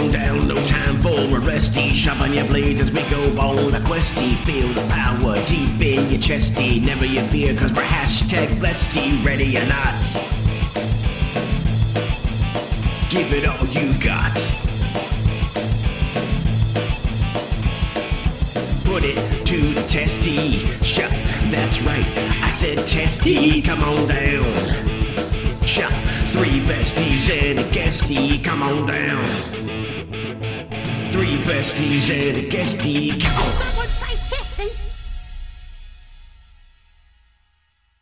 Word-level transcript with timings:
on 0.00 0.12
down, 0.12 0.48
no 0.48 0.54
time 0.66 0.96
for 0.96 1.18
a 1.18 1.40
resty. 1.40 1.92
Sharpen 1.92 2.32
your 2.32 2.46
blades 2.46 2.80
as 2.80 2.90
we 2.90 3.02
go 3.10 3.22
on 3.38 3.74
a 3.74 3.80
questy. 3.80 4.36
Feel 4.44 4.68
the 4.68 4.86
power 4.88 5.34
deep 5.46 5.80
in 5.80 6.10
your 6.10 6.20
chesty. 6.20 6.80
Never 6.80 7.04
you 7.04 7.22
fear, 7.22 7.54
cause 7.56 7.72
we're 7.72 7.82
hashtag 7.82 8.58
blessed. 8.58 8.94
Ready 9.24 9.56
or 9.58 9.66
not? 9.66 10.00
Give 13.10 13.32
it 13.32 13.46
all 13.46 13.66
you've 13.66 14.00
got. 14.00 14.34
Put 18.84 19.04
it 19.04 19.46
to 19.46 19.74
the 19.74 19.82
testy. 19.88 20.58
Shut. 20.84 21.10
That's 21.50 21.80
right. 21.82 22.06
I 22.42 22.50
said 22.50 22.86
testy. 22.86 23.60
Come 23.68 23.82
on 23.82 24.08
down. 24.08 25.66
Shut. 25.66 25.92
Three 26.28 26.60
besties 26.60 27.28
and 27.30 27.58
a 27.58 27.64
guestie. 27.64 28.42
Come 28.42 28.62
on 28.62 28.86
down. 28.86 29.59
Three 31.20 31.36
besties 31.36 32.08
and 32.08 32.34
a 32.38 32.48
guestie. 32.48 33.12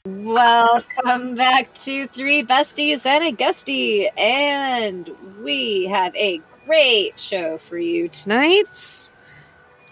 Welcome 0.06 1.34
back 1.34 1.74
to 1.74 2.06
Three 2.06 2.45
Besties 2.45 3.04
and 3.06 3.24
a 3.24 3.32
Guestie. 3.32 4.06
And 4.16 5.10
we 5.42 5.86
have 5.86 6.14
a 6.14 6.40
great 6.64 7.18
show 7.18 7.59
for 7.59 7.76
you 7.76 8.09
tonight. 8.09 9.10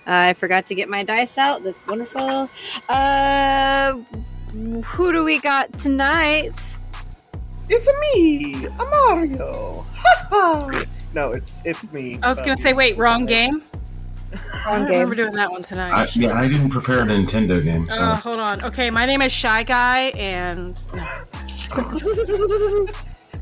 I 0.06 0.34
forgot 0.34 0.68
to 0.68 0.76
get 0.76 0.88
my 0.88 1.02
dice 1.02 1.36
out. 1.36 1.64
That's 1.64 1.84
wonderful. 1.84 2.48
Uh, 2.88 3.96
who 4.84 5.12
do 5.12 5.24
we 5.24 5.40
got 5.40 5.72
tonight? 5.72 6.78
It's 7.68 7.88
me, 8.14 8.66
a 8.66 8.84
Mario. 8.84 9.84
Ha 9.94 10.26
ha. 10.30 10.82
No, 11.14 11.32
it's 11.32 11.62
it's 11.64 11.92
me. 11.92 12.18
I 12.22 12.28
was 12.28 12.38
gonna 12.38 12.56
say, 12.58 12.72
wait, 12.72 12.96
wrong 12.96 13.26
game. 13.26 13.62
I 14.32 14.36
Wrong 14.66 14.78
don't 14.80 14.86
game. 14.88 14.94
remember 15.00 15.14
doing 15.14 15.32
that 15.34 15.50
one 15.50 15.62
tonight. 15.62 15.92
I, 15.92 16.06
yeah, 16.14 16.38
I 16.38 16.48
didn't 16.48 16.70
prepare 16.70 17.00
a 17.00 17.04
Nintendo 17.06 17.62
game, 17.62 17.88
so 17.88 17.96
Uh, 18.02 18.16
hold 18.16 18.38
on. 18.40 18.62
Okay, 18.64 18.90
my 18.90 19.06
name 19.06 19.22
is 19.22 19.32
Shy 19.32 19.62
Guy, 19.62 20.08
and 20.16 20.76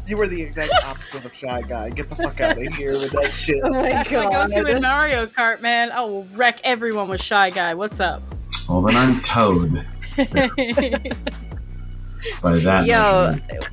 You 0.06 0.18
were 0.18 0.28
the 0.28 0.42
exact 0.42 0.70
opposite 0.86 1.24
of 1.24 1.32
shy 1.34 1.62
guy. 1.62 1.88
Get 1.88 2.10
the 2.10 2.16
fuck 2.16 2.38
out 2.42 2.58
of 2.58 2.74
here 2.74 2.92
with 2.92 3.10
that 3.12 3.32
shit. 3.32 3.58
Oh 3.64 3.70
my 3.70 3.88
that's 3.88 4.12
my 4.12 4.24
go-to 4.30 4.76
in. 4.76 4.82
Mario 4.82 5.24
Kart, 5.24 5.62
man. 5.62 5.90
I 5.92 6.02
will 6.02 6.24
wreck 6.34 6.60
everyone 6.62 7.08
with 7.08 7.22
Shy 7.22 7.48
Guy. 7.48 7.72
What's 7.74 8.00
up? 8.00 8.22
well 8.68 8.82
then 8.82 8.94
I'm 8.96 9.18
Toad. 9.22 9.86
By 12.42 12.56
that, 12.58 12.86
Yo. 12.86 13.32
measurement. 13.32 13.66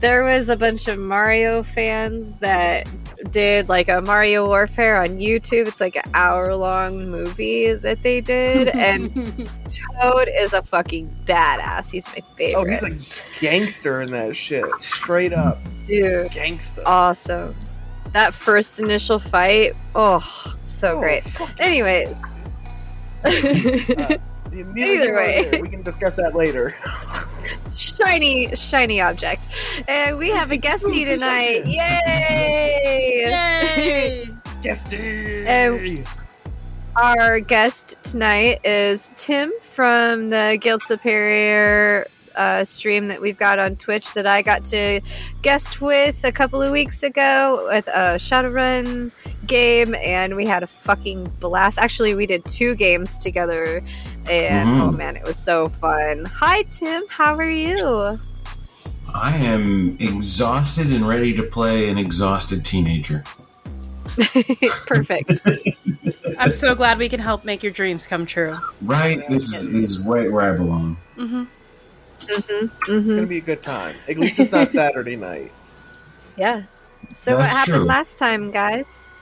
There 0.00 0.22
was 0.22 0.48
a 0.48 0.56
bunch 0.56 0.86
of 0.86 0.98
Mario 0.98 1.62
fans 1.64 2.38
that 2.38 2.86
did 3.32 3.68
like 3.68 3.88
a 3.88 4.00
Mario 4.00 4.46
Warfare 4.46 5.02
on 5.02 5.18
YouTube. 5.18 5.66
It's 5.66 5.80
like 5.80 5.96
an 5.96 6.04
hour 6.14 6.54
long 6.54 7.10
movie 7.10 7.72
that 7.72 8.02
they 8.02 8.20
did. 8.20 8.68
And 8.78 9.50
Toad 10.00 10.28
is 10.32 10.52
a 10.52 10.62
fucking 10.62 11.08
badass. 11.24 11.90
He's 11.90 12.06
my 12.08 12.22
favorite. 12.36 12.80
Oh, 12.82 12.88
he's 12.90 13.38
a 13.38 13.40
gangster 13.40 14.00
in 14.00 14.12
that 14.12 14.36
shit. 14.36 14.64
Straight 14.80 15.32
up 15.32 15.58
dude. 15.86 16.30
gangster. 16.30 16.82
Awesome. 16.86 17.54
That 18.12 18.32
first 18.34 18.80
initial 18.80 19.18
fight, 19.18 19.72
oh, 19.94 20.54
so 20.62 20.96
Oh, 20.96 21.00
great. 21.00 21.24
Anyways. 21.60 22.16
Neither 23.24 24.14
uh, 24.14 24.16
either 24.52 25.14
way. 25.14 25.48
there. 25.50 25.62
we 25.62 25.68
can 25.68 25.82
discuss 25.82 26.16
that 26.16 26.34
later. 26.34 26.74
shiny, 27.70 28.54
shiny 28.54 29.00
object. 29.00 29.48
And 29.88 30.18
we 30.18 30.30
have 30.30 30.50
a 30.50 30.58
guestie 30.58 31.06
tonight. 31.06 31.66
Yay! 31.66 33.24
Yay! 33.26 34.28
Yes, 34.62 34.84
dude. 34.88 35.48
Um, 35.48 36.04
Our 36.96 37.40
guest 37.40 37.96
tonight 38.02 38.60
is 38.64 39.12
Tim 39.16 39.52
from 39.60 40.30
the 40.30 40.58
Guild 40.60 40.82
Superior 40.82 42.06
uh, 42.38 42.64
stream 42.64 43.08
that 43.08 43.20
we've 43.20 43.36
got 43.36 43.58
on 43.58 43.76
Twitch 43.76 44.14
that 44.14 44.26
I 44.26 44.42
got 44.42 44.64
to 44.64 45.00
guest 45.42 45.80
with 45.80 46.24
a 46.24 46.32
couple 46.32 46.62
of 46.62 46.70
weeks 46.70 47.02
ago 47.02 47.66
with 47.70 47.86
a 47.88 48.16
Shadowrun 48.16 49.10
game, 49.46 49.94
and 49.96 50.36
we 50.36 50.46
had 50.46 50.62
a 50.62 50.66
fucking 50.66 51.24
blast. 51.40 51.78
Actually, 51.78 52.14
we 52.14 52.26
did 52.26 52.44
two 52.44 52.74
games 52.76 53.18
together, 53.18 53.82
and 54.28 54.68
Mhm. 54.68 54.80
oh 54.80 54.92
man, 54.92 55.16
it 55.16 55.24
was 55.24 55.36
so 55.38 55.68
fun. 55.68 56.24
Hi, 56.26 56.62
Tim. 56.68 57.04
How 57.08 57.34
are 57.36 57.48
you? 57.48 58.20
I 59.14 59.36
am 59.38 59.96
exhausted 60.00 60.92
and 60.92 61.08
ready 61.08 61.34
to 61.34 61.42
play 61.42 61.88
an 61.88 61.98
exhausted 61.98 62.64
teenager. 62.64 63.24
Perfect. 64.86 65.42
I'm 66.38 66.52
so 66.52 66.74
glad 66.74 66.98
we 66.98 67.08
can 67.08 67.20
help 67.20 67.44
make 67.44 67.62
your 67.62 67.72
dreams 67.72 68.06
come 68.06 68.26
true. 68.26 68.60
Right? 68.82 69.26
This 69.28 69.52
Yes. 69.52 69.62
is 69.62 70.00
right 70.00 70.30
where 70.30 70.42
I 70.52 70.56
belong. 70.56 70.98
Mm-hmm. 71.16 71.44
Mm-hmm. 72.28 72.66
It's 73.04 73.12
hmm 73.12 73.14
gonna 73.14 73.26
be 73.26 73.38
a 73.38 73.42
good 73.42 73.62
time. 73.62 73.94
At 74.08 74.18
least 74.18 74.38
it's 74.38 74.52
not 74.52 74.70
Saturday 74.72 75.16
night. 75.16 75.52
Yeah. 76.36 76.62
So, 77.12 77.38
what 77.38 77.50
happened 77.50 77.74
true. 77.80 77.84
last 77.86 78.18
time, 78.18 78.50
guys? 78.50 79.16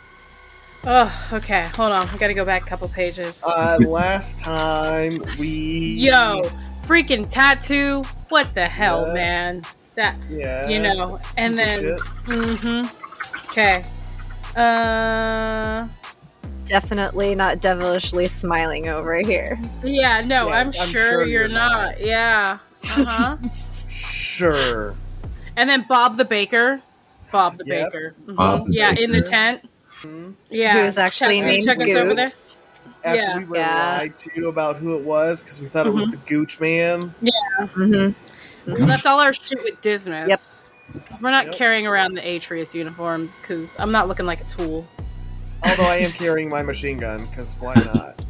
Oh, 0.88 1.28
okay. 1.32 1.68
Hold 1.74 1.90
on. 1.92 2.08
I 2.08 2.16
gotta 2.16 2.34
go 2.34 2.44
back 2.44 2.62
a 2.62 2.66
couple 2.66 2.88
pages. 2.88 3.42
Uh, 3.44 3.76
last 3.86 4.38
time 4.38 5.20
we 5.38 5.48
Yo, 5.48 6.42
freaking 6.84 7.28
tattoo. 7.28 8.04
What 8.28 8.54
the 8.54 8.66
hell, 8.68 9.06
Yeah. 9.08 9.12
man? 9.14 9.62
That 9.96 10.16
yeah, 10.30 10.68
you 10.68 10.78
know. 10.78 11.18
And 11.36 11.54
piece 11.56 11.78
then, 11.78 11.96
mm-hmm. 12.26 13.48
Okay. 13.50 13.84
Uh. 14.54 15.88
Definitely 16.66 17.34
not 17.36 17.60
devilishly 17.60 18.26
smiling 18.28 18.88
over 18.88 19.14
here. 19.22 19.58
Yeah, 19.84 20.20
no, 20.22 20.48
Yeah, 20.48 20.54
I'm, 20.54 20.66
I'm 20.68 20.72
sure, 20.72 20.86
sure 21.08 21.18
you're, 21.26 21.42
you're 21.42 21.48
not. 21.48 21.98
not. 21.98 22.00
Yeah. 22.04 22.58
Uh-huh. 22.82 23.36
sure. 23.88 24.96
and 25.56 25.68
then 25.70 25.84
Bob 25.88 26.16
the 26.16 26.24
Baker. 26.24 26.80
Bob 27.32 27.58
the 27.58 27.64
Yep. 27.66 27.92
Baker. 27.92 28.14
Mhm. 28.26 28.36
Bob 28.36 28.66
the 28.66 28.72
yeah, 28.74 28.94
in 28.98 29.10
the 29.12 29.22
tent. 29.22 29.62
Mhm. 30.02 30.34
Yeah. 30.50 30.82
Who's 30.82 30.98
actually 30.98 31.38
check, 31.40 31.46
named 31.46 31.64
check 31.64 31.78
over 31.80 32.14
Gooch. 32.14 32.16
there. 32.16 32.32
After 33.04 33.20
Yeah. 33.20 33.38
we 33.38 33.44
were 33.44 33.56
Yeah. 33.56 33.96
lied 33.98 34.18
to 34.18 34.48
about 34.48 34.76
who 34.76 34.96
it 34.96 35.02
was 35.02 35.42
because 35.42 35.60
we 35.60 35.68
thought 35.68 35.86
it 35.86 35.94
was 35.94 36.06
the 36.08 36.16
Gooch 36.18 36.60
Man. 36.60 37.14
hmm 37.74 38.10
We 38.66 38.82
left 38.82 39.06
all 39.06 39.20
our 39.20 39.32
shit 39.32 39.62
with 39.62 39.80
Dismas. 39.80 40.28
Yep. 40.28 40.40
We're 41.20 41.30
not 41.30 41.46
Yep. 41.46 41.54
carrying 41.54 41.86
around 41.86 42.14
the 42.14 42.36
Atreus 42.36 42.74
uniforms 42.74 43.40
because 43.40 43.76
I'm 43.78 43.92
not 43.92 44.08
looking 44.08 44.26
like 44.26 44.40
a 44.40 44.44
tool. 44.44 44.86
Although 45.64 45.84
I 45.84 45.96
am 45.96 46.12
carrying 46.12 46.48
my 46.48 46.62
machine 46.62 46.98
gun 46.98 47.26
because 47.26 47.54
why 47.58 47.74
not? 47.74 48.22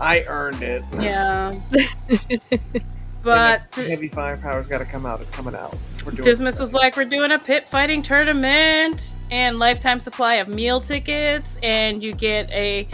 I 0.00 0.24
earned 0.28 0.62
it. 0.62 0.82
Yeah. 0.98 1.54
but 3.22 3.62
heavy 3.74 4.08
firepower's 4.08 4.66
got 4.68 4.78
to 4.78 4.84
come 4.84 5.04
out. 5.04 5.20
It's 5.20 5.30
coming 5.30 5.54
out. 5.54 5.76
We're 6.04 6.12
Dismas 6.12 6.58
was 6.60 6.72
like, 6.72 6.96
"We're 6.96 7.04
doing 7.04 7.32
a 7.32 7.38
pit 7.38 7.66
fighting 7.68 8.02
tournament 8.02 9.16
and 9.30 9.58
lifetime 9.58 10.00
supply 10.00 10.34
of 10.36 10.48
meal 10.48 10.80
tickets, 10.80 11.58
and 11.62 12.02
you 12.02 12.12
get 12.12 12.50
a 12.52 12.88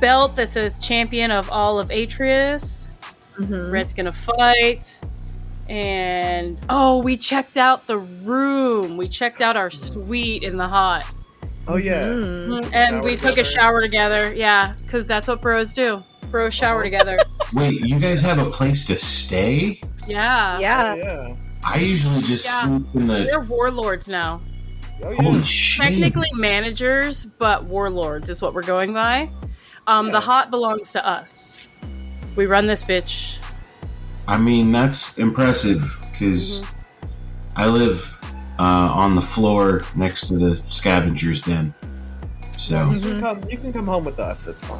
belt 0.00 0.36
that 0.36 0.48
says 0.48 0.78
champion 0.78 1.30
of 1.30 1.50
all 1.50 1.78
of 1.78 1.90
Atreus. 1.90 2.88
hmm 3.36 3.70
Red's 3.70 3.92
gonna 3.92 4.12
fight." 4.12 4.98
And 5.68 6.58
oh, 6.68 6.98
we 6.98 7.16
checked 7.16 7.56
out 7.56 7.86
the 7.86 7.98
room. 7.98 8.96
We 8.96 9.08
checked 9.08 9.40
out 9.40 9.56
our 9.56 9.70
suite 9.70 10.42
in 10.42 10.56
the 10.56 10.66
hot, 10.66 11.06
Oh 11.68 11.76
yeah. 11.76 12.06
Mhm. 12.08 12.70
and 12.72 13.04
we 13.04 13.16
Shower 13.16 13.28
took 13.30 13.38
a 13.38 13.44
shower 13.44 13.80
together. 13.80 14.34
Yeah, 14.34 14.72
because 14.82 15.06
that's 15.06 15.28
what 15.28 15.40
bros 15.40 15.72
do. 15.72 16.02
Bros 16.32 16.54
shower 16.54 16.82
together. 16.82 17.18
Wait, 17.52 17.80
you 17.82 18.00
guys 18.00 18.22
have 18.22 18.38
a 18.38 18.50
place 18.50 18.84
to 18.86 18.96
stay? 18.96 19.80
Yeah. 20.08 20.58
Yeah. 20.58 20.94
yeah. 20.96 21.36
I 21.72 21.78
usually 21.78 22.22
just 22.22 22.44
Yeah. 22.46 22.66
sleep 22.66 22.86
in 22.94 23.06
the. 23.06 23.14
They're 23.24 23.40
warlords 23.40 24.08
now. 24.08 24.40
Oh 25.02 25.10
yeah. 25.10 25.22
Holy 25.22 25.42
shit! 25.44 25.86
technically 25.86 26.28
managers, 26.34 27.24
but 27.26 27.64
warlords 27.64 28.28
is 28.28 28.42
what 28.42 28.52
we're 28.54 28.62
going 28.62 28.92
by. 28.92 29.30
Um, 29.86 30.06
Yeah. 30.06 30.12
The 30.12 30.20
hot 30.20 30.50
belongs 30.50 30.92
to 30.92 31.06
us. 31.06 31.58
We 32.36 32.46
run 32.46 32.66
this 32.66 32.84
bitch. 32.84 33.38
I 34.28 34.36
mean, 34.36 34.72
that's 34.72 35.16
impressive 35.18 36.04
because 36.12 36.62
I 37.56 37.66
live 37.66 38.18
uh, 38.58 38.62
on 38.62 39.14
the 39.14 39.22
floor 39.22 39.82
next 39.94 40.28
to 40.28 40.36
the 40.38 40.54
scavenger's 40.68 41.40
den. 41.40 41.72
So, 42.58 42.90
You 42.90 43.00
can 43.00 43.20
come. 43.20 43.42
You 43.48 43.56
can 43.56 43.72
come 43.72 43.86
home 43.86 44.04
with 44.04 44.20
us. 44.20 44.46
It's 44.46 44.62
fine. 44.64 44.78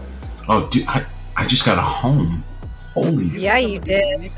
oh, 0.48 0.69
dude, 0.70 0.87
I, 0.87 1.04
I 1.37 1.46
just 1.46 1.64
got 1.64 1.78
a 1.78 1.82
home. 1.82 2.44
Holy. 2.92 3.25
Yeah, 3.26 3.56
you 3.56 3.78
did. 3.78 4.31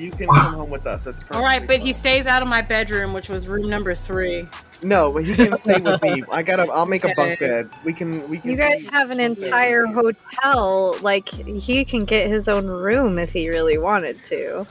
You, 0.00 0.06
you 0.06 0.10
can 0.12 0.28
come 0.28 0.54
home 0.54 0.70
with 0.70 0.86
us. 0.86 1.04
That's 1.04 1.20
perfect. 1.20 1.34
All 1.36 1.42
right, 1.42 1.66
but 1.66 1.78
he 1.80 1.92
stays 1.92 2.26
out 2.26 2.42
of 2.42 2.48
my 2.48 2.62
bedroom, 2.62 3.12
which 3.12 3.28
was 3.28 3.46
room 3.48 3.68
number 3.68 3.94
three. 3.94 4.48
No, 4.82 5.12
but 5.12 5.24
he 5.24 5.34
can 5.34 5.56
stay 5.58 5.78
with 5.80 6.00
me. 6.02 6.22
I 6.32 6.42
gotta. 6.42 6.62
I'll 6.72 6.86
make 6.86 7.04
a 7.04 7.12
bunk 7.14 7.38
bed. 7.38 7.68
We 7.84 7.92
can. 7.92 8.26
We 8.30 8.38
can. 8.38 8.50
You 8.50 8.56
guys 8.56 8.88
be- 8.88 8.96
have 8.96 9.10
an 9.10 9.20
entire 9.20 9.84
hotel. 9.86 10.96
Like, 11.02 11.28
he 11.28 11.84
can 11.84 12.04
get 12.06 12.28
his 12.28 12.48
own 12.48 12.66
room 12.66 13.18
if 13.18 13.30
he 13.32 13.48
really 13.50 13.76
wanted 13.78 14.22
to. 14.24 14.66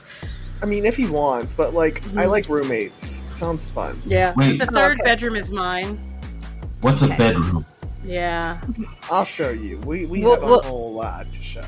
I 0.62 0.66
mean, 0.66 0.84
if 0.84 0.96
he 0.96 1.06
wants, 1.06 1.54
but 1.54 1.72
like, 1.74 2.02
I 2.02 2.06
Mm-hmm. 2.08 2.30
like 2.30 2.48
roommates. 2.48 3.22
It 3.30 3.36
sounds 3.36 3.66
fun. 3.66 4.00
Yeah. 4.04 4.32
Wait. 4.36 4.58
The 4.58 4.66
third 4.66 5.00
Okay. 5.00 5.08
bedroom 5.10 5.36
is 5.36 5.50
mine. 5.52 5.98
What's 6.80 7.02
a 7.02 7.08
bedroom? 7.08 7.64
Yeah. 8.04 8.60
I'll 9.10 9.24
show 9.24 9.50
you. 9.50 9.78
We 9.80 10.06
we 10.06 10.24
Well- 10.24 10.34
have 10.34 10.42
a 10.42 10.46
well- 10.46 10.62
whole 10.62 10.92
lot 10.92 11.32
to 11.32 11.40
show. 11.42 11.62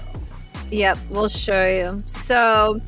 Yep, 0.71 0.99
we'll 1.11 1.29
show 1.29 1.67
you. 1.67 2.03
So, 2.07 2.81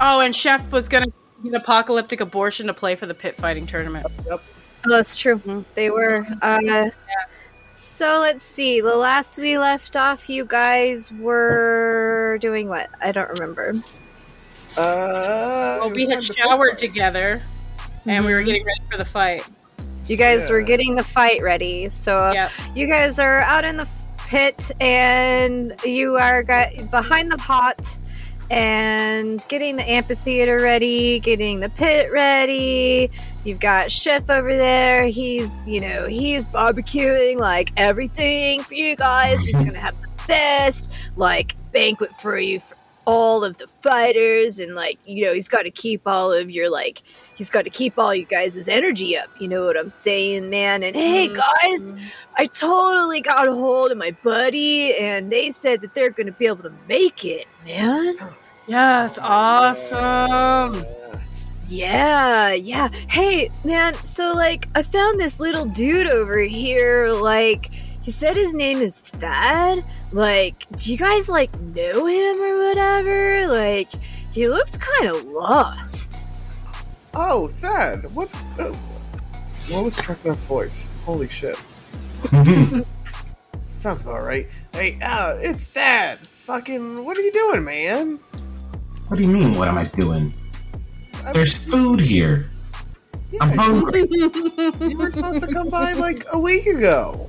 Oh, 0.00 0.20
and 0.20 0.34
Chef 0.34 0.70
was 0.72 0.88
gonna 0.88 1.06
get 1.06 1.48
an 1.50 1.54
apocalyptic 1.54 2.20
abortion 2.20 2.66
to 2.66 2.74
play 2.74 2.96
for 2.96 3.06
the 3.06 3.14
pit 3.14 3.34
fighting 3.36 3.66
tournament. 3.66 4.06
oh, 4.30 4.40
that's 4.88 5.16
true. 5.16 5.38
Mhm. 5.38 5.64
They 5.74 5.90
were. 5.90 6.26
Uh, 6.42 6.90
so 7.68 8.18
let's 8.20 8.42
see. 8.42 8.80
The 8.80 8.94
last 8.96 9.38
we 9.38 9.58
left 9.58 9.96
off, 9.96 10.28
you 10.28 10.44
guys 10.44 11.10
were 11.12 12.38
doing 12.40 12.68
what? 12.68 12.90
I 13.00 13.12
don't 13.12 13.28
remember. 13.30 13.74
Uh, 14.76 15.78
Well, 15.80 15.90
we 15.90 16.02
had 16.02 16.10
time 16.16 16.22
to 16.24 16.32
showered 16.34 16.70
fight. 16.72 16.78
together, 16.78 17.42
and 18.06 18.24
we 18.26 18.32
were 18.34 18.42
getting 18.42 18.64
ready 18.64 18.80
for 18.90 18.96
the 18.98 19.04
fight. 19.04 19.46
You 20.06 20.16
guys 20.16 20.50
were 20.50 20.62
getting 20.62 20.94
the 20.94 21.02
fight 21.04 21.42
ready. 21.42 21.88
So 21.88 22.30
Yep. 22.32 22.50
you 22.74 22.86
guys 22.86 23.18
are 23.18 23.40
out 23.40 23.64
in 23.64 23.76
the 23.78 23.88
pit, 24.28 24.70
and 24.80 25.74
you 25.84 26.16
are 26.16 26.42
got 26.42 26.90
behind 26.90 27.32
the 27.32 27.38
pot. 27.38 27.98
And 28.48 29.44
getting 29.48 29.76
the 29.76 29.88
amphitheater 29.88 30.58
ready, 30.60 31.18
getting 31.18 31.60
the 31.60 31.68
pit 31.68 32.12
ready. 32.12 33.10
You've 33.44 33.60
got 33.60 33.90
Chef 33.90 34.30
over 34.30 34.54
there. 34.54 35.06
He's, 35.06 35.62
you 35.66 35.80
know, 35.80 36.06
he's 36.06 36.46
barbecuing 36.46 37.38
like 37.38 37.72
everything 37.76 38.62
for 38.62 38.74
you 38.74 38.94
guys. 38.94 39.44
He's 39.44 39.56
gonna 39.56 39.78
have 39.78 40.00
the 40.00 40.08
best 40.28 40.92
like 41.16 41.56
banquet 41.72 42.14
for 42.14 42.38
you 42.38 42.60
for 42.60 42.76
all 43.04 43.44
of 43.44 43.58
the 43.58 43.68
fighters, 43.82 44.58
and 44.58 44.74
like, 44.74 44.98
you 45.06 45.24
know, 45.24 45.32
he's 45.32 45.48
got 45.48 45.62
to 45.62 45.70
keep 45.70 46.02
all 46.06 46.32
of 46.32 46.50
your 46.50 46.68
like, 46.70 47.02
he's 47.36 47.50
got 47.50 47.62
to 47.62 47.70
keep 47.70 47.98
all 47.98 48.14
you 48.14 48.24
guys' 48.24 48.68
energy 48.68 49.16
up. 49.16 49.28
You 49.38 49.46
know 49.46 49.64
what 49.64 49.78
I'm 49.78 49.90
saying, 49.90 50.50
man? 50.50 50.82
And 50.82 50.96
hey, 50.96 51.28
mm-hmm. 51.28 51.36
guys, 51.36 51.94
I 52.36 52.46
totally 52.46 53.20
got 53.20 53.46
a 53.46 53.52
hold 53.52 53.92
of 53.92 53.98
my 53.98 54.10
buddy, 54.22 54.96
and 54.96 55.30
they 55.30 55.50
said 55.52 55.82
that 55.82 55.94
they're 55.94 56.10
gonna 56.10 56.32
be 56.32 56.46
able 56.46 56.64
to 56.64 56.72
make 56.88 57.24
it, 57.24 57.46
man. 57.64 58.16
Yes, 58.66 59.18
awesome. 59.20 60.84
Yeah, 61.68 62.52
yeah. 62.52 62.88
Hey, 63.08 63.50
man, 63.64 63.94
so 63.94 64.32
like 64.34 64.68
I 64.74 64.82
found 64.82 65.20
this 65.20 65.38
little 65.40 65.66
dude 65.66 66.06
over 66.06 66.38
here, 66.38 67.12
like 67.12 67.72
he 68.02 68.12
said 68.12 68.36
his 68.36 68.54
name 68.54 68.78
is 68.78 69.00
Thad. 69.00 69.84
Like, 70.12 70.64
do 70.76 70.92
you 70.92 70.98
guys 70.98 71.28
like 71.28 71.52
know 71.60 72.06
him 72.06 72.40
or 72.40 72.68
whatever? 72.68 73.48
Like, 73.48 73.90
he 74.30 74.48
looked 74.48 74.78
kind 74.78 75.10
of 75.10 75.24
lost. 75.24 76.25
Oh, 77.18 77.48
Thad, 77.48 78.14
what's 78.14 78.34
uh, 78.58 78.74
what 79.68 79.84
was 79.84 79.96
Trucknut's 79.96 80.44
voice? 80.44 80.86
Holy 81.04 81.28
shit, 81.28 81.56
sounds 83.76 84.02
about 84.02 84.22
right. 84.22 84.46
Hey, 84.72 84.98
uh, 85.02 85.38
it's 85.40 85.66
Thad. 85.66 86.18
Fucking, 86.18 87.04
what 87.04 87.16
are 87.16 87.22
you 87.22 87.32
doing, 87.32 87.64
man? 87.64 88.20
what 89.08 89.16
do 89.16 89.22
you 89.22 89.28
mean? 89.30 89.54
What 89.56 89.66
am 89.68 89.78
I 89.78 89.84
doing? 89.84 90.34
I- 91.24 91.32
There's 91.32 91.56
food 91.56 92.00
here. 92.00 92.50
I'm 93.40 93.56
hungry. 93.58 94.06
you 94.10 94.96
were 94.98 95.10
supposed 95.10 95.40
to 95.40 95.48
come 95.52 95.68
by 95.68 95.94
like 95.94 96.24
a 96.32 96.38
week 96.38 96.66
ago. 96.66 97.28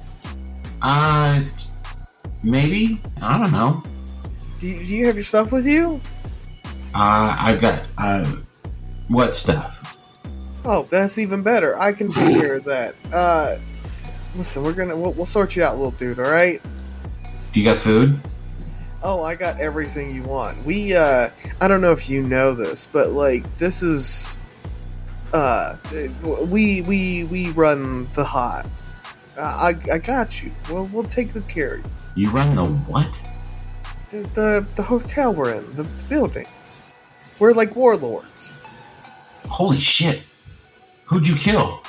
Uh, 0.82 1.42
maybe. 2.44 3.02
I 3.22 3.40
don't 3.40 3.52
know. 3.52 3.82
Do 4.60 4.68
you, 4.68 4.86
do 4.86 4.96
you 4.96 5.06
have 5.08 5.16
your 5.16 5.24
stuff 5.24 5.52
with 5.52 5.66
you? 5.66 6.00
Uh, 6.94 7.36
I've 7.40 7.60
got 7.62 7.82
uh, 7.98 8.36
what 9.08 9.34
stuff? 9.34 9.77
Oh, 10.70 10.86
that's 10.90 11.18
even 11.18 11.44
better. 11.44 11.80
I 11.80 11.94
can 11.94 12.12
take 12.12 12.38
care 12.38 12.56
of 12.56 12.66
that. 12.66 12.94
Uh, 13.14 13.58
listen, 14.36 14.64
we're 14.64 14.74
gonna 14.74 14.98
we'll, 14.98 15.14
we'll 15.14 15.26
sort 15.26 15.56
you 15.56 15.64
out, 15.64 15.78
little 15.78 15.92
dude. 15.92 16.20
All 16.20 16.30
right. 16.30 16.62
Do 17.54 17.60
you 17.60 17.66
got 17.66 17.78
food? 17.78 18.20
Oh, 19.02 19.24
I 19.24 19.36
got 19.36 19.62
everything 19.62 20.14
you 20.14 20.24
want. 20.24 20.66
We, 20.66 20.94
uh, 20.94 21.30
I 21.62 21.68
don't 21.70 21.80
know 21.80 21.94
if 21.94 22.10
you 22.10 22.22
know 22.22 22.54
this, 22.54 22.86
but 22.86 23.12
like, 23.12 23.58
this 23.58 23.82
is, 23.82 24.40
uh, 25.34 25.78
we, 26.48 26.82
we, 26.82 27.24
we 27.24 27.52
run 27.52 28.10
the 28.16 28.26
hot. 28.26 28.68
Uh, 29.38 29.42
I, 29.42 29.94
I 29.94 29.98
got 30.00 30.44
you. 30.44 30.52
We'll, 30.70 30.86
we'll 30.88 31.04
take 31.04 31.32
good 31.32 31.48
care 31.48 31.76
of 31.76 31.86
you. 32.16 32.26
You 32.26 32.30
run 32.32 32.56
the 32.56 32.66
what? 32.66 33.22
The, 34.10 34.18
the, 34.34 34.68
the 34.76 34.84
hotel 34.84 35.34
we're 35.34 35.54
in, 35.54 35.76
the, 35.76 35.84
the 35.84 36.04
building. 36.10 36.48
We're 37.40 37.54
like 37.54 37.76
warlords. 37.76 38.60
Holy 39.48 39.78
shit! 39.78 40.24
Who'd 41.08 41.28
you 41.28 41.36
kill? 41.36 41.82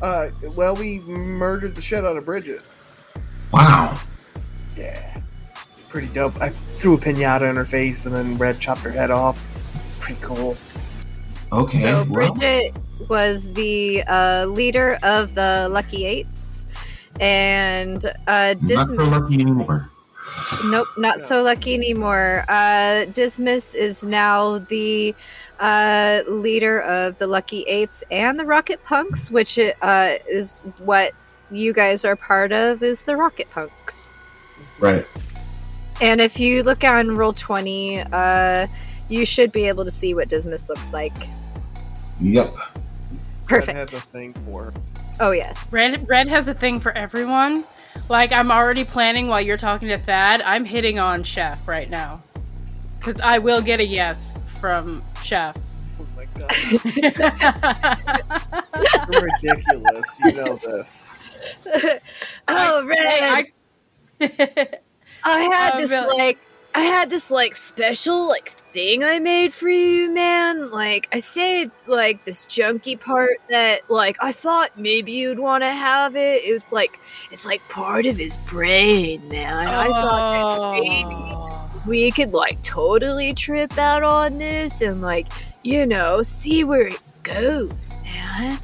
Uh, 0.00 0.28
well, 0.54 0.76
we 0.76 1.00
murdered 1.00 1.74
the 1.74 1.80
shit 1.82 2.04
out 2.04 2.16
of 2.16 2.24
Bridget. 2.24 2.62
Wow. 3.52 4.00
Yeah. 4.76 5.20
Pretty 5.88 6.08
dope. 6.08 6.40
I 6.40 6.50
threw 6.50 6.94
a 6.94 6.98
pinata 6.98 7.50
in 7.50 7.56
her 7.56 7.64
face 7.64 8.06
and 8.06 8.14
then 8.14 8.38
Red 8.38 8.60
chopped 8.60 8.82
her 8.82 8.90
head 8.90 9.10
off. 9.10 9.44
It's 9.84 9.96
pretty 9.96 10.20
cool. 10.20 10.56
Okay. 11.52 11.78
So 11.78 12.04
well, 12.10 12.32
Bridget 12.32 12.76
was 13.08 13.52
the 13.52 14.04
uh, 14.06 14.46
leader 14.46 14.98
of 15.02 15.34
the 15.34 15.68
Lucky 15.70 16.04
Eights, 16.04 16.66
and 17.20 18.04
uh, 18.26 18.54
not 18.60 18.86
so 18.86 18.94
lucky 18.94 19.40
anymore. 19.40 19.90
Nope, 20.66 20.88
not 20.96 21.20
so 21.20 21.42
lucky 21.42 21.74
anymore. 21.74 22.44
Uh, 22.48 23.04
Dismas 23.06 23.74
is 23.74 24.04
now 24.04 24.58
the 24.58 25.14
uh, 25.60 26.22
leader 26.28 26.80
of 26.82 27.18
the 27.18 27.26
Lucky 27.26 27.62
Eights 27.62 28.04
and 28.10 28.38
the 28.38 28.44
Rocket 28.44 28.82
Punks, 28.84 29.30
which 29.30 29.58
uh, 29.58 30.14
is 30.28 30.60
what 30.78 31.12
you 31.50 31.72
guys 31.72 32.04
are 32.04 32.16
part 32.16 32.52
of. 32.52 32.82
Is 32.82 33.04
the 33.04 33.16
Rocket 33.16 33.50
Punks? 33.50 34.18
Right. 34.78 35.06
And 36.00 36.20
if 36.20 36.38
you 36.38 36.62
look 36.62 36.84
on 36.84 37.08
Roll20, 37.08 38.08
uh, 38.12 38.66
you 39.08 39.24
should 39.24 39.52
be 39.52 39.66
able 39.68 39.84
to 39.84 39.90
see 39.90 40.14
what 40.14 40.28
Dismas 40.28 40.68
looks 40.68 40.92
like. 40.92 41.14
Yep. 42.20 42.54
Red 43.50 43.64
has 43.68 43.92
Perfect. 43.92 43.92
a 43.94 44.00
thing 44.08 44.34
for 44.34 44.64
her. 44.64 44.72
Oh 45.20 45.30
yes. 45.32 45.72
Red 45.72 46.06
Red 46.08 46.28
has 46.28 46.48
a 46.48 46.54
thing 46.54 46.80
for 46.80 46.92
everyone. 46.92 47.64
Like 48.08 48.32
I'm 48.32 48.50
already 48.50 48.84
planning 48.84 49.28
while 49.28 49.40
you're 49.40 49.56
talking 49.56 49.88
to 49.88 49.98
Thad. 49.98 50.42
I'm 50.42 50.64
hitting 50.64 50.98
on 50.98 51.22
Chef 51.22 51.66
right 51.68 51.88
now 51.88 52.22
because 52.98 53.20
I 53.20 53.38
will 53.38 53.60
get 53.62 53.80
a 53.80 53.84
yes 53.86 54.38
from 54.60 55.02
Chef. 55.22 55.56
Oh 56.00 56.06
my 56.16 56.26
god. 56.34 56.50
You're 59.10 59.22
ridiculous. 59.22 60.20
You 60.24 60.32
know 60.32 60.56
this. 60.64 61.12
oh, 62.48 62.86
Red. 62.86 62.98
I, 63.00 63.44
I 65.24 65.40
had 65.40 65.72
Oh, 65.74 65.78
this 65.78 65.90
really? 65.90 66.16
like 66.18 66.38
I 66.74 66.82
had 66.82 67.10
this 67.10 67.30
like 67.30 67.56
special 67.56 68.28
like 68.28 68.48
thing 68.48 69.02
I 69.02 69.18
made 69.18 69.52
for 69.52 69.68
you, 69.68 70.12
man. 70.12 70.70
Like 70.70 71.08
I 71.12 71.18
say 71.18 71.68
like 71.88 72.24
this 72.24 72.44
junky 72.46 72.98
part 72.98 73.38
that 73.48 73.90
like 73.90 74.16
I 74.20 74.32
thought 74.32 74.78
maybe 74.78 75.12
you'd 75.12 75.38
want 75.40 75.64
to 75.64 75.70
have 75.70 76.14
it. 76.14 76.42
It's 76.44 76.72
like 76.72 77.00
it's 77.32 77.44
like 77.46 77.66
part 77.68 78.06
of 78.06 78.16
his 78.16 78.36
brain, 78.36 79.26
man. 79.28 79.66
I 79.68 79.86
thought 79.88 80.74
that 80.76 80.82
maybe 80.82 81.14
Oh. 81.34 81.82
we 81.86 82.10
could 82.12 82.32
like 82.32 82.62
totally 82.62 83.34
trip 83.34 83.76
out 83.78 84.02
on 84.04 84.38
this 84.38 84.80
and 84.80 85.00
like 85.02 85.26
you 85.64 85.86
know 85.86 86.22
see 86.22 86.62
where 86.64 86.88
it 86.88 87.00
goes, 87.24 87.90
man. 88.04 88.60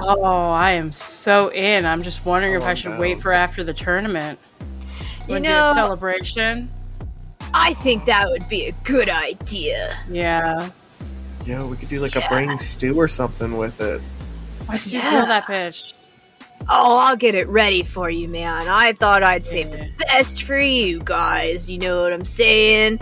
Oh, 0.00 0.22
I 0.50 0.70
am 0.72 0.92
so 0.92 1.50
in. 1.52 1.84
I'm 1.84 2.02
just 2.04 2.24
wondering 2.24 2.54
oh, 2.54 2.58
if 2.58 2.62
Oh, 2.64 2.68
I 2.68 2.74
should 2.74 2.92
no. 2.92 3.00
wait 3.00 3.20
for 3.20 3.32
after 3.32 3.62
the 3.64 3.74
tournament. 3.74 4.38
You 5.28 5.40
know- 5.40 5.72
celebration. 5.74 6.70
I 7.54 7.74
think 7.74 8.04
that 8.06 8.28
would 8.30 8.48
be 8.48 8.66
a 8.66 8.72
good 8.84 9.08
idea. 9.08 9.96
Yeah. 10.10 10.70
Yeah, 11.44 11.64
we 11.64 11.76
could 11.76 11.88
do 11.88 12.00
like 12.00 12.16
a 12.16 12.22
brain 12.28 12.56
stew 12.56 12.96
or 12.96 13.08
something 13.08 13.56
with 13.56 13.80
it. 13.80 14.00
I 14.68 14.76
still 14.76 15.00
Yeah. 15.00 15.10
feel 15.10 15.26
that 15.26 15.46
pitch. 15.46 15.94
Oh, 16.68 16.98
I'll 16.98 17.16
get 17.16 17.34
it 17.34 17.48
ready 17.48 17.82
for 17.82 18.10
you, 18.10 18.28
man. 18.28 18.66
I 18.68 18.92
thought 18.92 19.22
I'd 19.22 19.44
save 19.46 19.70
the 19.70 19.88
best 19.98 20.42
for 20.42 20.58
you 20.58 21.00
guys. 21.04 21.70
You 21.70 21.78
know 21.78 22.02
what 22.02 22.12
I'm 22.12 22.24
saying? 22.24 23.00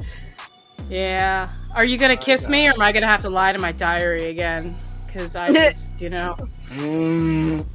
Yeah. 0.89 1.49
Are 1.75 1.85
you 1.85 1.99
gonna 1.99 2.17
kiss 2.17 2.49
me, 2.49 2.69
or 2.69 2.73
am 2.73 2.83
I 2.83 2.93
gonna 2.93 3.07
have 3.07 3.23
to 3.23 3.31
lie 3.31 3.53
to 3.53 3.59
my 3.59 3.73
diary 3.73 4.31
again? 4.31 4.77
Because 5.07 5.35
I 5.35 5.51
just, 5.53 6.01
you 6.01 6.11
know. 6.11 6.37
Mm, 6.75 7.67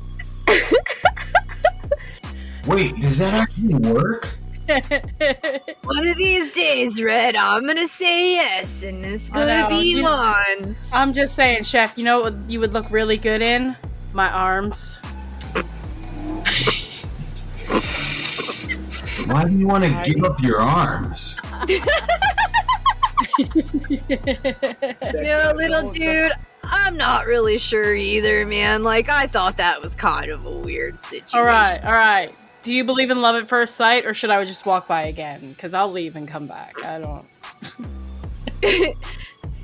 Wait, 2.67 2.95
does 2.97 3.17
that 3.17 3.33
actually 3.33 3.73
work? 3.91 4.37
One 5.83 6.07
of 6.07 6.17
these 6.17 6.53
days, 6.53 7.01
Red, 7.01 7.35
I'm 7.35 7.65
gonna 7.65 7.85
say 7.87 8.33
yes, 8.35 8.83
and 8.83 9.03
it's 9.05 9.29
gonna 9.29 9.67
be 9.69 9.97
you- 9.97 10.05
on. 10.05 10.75
I'm 10.93 11.13
just 11.13 11.35
saying, 11.35 11.63
Chef. 11.63 11.97
You 11.97 12.03
know 12.05 12.21
what 12.21 12.49
you 12.49 12.59
would 12.59 12.73
look 12.73 12.89
really 12.91 13.17
good 13.17 13.41
in? 13.41 13.75
My 14.13 14.29
arms. 14.29 14.99
Why 19.27 19.45
do 19.45 19.57
you 19.57 19.67
want 19.67 19.83
to 19.83 20.01
give 20.11 20.23
up 20.23 20.41
your 20.41 20.59
arms? 20.59 21.37
No, 25.13 25.53
little 25.55 25.91
dude, 25.91 26.31
I'm 26.63 26.97
not 26.97 27.25
really 27.25 27.57
sure 27.57 27.93
either, 27.95 28.45
man. 28.45 28.83
Like, 28.83 29.09
I 29.09 29.27
thought 29.27 29.57
that 29.57 29.81
was 29.81 29.95
kind 29.95 30.29
of 30.31 30.45
a 30.45 30.51
weird 30.51 30.97
situation. 30.99 31.39
all 31.39 31.45
right, 31.45 31.79
all 31.83 31.93
right. 31.93 32.33
Do 32.63 32.73
you 32.73 32.83
believe 32.83 33.09
in 33.09 33.21
love 33.21 33.35
at 33.35 33.47
first 33.47 33.75
sight, 33.75 34.05
or 34.05 34.13
should 34.13 34.29
I 34.29 34.43
just 34.45 34.65
walk 34.65 34.87
by 34.87 35.03
again? 35.03 35.49
Because 35.53 35.73
I'll 35.73 35.91
leave 35.91 36.15
and 36.15 36.27
come 36.27 36.47
back. 36.47 36.75
I 36.85 36.99
don't. 36.99 37.25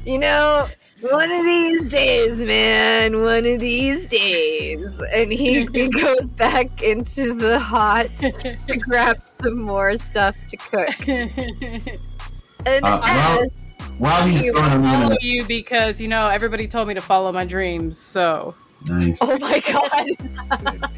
You 0.05 0.17
know, 0.19 0.69
one 1.01 1.29
of 1.29 1.43
these 1.43 1.89
days, 1.89 2.41
man, 2.41 3.21
one 3.21 3.45
of 3.45 3.59
these 3.59 4.07
days. 4.07 5.01
And 5.13 5.33
he, 5.33 5.65
he 5.73 5.89
goes 5.89 6.31
back 6.31 6.81
into 6.81 7.33
the 7.33 7.59
hot 7.59 8.07
to 8.17 8.77
grab 8.79 9.21
some 9.21 9.61
more 9.61 9.97
stuff 9.97 10.37
to 10.47 10.55
cook. 10.55 11.07
And 11.09 12.85
Uh, 12.85 13.01
well- 13.03 13.39
as 13.43 13.51
While 13.97 14.27
he's 14.27 14.43
You 14.45 14.53
throwing 14.53 14.69
them 14.71 14.85
in 14.85 15.01
follow 15.01 15.15
a 15.15 15.17
you 15.25 15.43
because 15.45 15.99
you 15.99 16.07
know 16.07 16.27
everybody 16.27 16.69
told 16.69 16.87
me 16.87 16.93
to 16.93 17.01
follow 17.01 17.33
my 17.33 17.43
dreams. 17.43 17.97
So 17.97 18.55
nice. 18.87 19.19
oh 19.21 19.37
my 19.39 19.59
god, 19.59 20.07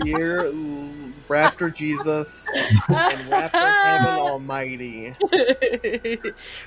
Dear 0.03 0.45
l- 0.45 0.53
Raptor 1.29 1.73
Jesus 1.73 2.49
and 2.55 3.17
Raptor 3.29 3.51
Heaven 3.51 4.07
Almighty. 4.19 5.15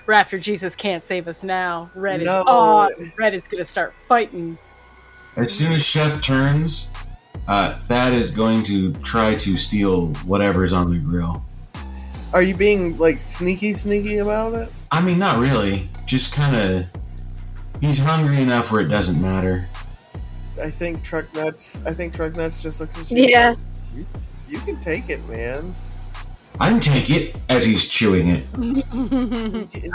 Raptor 0.06 0.40
Jesus 0.40 0.76
can't 0.76 1.02
save 1.02 1.26
us 1.28 1.42
now. 1.42 1.90
Red 1.94 2.20
is 2.22 2.26
No. 2.26 2.42
on. 2.44 3.12
Red 3.18 3.34
is 3.34 3.48
gonna 3.48 3.64
start 3.64 3.92
fighting. 4.06 4.56
As 5.36 5.52
soon 5.52 5.72
as 5.72 5.84
Chef 5.84 6.22
turns, 6.22 6.90
uh, 7.48 7.74
Thad 7.74 8.12
is 8.12 8.30
going 8.30 8.62
to 8.64 8.92
try 8.96 9.34
to 9.34 9.56
steal 9.56 10.08
whatever's 10.24 10.72
on 10.72 10.90
the 10.92 10.98
grill. 10.98 11.44
Are 12.32 12.42
you 12.42 12.54
being 12.54 12.96
like 12.98 13.16
sneaky, 13.18 13.74
sneaky 13.74 14.18
about 14.18 14.54
it? 14.54 14.68
I 14.92 15.02
mean, 15.02 15.18
not 15.18 15.38
really. 15.38 15.90
Just 16.06 16.34
kind 16.34 16.54
of. 16.56 16.86
He's 17.80 17.98
hungry 17.98 18.40
enough 18.40 18.70
where 18.70 18.80
it 18.80 18.88
doesn't 18.88 19.20
matter. 19.20 19.66
I 20.62 20.70
think 20.70 21.02
Truck 21.02 21.32
Nuts. 21.34 21.80
I 21.84 21.92
think 21.92 22.14
Truck 22.14 22.36
Nuts 22.36 22.62
just 22.62 22.80
looks 22.80 22.96
at 22.96 23.10
you. 23.10 23.26
Yeah. 23.26 23.54
Goes, 24.52 24.52
You, 24.52 24.58
you 24.58 24.64
can 24.74 24.80
take 24.82 25.08
it, 25.10 25.26
man. 25.28 25.74
I 26.60 26.68
can 26.68 26.80
take 26.80 27.10
it 27.10 27.36
as 27.48 27.64
he's 27.64 27.88
chewing 27.88 28.28
it. 28.28 28.44
Y- 28.58 28.82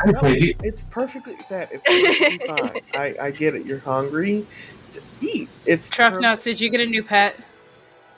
I 0.06 0.12
no, 0.12 0.20
take 0.20 0.44
it's, 0.44 0.64
it's 0.64 0.84
perfectly 0.86 1.36
that. 1.50 1.72
It's 1.72 1.86
perfectly 1.86 2.48
fine. 2.48 2.82
I, 2.96 3.16
I 3.28 3.32
get 3.32 3.56
it. 3.56 3.66
You're 3.66 3.80
hungry. 3.80 4.46
To 4.92 5.02
eat. 5.22 5.50
It's 5.66 5.90
Truck 5.90 6.14
per- 6.14 6.20
nuts. 6.20 6.44
Did 6.44 6.60
you 6.60 6.70
get 6.70 6.82
a 6.82 6.86
new 6.86 7.04
pet? 7.04 7.38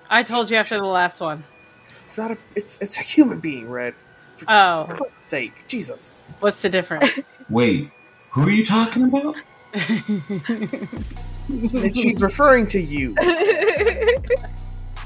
I 0.09 0.23
told 0.23 0.49
you 0.49 0.57
after 0.57 0.77
the 0.77 0.85
last 0.85 1.21
one. 1.21 1.43
It's 2.05 2.17
not 2.17 2.31
a. 2.31 2.37
It's 2.55 2.77
it's 2.79 2.97
a 2.97 3.01
human 3.03 3.39
being, 3.39 3.69
Red. 3.69 3.93
For 4.37 4.45
Oh, 4.49 4.85
God's 4.87 5.21
sake, 5.21 5.53
Jesus. 5.67 6.11
what's 6.39 6.61
the 6.61 6.69
difference? 6.69 7.39
Wait, 7.49 7.91
who 8.31 8.43
are 8.43 8.49
you 8.49 8.65
talking 8.65 9.03
about? 9.03 9.35
And 9.73 10.23
she's 11.95 12.21
referring 12.21 12.65
to 12.67 12.79
you 12.79 13.15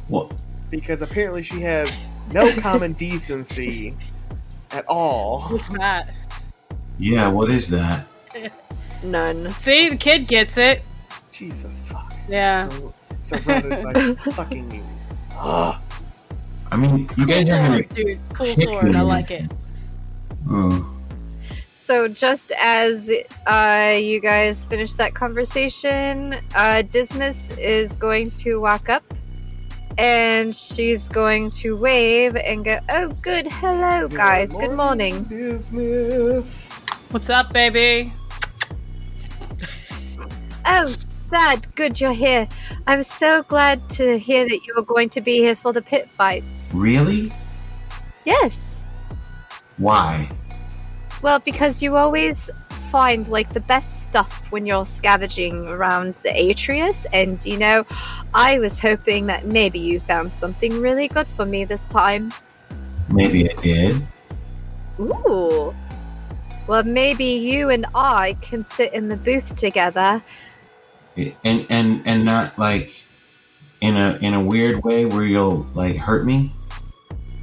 Well, 0.07 0.31
because 0.73 1.03
apparently 1.03 1.43
she 1.43 1.61
has 1.61 1.99
no 2.31 2.51
common 2.59 2.93
decency 2.93 3.95
at 4.71 4.83
all. 4.87 5.41
What's 5.43 5.67
that? 5.69 6.13
yeah, 6.97 7.27
what 7.27 7.51
is 7.51 7.69
that? 7.69 8.07
none. 9.03 9.51
See, 9.53 9.89
the 9.89 9.95
kid 9.97 10.27
gets 10.27 10.57
it. 10.57 10.81
Jesus 11.31 11.81
fuck. 11.87 12.11
Yeah. 12.27 12.69
So, 12.69 13.37
surrounded 13.37 13.83
by 13.83 14.13
fucking 14.31 14.67
me. 14.67 14.81
Ugh. 15.37 15.79
I 16.71 16.75
mean, 16.75 17.07
you 17.17 17.27
guys 17.27 17.51
are 17.51 17.57
gonna. 17.57 17.77
Sword, 17.83 17.89
dude. 17.89 18.19
Cool 18.33 18.45
kick 18.47 18.69
sword. 18.69 18.95
I 18.95 19.01
like 19.01 19.29
it. 19.29 19.51
Oh, 20.49 20.91
So 21.75 22.07
just 22.07 22.51
as 22.59 23.11
uh, 23.45 23.95
you 23.99 24.19
guys 24.19 24.65
finish 24.65 24.93
that 24.95 25.13
conversation, 25.13 26.35
uh, 26.55 26.81
Dismas 26.81 27.51
is 27.59 27.95
going 27.95 28.31
to 28.31 28.59
walk 28.59 28.89
up, 28.89 29.03
and 29.97 30.55
she's 30.55 31.09
going 31.09 31.49
to 31.51 31.75
wave 31.75 32.35
and 32.35 32.65
go, 32.65 32.79
"Oh, 32.89 33.09
good, 33.21 33.47
hello, 33.47 34.07
guys. 34.07 34.55
Good 34.55 34.73
morning." 34.73 35.23
Dismas. 35.25 36.69
What's 37.11 37.29
up, 37.29 37.53
baby? 37.53 38.11
Oh, 40.65 40.93
Dad, 41.29 41.67
good 41.75 41.99
you're 41.99 42.13
here. 42.13 42.47
I'm 42.87 43.03
so 43.03 43.43
glad 43.43 43.89
to 43.91 44.17
hear 44.17 44.47
that 44.47 44.65
you 44.65 44.73
are 44.77 44.83
going 44.83 45.09
to 45.09 45.21
be 45.21 45.37
here 45.37 45.55
for 45.55 45.73
the 45.73 45.81
pit 45.81 46.09
fights. 46.09 46.71
really? 46.75 47.31
Yes. 48.25 48.87
Why? 49.77 50.29
Well, 51.21 51.39
because 51.39 51.81
you 51.81 51.95
always 51.95 52.49
find 52.93 53.27
like 53.27 53.51
the 53.53 53.59
best 53.59 54.03
stuff 54.05 54.51
when 54.51 54.67
you're 54.67 54.85
scavenging 54.85 55.67
around 55.67 56.13
the 56.23 56.29
Atreus, 56.29 57.07
and 57.11 57.43
you 57.43 57.57
know, 57.57 57.87
I 58.35 58.59
was 58.59 58.77
hoping 58.77 59.25
that 59.25 59.47
maybe 59.47 59.79
you 59.79 59.99
found 59.99 60.31
something 60.31 60.79
really 60.79 61.07
good 61.07 61.27
for 61.27 61.43
me 61.43 61.65
this 61.65 61.87
time. 61.87 62.31
Maybe 63.09 63.49
I 63.49 63.53
did. 63.55 64.03
Ooh. 64.99 65.73
Well, 66.67 66.83
maybe 66.83 67.25
you 67.25 67.71
and 67.71 67.87
I 67.95 68.37
can 68.41 68.63
sit 68.63 68.93
in 68.93 69.09
the 69.09 69.17
booth 69.17 69.55
together. 69.55 70.21
and 71.17 71.65
and 71.71 72.07
and 72.07 72.23
not 72.23 72.59
like 72.59 72.93
in 73.81 73.97
a 73.97 74.19
in 74.21 74.35
a 74.35 74.43
weird 74.43 74.83
way 74.83 75.05
where 75.05 75.25
you'll 75.25 75.65
like 75.73 75.95
hurt 75.95 76.27
me. 76.27 76.51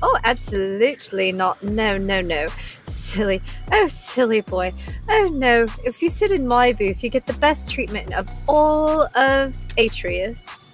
Oh, 0.02 0.18
absolutely 0.24 1.32
not. 1.32 1.62
No, 1.62 1.98
no, 1.98 2.20
no. 2.20 2.48
Silly. 2.84 3.42
Oh, 3.70 3.86
silly 3.86 4.40
boy. 4.40 4.72
Oh, 5.08 5.28
no. 5.32 5.66
If 5.84 6.00
you 6.00 6.08
sit 6.08 6.30
in 6.30 6.46
my 6.46 6.72
booth, 6.72 7.04
you 7.04 7.10
get 7.10 7.26
the 7.26 7.34
best 7.34 7.70
treatment 7.70 8.14
of 8.14 8.28
all 8.48 9.02
of 9.16 9.54
Atreus. 9.76 10.72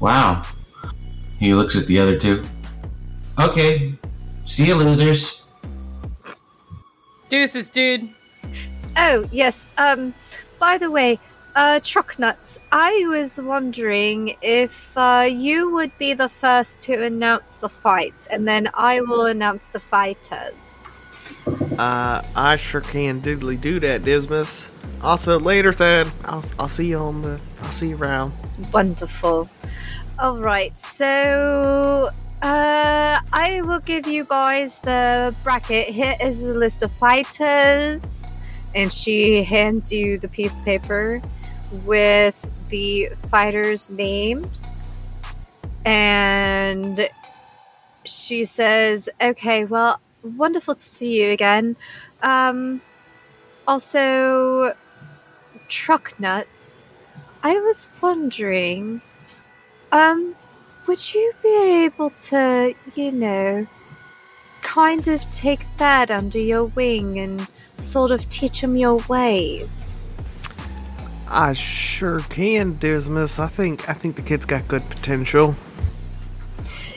Wow. 0.00 0.44
He 1.38 1.54
looks 1.54 1.76
at 1.76 1.86
the 1.86 1.98
other 1.98 2.18
two. 2.18 2.44
Okay. 3.38 3.92
See 4.44 4.66
you, 4.66 4.74
losers. 4.74 5.42
Deuces, 7.28 7.70
dude. 7.70 8.08
Oh, 8.96 9.26
yes. 9.32 9.66
Um, 9.78 10.14
by 10.58 10.78
the 10.78 10.90
way, 10.90 11.18
uh, 11.56 11.80
Truck 11.82 12.18
Nuts, 12.18 12.60
I 12.70 13.06
was 13.08 13.40
wondering 13.40 14.36
if 14.42 14.96
uh, 14.96 15.26
you 15.28 15.72
would 15.72 15.96
be 15.96 16.12
the 16.12 16.28
first 16.28 16.82
to 16.82 17.02
announce 17.02 17.58
the 17.58 17.70
fights, 17.70 18.26
and 18.26 18.46
then 18.46 18.68
I 18.74 19.00
will 19.00 19.24
announce 19.24 19.70
the 19.70 19.80
fighters. 19.80 20.92
Uh, 21.78 22.22
I 22.36 22.56
sure 22.56 22.82
can 22.82 23.22
doodly 23.22 23.58
do 23.58 23.80
that, 23.80 24.04
Dismas. 24.04 24.68
Also, 25.02 25.40
later, 25.40 25.72
Thad. 25.72 26.12
I'll, 26.26 26.44
I'll 26.58 26.68
see 26.68 26.88
you 26.88 26.98
on 26.98 27.22
the. 27.22 27.40
I'll 27.62 27.72
see 27.72 27.88
you 27.88 27.96
around. 27.96 28.34
Wonderful. 28.72 29.48
All 30.18 30.38
right, 30.38 30.76
so 30.76 32.10
uh, 32.42 33.20
I 33.32 33.62
will 33.64 33.80
give 33.80 34.06
you 34.06 34.24
guys 34.24 34.80
the 34.80 35.34
bracket. 35.42 35.88
Here 35.88 36.16
is 36.20 36.44
the 36.44 36.54
list 36.54 36.82
of 36.82 36.92
fighters, 36.92 38.30
and 38.74 38.92
she 38.92 39.42
hands 39.42 39.90
you 39.90 40.18
the 40.18 40.28
piece 40.28 40.58
of 40.58 40.64
paper 40.66 41.22
with 41.84 42.50
the 42.68 43.10
fighters' 43.14 43.90
names, 43.90 45.02
and 45.84 47.08
she 48.04 48.44
says, 48.44 49.08
"Okay, 49.20 49.64
well, 49.64 50.00
wonderful 50.22 50.74
to 50.74 50.82
see 50.82 51.22
you 51.22 51.30
again. 51.30 51.76
Um, 52.22 52.80
also, 53.66 54.74
truck 55.68 56.18
nuts." 56.18 56.84
I 57.42 57.60
was 57.60 57.88
wondering, 58.00 59.02
um, 59.92 60.34
would 60.86 61.14
you 61.14 61.32
be 61.42 61.84
able 61.84 62.10
to, 62.10 62.74
you 62.96 63.12
know, 63.12 63.66
kind 64.62 65.06
of 65.06 65.30
take 65.30 65.64
that 65.76 66.10
under 66.10 66.40
your 66.40 66.64
wing 66.64 67.18
and 67.20 67.46
sort 67.76 68.10
of 68.10 68.28
teach 68.28 68.64
him 68.64 68.76
your 68.76 68.96
ways? 69.08 70.10
I 71.28 71.54
sure 71.54 72.20
can, 72.20 72.74
Dismas. 72.74 73.38
I 73.38 73.48
think 73.48 73.88
I 73.88 73.92
think 73.92 74.16
the 74.16 74.22
kid's 74.22 74.46
got 74.46 74.66
good 74.68 74.88
potential. 74.88 75.56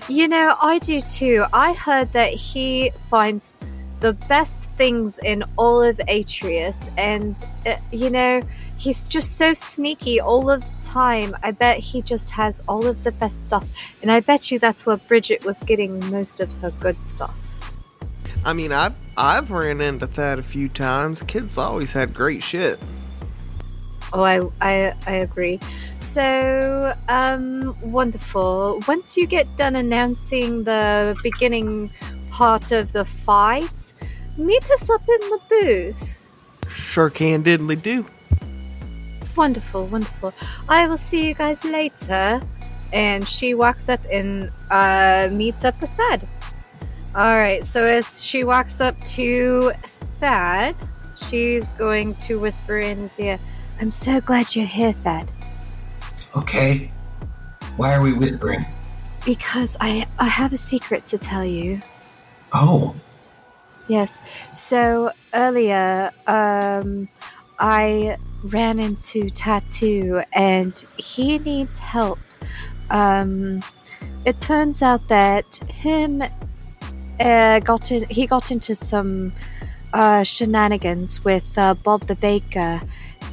You 0.08 0.28
know, 0.28 0.56
I 0.60 0.80
do 0.80 1.02
too. 1.02 1.46
I 1.54 1.74
heard 1.74 2.14
that 2.14 2.32
he 2.32 2.92
finds 3.10 3.58
the 4.00 4.14
best 4.14 4.72
things 4.72 5.20
in 5.20 5.44
all 5.58 5.82
of 5.82 6.00
Atreus, 6.08 6.90
and, 6.98 7.46
uh, 7.66 7.76
you 7.92 8.10
know, 8.10 8.42
he's 8.78 9.08
just 9.08 9.38
so 9.38 9.54
sneaky 9.54 10.22
all 10.22 10.50
of 10.50 10.66
the 10.66 10.86
time. 10.86 11.36
I 11.44 11.52
bet 11.52 11.78
he 11.78 12.02
just 12.02 12.32
has 12.32 12.64
all 12.68 12.88
of 12.88 13.04
the 13.04 13.12
best 13.12 13.44
stuff, 13.44 13.68
and 14.02 14.12
I 14.12 14.22
bet 14.22 14.52
you 14.52 14.58
that's 14.58 14.86
where 14.86 14.98
Bridget 14.98 15.44
was 15.44 15.60
getting 15.60 16.00
most 16.10 16.40
of 16.40 16.52
her 16.62 16.72
good 16.80 17.04
stuff. 17.04 17.56
I 18.46 18.54
mean, 18.54 18.72
I've 18.72 18.96
I've 19.18 19.52
ran 19.52 19.82
into 19.82 20.08
that 20.08 20.40
a 20.40 20.44
few 20.44 20.70
times. 20.70 21.22
Kids 21.24 21.58
always 21.58 21.92
had 21.92 22.14
great 22.14 22.42
shit. 22.42 22.80
Oh, 24.12 24.24
I, 24.24 24.42
I, 24.62 24.94
I 25.06 25.14
agree. 25.16 25.60
So, 25.98 26.94
um, 27.10 27.76
wonderful. 27.82 28.82
Once 28.88 29.16
you 29.16 29.28
get 29.28 29.46
done 29.56 29.76
announcing 29.76 30.64
the 30.64 31.16
beginning 31.24 31.92
part 32.32 32.72
of 32.72 32.92
the 32.94 33.06
fight, 33.06 33.94
meet 34.38 34.70
us 34.72 34.90
up 34.90 35.02
in 35.02 35.20
the 35.30 35.40
booth. 35.50 36.26
Sure 36.70 37.10
can 37.10 37.44
diddly 37.44 37.80
do. 37.82 38.06
Wonderful, 39.36 39.86
wonderful. 39.88 40.34
I 40.68 40.88
will 40.88 40.98
see 40.98 41.28
you 41.28 41.34
guys 41.34 41.64
later. 41.64 42.42
and 42.92 43.28
she 43.28 43.54
walks 43.54 43.88
up 43.90 44.02
and 44.12 44.52
uh, 44.72 45.30
meets 45.32 45.64
up 45.64 45.80
with 45.82 45.92
Thad. 45.92 46.28
All 47.16 47.38
right, 47.38 47.64
so 47.64 47.86
as 47.86 48.24
she 48.24 48.44
walks 48.44 48.82
up 48.82 49.00
to 49.16 49.72
Thad, 49.82 50.76
she's 51.18 51.74
going 51.74 52.16
to 52.16 52.40
whisper 52.40 52.78
in 52.80 52.98
his 53.00 53.20
ear, 53.20 53.40
I'm 53.82 53.92
so 53.92 54.20
glad 54.22 54.56
you're 54.56 54.66
here, 54.66 54.92
Thad, 54.92 55.32
Okay. 56.36 56.92
Why 57.78 57.94
are 57.94 58.02
we 58.02 58.14
whispering? 58.14 58.66
because 59.26 59.78
I, 59.82 60.08
I 60.18 60.26
have 60.28 60.54
a 60.54 60.58
secret 60.58 61.06
to 61.06 61.18
tell 61.18 61.44
you. 61.46 61.82
Oh, 62.54 62.96
Yes. 63.88 64.22
So 64.54 65.10
earlier, 65.34 66.12
um, 66.28 67.10
I 67.58 68.18
ran 68.44 68.78
into 68.80 69.30
Tattoo, 69.32 70.22
and 70.32 70.74
he 70.98 71.40
needs 71.40 71.80
help. 71.80 72.20
Um, 72.92 73.62
it 74.26 74.38
turns 74.40 74.82
out 74.84 75.08
that 75.08 75.56
him 75.74 76.22
uh, 77.20 77.60
got 77.62 77.92
in, 77.92 78.04
he 78.10 78.28
got 78.28 78.52
into 78.52 78.76
some 78.76 79.34
uh, 79.94 80.24
shenanigans 80.24 81.26
with 81.26 81.58
uh, 81.58 81.74
Bob 81.74 82.02
the 82.06 82.16
Baker, 82.16 82.80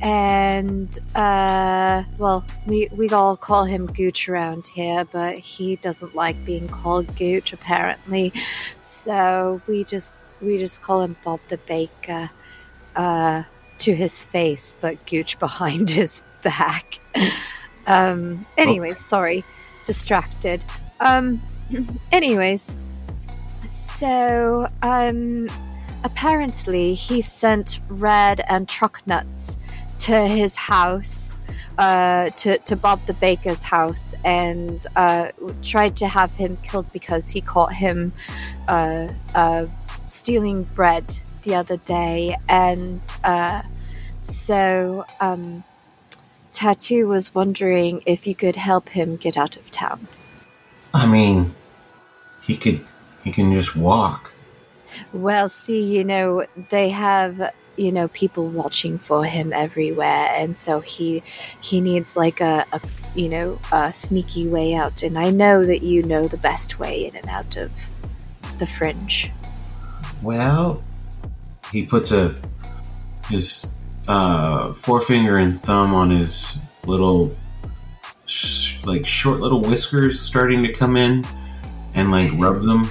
and 0.02 0.98
uh, 1.14 2.04
well, 2.18 2.44
we 2.66 2.88
we 2.92 3.08
all 3.10 3.36
call 3.36 3.64
him 3.64 3.86
Gooch 3.86 4.28
around 4.28 4.66
here, 4.66 5.04
but 5.04 5.36
he 5.36 5.76
doesn't 5.76 6.14
like 6.14 6.44
being 6.44 6.68
called 6.68 7.16
Gooch 7.16 7.52
apparently. 7.52 8.32
So 8.80 9.60
we 9.66 9.84
just 9.84 10.14
we 10.40 10.58
just 10.58 10.82
call 10.82 11.02
him 11.02 11.16
Bob 11.24 11.40
the 11.48 11.58
Baker 11.58 12.30
uh, 12.94 13.44
to 13.78 13.94
his 13.94 14.22
face, 14.22 14.76
but 14.80 15.04
Gooch 15.06 15.38
behind 15.40 15.90
his 15.90 16.22
back. 16.42 17.00
um, 17.86 18.46
anyways, 18.56 18.98
sorry, 18.98 19.44
distracted. 19.84 20.64
Um, 21.00 21.40
anyways, 22.12 22.76
so 23.68 24.68
um, 24.82 25.48
apparently 26.04 26.94
he 26.94 27.20
sent 27.20 27.80
Red 27.88 28.40
and 28.48 28.68
Truck 28.68 29.06
Nuts 29.06 29.58
to 30.00 30.26
his 30.26 30.54
house. 30.54 31.36
Uh, 31.78 32.30
to, 32.30 32.56
to 32.60 32.74
Bob 32.74 33.04
the 33.04 33.12
Baker's 33.12 33.62
house 33.62 34.14
and 34.24 34.86
uh, 34.96 35.30
tried 35.62 35.94
to 35.96 36.08
have 36.08 36.34
him 36.34 36.56
killed 36.62 36.90
because 36.90 37.28
he 37.28 37.42
caught 37.42 37.70
him 37.70 38.14
uh, 38.66 39.08
uh, 39.34 39.66
stealing 40.08 40.62
bread 40.62 41.20
the 41.42 41.54
other 41.54 41.76
day, 41.76 42.36
and 42.48 43.00
uh, 43.24 43.60
so 44.20 45.04
um, 45.20 45.64
Tattoo 46.50 47.06
was 47.06 47.34
wondering 47.34 48.02
if 48.06 48.26
you 48.26 48.34
could 48.34 48.56
help 48.56 48.88
him 48.88 49.16
get 49.16 49.36
out 49.36 49.56
of 49.56 49.70
town. 49.70 50.08
I 50.94 51.06
mean, 51.06 51.54
he 52.40 52.56
could 52.56 52.84
he 53.22 53.30
can 53.30 53.52
just 53.52 53.76
walk. 53.76 54.32
Well, 55.12 55.48
see, 55.48 55.82
you 55.82 56.04
know, 56.04 56.46
they 56.70 56.90
have 56.90 57.52
you 57.76 57.92
know 57.92 58.08
people 58.08 58.48
watching 58.48 58.98
for 58.98 59.24
him 59.24 59.52
everywhere, 59.52 60.28
and 60.32 60.56
so 60.56 60.80
he 60.80 61.22
he 61.60 61.80
needs 61.80 62.16
like 62.16 62.40
a, 62.40 62.64
a 62.72 62.80
you 63.14 63.28
know 63.28 63.58
a 63.72 63.92
sneaky 63.92 64.46
way 64.46 64.74
out. 64.74 65.02
And 65.02 65.18
I 65.18 65.30
know 65.30 65.64
that 65.64 65.82
you 65.82 66.02
know 66.02 66.28
the 66.28 66.36
best 66.36 66.78
way 66.78 67.06
in 67.06 67.16
and 67.16 67.28
out 67.28 67.56
of 67.56 67.70
the 68.58 68.66
fringe. 68.66 69.30
Well, 70.22 70.82
he 71.72 71.86
puts 71.86 72.12
a 72.12 72.34
his 73.28 73.74
uh, 74.08 74.72
forefinger 74.72 75.38
and 75.38 75.60
thumb 75.60 75.94
on 75.94 76.10
his 76.10 76.58
little 76.86 77.36
sh- 78.26 78.84
like 78.84 79.06
short 79.06 79.40
little 79.40 79.60
whiskers 79.60 80.20
starting 80.20 80.62
to 80.62 80.72
come 80.72 80.96
in 80.96 81.24
and 81.94 82.10
like 82.10 82.30
rubs 82.34 82.66
them. 82.66 82.90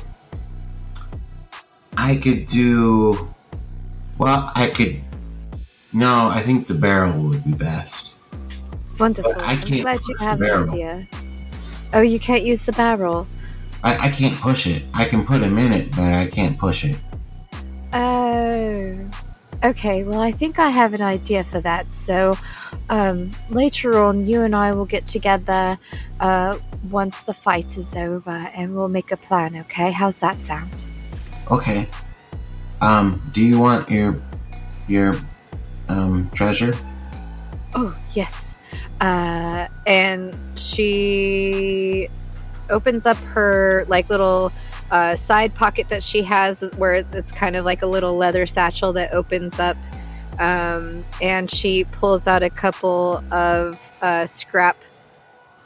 I 1.98 2.18
could 2.18 2.48
do 2.48 3.30
well. 4.18 4.52
I 4.56 4.68
could. 4.68 5.02
No, 5.94 6.28
I 6.28 6.40
think 6.40 6.68
the 6.68 6.74
barrel 6.74 7.14
would 7.24 7.44
be 7.44 7.54
best. 7.54 8.14
Wonderful. 9.00 9.34
But 9.34 9.44
I 9.44 9.54
I'm 9.54 9.82
glad 9.82 10.00
you 10.08 10.16
have 10.18 10.42
an 10.42 10.70
idea. 10.70 11.08
Oh, 11.94 12.02
you 12.02 12.20
can't 12.20 12.44
use 12.44 12.66
the 12.66 12.74
barrel. 12.74 13.28
I, 13.84 14.08
I 14.08 14.10
can't 14.10 14.36
push 14.40 14.68
it. 14.68 14.84
I 14.94 15.06
can 15.06 15.26
put 15.26 15.42
him 15.42 15.58
in 15.58 15.72
it, 15.72 15.92
but 15.92 16.14
I 16.14 16.28
can't 16.28 16.58
push 16.58 16.84
it. 16.86 16.98
Oh. 17.94 19.12
Okay, 19.64 20.04
well, 20.04 20.20
I 20.20 20.32
think 20.32 20.60
I 20.60 20.70
have 20.70 20.94
an 20.94 21.02
idea 21.02 21.44
for 21.44 21.62
that. 21.62 21.94
So, 21.94 22.38
um, 22.90 23.32
later 23.50 24.04
on, 24.04 24.28
you 24.28 24.42
and 24.42 24.56
I 24.56 24.74
will 24.74 24.86
get 24.86 25.08
together 25.08 25.78
uh, 26.20 26.58
once 26.92 27.24
the 27.24 27.34
fight 27.34 27.78
is 27.78 27.96
over 27.96 28.50
and 28.56 28.76
we'll 28.76 28.90
make 28.90 29.12
a 29.12 29.18
plan, 29.18 29.56
okay? 29.58 29.92
How's 29.92 30.20
that 30.20 30.40
sound? 30.40 30.84
Okay. 31.50 31.88
Um, 32.86 33.20
do 33.34 33.42
you 33.42 33.60
want 33.60 33.90
your 33.90 34.16
your 34.88 35.16
um 35.90 36.30
treasure? 36.36 36.76
Oh, 37.74 37.98
yes. 38.12 38.56
Uh, 39.02 39.68
and 39.88 40.38
she 40.56 42.10
opens 42.70 43.08
up 43.08 43.18
her 43.18 43.86
like 43.88 44.08
little 44.10 44.52
uh, 44.92 45.16
side 45.16 45.56
pocket 45.56 45.90
that 45.90 46.04
she 46.04 46.22
has 46.22 46.72
where 46.78 47.04
it's 47.12 47.32
kind 47.32 47.56
of 47.56 47.66
like 47.66 47.82
a 47.82 47.88
little 47.88 48.16
leather 48.18 48.46
satchel 48.46 48.94
that 48.94 49.14
opens 49.14 49.60
up. 49.60 49.78
Um, 50.38 51.04
and 51.22 51.50
she 51.50 51.86
pulls 51.86 52.28
out 52.28 52.44
a 52.44 52.52
couple 52.52 53.24
of 53.32 53.80
uh, 54.02 54.28
scrap 54.28 54.78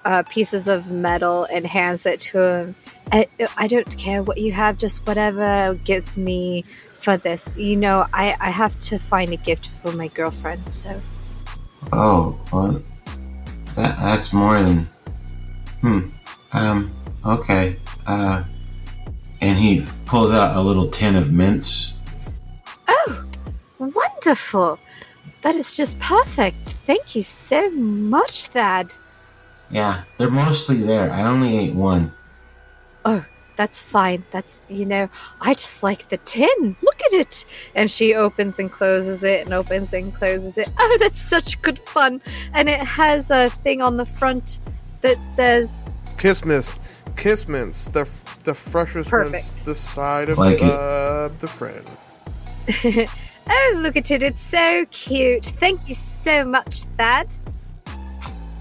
uh, 0.06 0.24
pieces 0.24 0.70
of 0.70 0.90
metal 0.90 1.46
and 1.52 1.68
hands 1.68 2.06
it 2.06 2.22
to 2.22 2.42
him. 2.42 2.76
I, 3.12 3.28
I 3.58 3.68
don't 3.68 3.98
care 3.98 4.24
what 4.24 4.38
you 4.38 4.54
have, 4.54 4.78
just 4.78 5.06
whatever 5.06 5.74
gives 5.84 6.18
me 6.18 6.64
for 7.00 7.18
this. 7.18 7.56
You 7.58 7.76
know, 7.76 8.06
I, 8.14 8.36
I 8.40 8.50
have 8.50 8.78
to 8.80 9.00
find 9.00 9.32
a 9.34 9.38
gift 9.38 9.70
for 9.70 9.92
my 9.92 10.08
girlfriend, 10.10 10.68
so. 10.68 11.02
Oh, 11.94 12.40
well, 12.52 12.84
that 13.76 13.98
that's 13.98 14.34
more 14.34 14.62
than. 14.62 14.88
Hmm. 15.82 16.10
Um. 16.52 16.96
Okay. 17.26 17.78
Uh. 18.06 18.44
And 19.42 19.58
he 19.58 19.86
pulls 20.06 20.34
out 20.34 20.58
a 20.58 20.62
little 20.62 20.90
tin 20.90 21.16
of 21.16 21.32
mints. 21.32 21.94
Oh, 22.90 23.26
wonderful! 23.78 24.78
That 25.42 25.56
is 25.56 25.78
just 25.78 25.98
perfect. 26.00 26.58
Thank 26.58 27.16
you 27.16 27.24
so 27.24 27.70
much, 27.72 28.48
Thad. 28.48 28.94
Yeah, 29.72 30.04
they're 30.18 30.30
mostly 30.30 30.78
there. 30.78 31.10
I 31.12 31.24
only 31.24 31.58
ate 31.58 31.74
one. 31.74 32.12
That's 33.60 33.82
fine. 33.82 34.24
That's, 34.32 34.62
you 34.69 34.86
know, 34.86 35.10
I 35.41 35.54
just 35.54 35.84
like 35.84 36.08
the 36.08 36.15
tin. 36.15 36.78
Look 36.82 37.02
at 37.08 37.12
it. 37.12 37.43
And 37.76 37.91
she 37.91 38.15
opens 38.15 38.58
and 38.58 38.72
closes 38.72 39.26
it 39.26 39.43
and 39.43 39.54
opens 39.54 39.91
and 39.91 40.15
closes 40.15 40.58
it. 40.58 40.69
Oh, 40.80 40.98
that's 41.02 41.22
such 41.22 41.62
good 41.62 41.78
fun. 41.78 42.22
And 42.54 42.69
it 42.69 42.80
has 42.80 43.30
a 43.32 43.50
thing 43.50 43.82
on 43.82 43.98
the 43.98 44.06
front 44.06 44.60
that 45.02 45.22
says, 45.22 45.89
Kismis, 46.15 46.74
Kismints, 47.15 47.91
the 47.91 48.10
the 48.45 48.56
freshest 48.56 49.10
Perfect. 49.10 49.34
mints 49.34 49.63
this 49.63 49.78
side 49.82 50.30
of 50.30 50.38
Like 50.38 50.63
uh, 50.63 51.28
the 51.39 51.48
fringe. 51.50 51.86
Oh, 53.52 53.80
look 53.82 53.98
at 53.98 54.12
it. 54.12 54.22
It's 54.22 54.39
so 54.39 54.86
cute. 54.91 55.48
Thank 55.48 55.89
you 55.89 55.95
so 55.95 56.45
much, 56.45 56.84
Thad. 57.00 57.36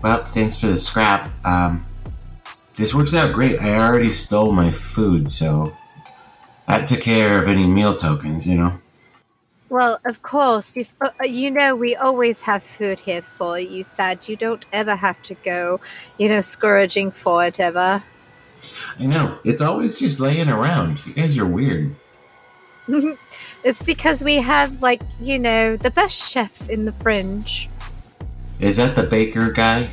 Well, 0.03 0.25
thanks 0.25 0.59
for 0.59 0.69
the 0.69 0.79
scrap. 0.79 1.31
Um. 1.47 1.85
This 2.79 2.95
works 2.95 3.13
out 3.13 3.35
great. 3.35 3.61
I 3.61 3.75
already 3.75 4.13
stole 4.13 4.53
my 4.53 4.71
food, 4.71 5.33
so 5.33 5.77
that 6.69 6.87
took 6.87 7.01
care 7.01 7.43
of 7.43 7.49
any 7.49 7.67
meal 7.67 7.93
tokens. 7.97 8.47
You 8.47 8.57
know. 8.57 8.79
Well, 9.69 9.99
of 10.07 10.23
course, 10.23 10.77
you 10.77 10.87
uh, 11.01 11.11
you 11.25 11.51
know 11.51 11.75
we 11.75 11.97
always 11.97 12.43
have 12.43 12.63
food 12.63 13.01
here 13.01 13.21
for 13.21 13.59
you, 13.59 13.83
Thad. 13.83 14.29
You 14.29 14.37
don't 14.37 14.65
ever 14.73 14.95
have 14.95 15.21
to 15.23 15.35
go, 15.35 15.81
you 16.19 16.29
know, 16.29 16.41
scourging 16.41 17.11
for 17.11 17.45
it 17.45 17.59
ever. 17.59 18.01
I 18.97 19.07
know. 19.07 19.41
It's 19.45 19.61
always 19.61 19.99
just 19.99 20.21
laying 20.21 20.49
around. 20.49 21.05
You 21.05 21.15
guys 21.15 21.37
are 21.37 21.47
weird. 21.47 21.97
it's 23.65 23.83
because 23.83 24.23
we 24.23 24.37
have, 24.37 24.83
like, 24.83 25.03
you 25.21 25.39
know, 25.39 25.77
the 25.77 25.91
best 25.91 26.31
chef 26.31 26.69
in 26.69 26.85
the 26.85 26.93
fringe. 26.93 27.69
Is 28.61 28.77
that 28.77 28.97
the 28.97 29.03
baker 29.03 29.51
guy? 29.51 29.91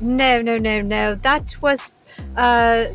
No, 0.00 0.42
no, 0.42 0.58
no, 0.58 0.80
no. 0.80 1.14
That 1.14 1.56
was, 1.60 2.02
uh, 2.36 2.86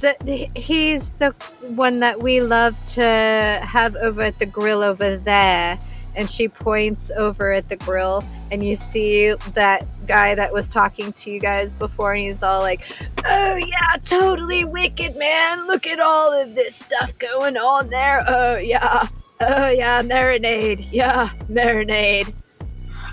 the, 0.00 0.48
he's 0.54 1.14
the 1.14 1.30
one 1.60 2.00
that 2.00 2.22
we 2.22 2.40
love 2.40 2.82
to 2.86 3.60
have 3.62 3.96
over 3.96 4.22
at 4.22 4.38
the 4.38 4.46
grill 4.46 4.82
over 4.82 5.16
there. 5.16 5.78
And 6.16 6.28
she 6.28 6.48
points 6.48 7.12
over 7.16 7.52
at 7.52 7.68
the 7.68 7.76
grill, 7.76 8.24
and 8.50 8.64
you 8.64 8.74
see 8.74 9.34
that 9.54 9.86
guy 10.08 10.34
that 10.34 10.52
was 10.52 10.68
talking 10.68 11.12
to 11.12 11.30
you 11.30 11.38
guys 11.38 11.74
before, 11.74 12.12
and 12.12 12.20
he's 12.20 12.42
all 12.42 12.60
like, 12.60 12.90
"Oh 13.24 13.54
yeah, 13.54 14.00
totally 14.02 14.64
wicked, 14.64 15.14
man! 15.16 15.68
Look 15.68 15.86
at 15.86 16.00
all 16.00 16.32
of 16.32 16.56
this 16.56 16.74
stuff 16.74 17.16
going 17.20 17.56
on 17.56 17.90
there. 17.90 18.24
Oh 18.26 18.56
yeah, 18.56 19.06
oh 19.40 19.68
yeah, 19.68 20.02
marinade, 20.02 20.88
yeah, 20.90 21.28
marinade." 21.48 22.32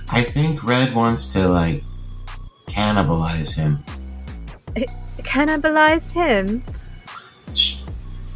I 0.09 0.23
think 0.23 0.63
Red 0.63 0.95
wants 0.95 1.27
to 1.33 1.47
like 1.47 1.83
cannibalize 2.75 3.55
him. 3.55 3.83
Cannibalize 5.19 6.11
him? 6.11 6.63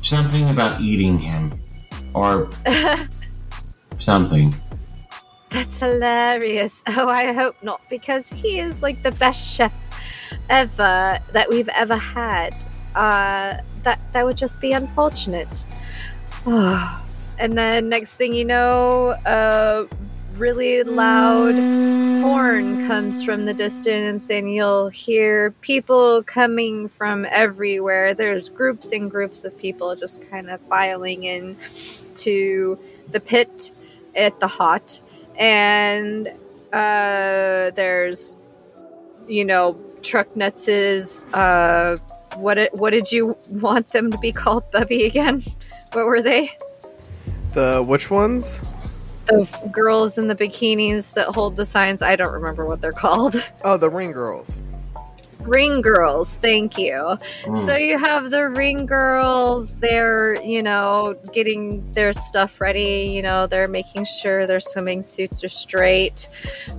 Something 0.02 0.50
about 0.50 0.80
eating 0.80 1.20
him. 1.20 1.54
Or 2.16 2.50
something. 4.00 4.56
That's 5.50 5.78
hilarious. 5.78 6.84
Oh, 6.88 7.10
I 7.10 7.34
hope 7.34 7.56
not, 7.62 7.82
because 7.90 8.30
he 8.30 8.60
is 8.60 8.82
like 8.82 9.04
the 9.04 9.12
best 9.12 9.56
chef 9.56 9.74
ever 10.50 11.20
that 11.32 11.50
we've 11.50 11.70
ever 11.70 11.96
had. 11.96 12.64
Uh, 12.96 13.58
that 13.84 14.00
that 14.14 14.26
would 14.26 14.38
just 14.38 14.62
be 14.62 14.72
unfortunate. 14.74 15.66
Oh. 16.46 17.06
And 17.42 17.58
then 17.58 17.88
next 17.88 18.18
thing 18.18 18.34
you 18.34 18.44
know, 18.44 19.16
a 19.26 19.88
really 20.40 20.84
loud 20.84 21.56
horn 22.24 22.88
comes 22.88 23.24
from 23.24 23.46
the 23.46 23.54
distance, 23.54 24.30
and 24.30 24.52
you'll 24.54 24.90
hear 24.90 25.52
people 25.62 26.24
coming 26.24 26.88
from 26.88 27.26
everywhere. 27.30 28.14
There's 28.14 28.50
groups 28.50 28.92
and 28.92 29.12
groups 29.12 29.44
of 29.44 29.58
people 29.58 29.96
just 29.96 30.28
kind 30.30 30.50
of 30.50 30.62
filing 30.62 31.24
in 31.24 31.58
to 32.16 32.80
the 33.12 33.20
pit 33.20 33.72
at 34.16 34.40
the 34.40 34.48
hot 34.48 35.02
and 35.38 36.28
uh, 36.74 37.72
there's 37.72 38.36
you 39.28 39.46
know 39.46 39.80
truck 40.02 40.36
nuts 40.36 40.68
uh 41.34 41.98
what 42.38 42.70
what 42.74 42.92
did 42.92 43.12
you 43.12 43.38
want 43.50 43.90
them 43.90 44.10
to 44.10 44.18
be 44.20 44.32
called 44.32 44.64
bubby 44.72 45.06
again 45.06 45.44
what 45.94 46.06
were 46.06 46.22
they 46.22 46.50
The 47.54 47.84
which 47.86 48.10
ones? 48.10 48.62
The 49.30 49.70
girls 49.72 50.18
in 50.18 50.28
the 50.28 50.36
bikinis 50.36 51.14
that 51.14 51.28
hold 51.34 51.56
the 51.56 51.66
signs 51.66 52.02
i 52.02 52.16
don't 52.16 52.34
remember 52.34 52.66
what 52.66 52.82
they're 52.82 52.92
called 52.92 53.36
Oh, 53.64 53.78
the 53.78 53.90
ring 53.90 54.12
girls. 54.12 54.62
Ring 55.42 55.82
girls 55.82 56.36
thank 56.36 56.78
you 56.78 57.18
Mm. 57.46 57.66
So 57.66 57.76
you 57.76 57.98
have 57.98 58.32
the 58.32 58.50
ring 58.50 58.86
girls, 58.86 59.78
they're, 59.78 60.42
you 60.44 60.62
know, 60.62 61.16
getting 61.34 61.90
their 61.94 62.14
stuff 62.14 62.60
ready, 62.60 63.10
you 63.14 63.22
know, 63.22 63.48
they're 63.48 63.68
making 63.68 64.06
sure 64.06 64.46
their 64.46 64.60
swimming 64.60 65.02
suits 65.02 65.44
are 65.44 65.50
straight. 65.50 66.28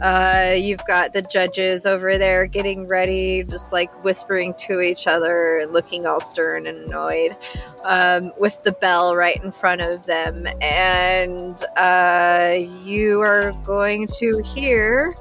Uh, 0.02 0.54
you've 0.56 0.84
got 0.86 1.12
the 1.12 1.22
judges 1.22 1.86
over 1.86 2.18
there 2.18 2.46
getting 2.46 2.86
ready, 2.86 3.42
just 3.44 3.72
like 3.72 3.90
whispering 4.04 4.54
to 4.54 4.80
each 4.80 5.06
other 5.06 5.58
and 5.58 5.72
looking 5.72 6.06
all 6.06 6.20
stern 6.20 6.66
and 6.66 6.88
annoyed, 6.88 7.36
um, 7.84 8.32
with 8.38 8.62
the 8.62 8.72
bell 8.72 9.14
right 9.16 9.42
in 9.42 9.50
front 9.50 9.80
of 9.80 10.06
them. 10.06 10.46
And 10.60 11.62
uh, 11.76 12.54
you 12.84 13.20
are 13.20 13.52
going 13.64 14.06
to 14.18 14.42
hear 14.44 15.14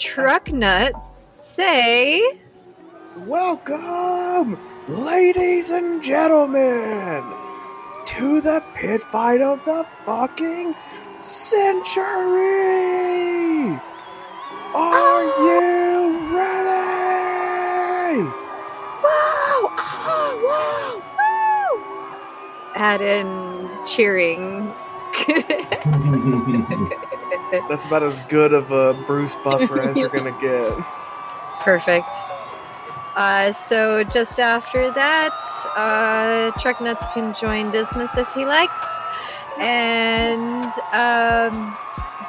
Truck 0.00 0.50
Nuts 0.50 1.28
say. 1.30 2.22
Welcome, 3.18 4.58
ladies 4.88 5.70
and 5.70 6.02
gentlemen, 6.02 7.22
to 8.06 8.40
the 8.40 8.64
pit 8.74 9.02
fight 9.02 9.42
of 9.42 9.62
the 9.66 9.84
fucking 10.04 10.74
century. 11.20 12.18
Are 14.72 15.20
oh. 15.28 15.36
you 15.44 16.34
ready? 16.34 18.22
Wow! 19.04 19.68
Oh, 20.08 20.32
wow! 20.48 21.76
Woo! 21.76 22.72
Add 22.74 23.02
in 23.02 23.84
cheering. 23.84 24.72
That's 27.68 27.84
about 27.84 28.02
as 28.02 28.20
good 28.20 28.52
of 28.52 28.70
a 28.70 28.94
Bruce 29.06 29.36
Buffer 29.36 29.80
as 29.80 29.96
you're 29.96 30.08
gonna 30.08 30.30
get. 30.40 30.72
Perfect. 31.60 32.14
Uh, 33.16 33.50
so 33.52 34.04
just 34.04 34.38
after 34.38 34.90
that, 34.92 35.36
uh, 35.76 36.52
Truck 36.60 36.80
Nuts 36.80 37.06
can 37.12 37.34
join 37.34 37.68
Dismas 37.70 38.16
if 38.16 38.32
he 38.32 38.46
likes, 38.46 39.02
and 39.58 40.64
um, 40.92 41.74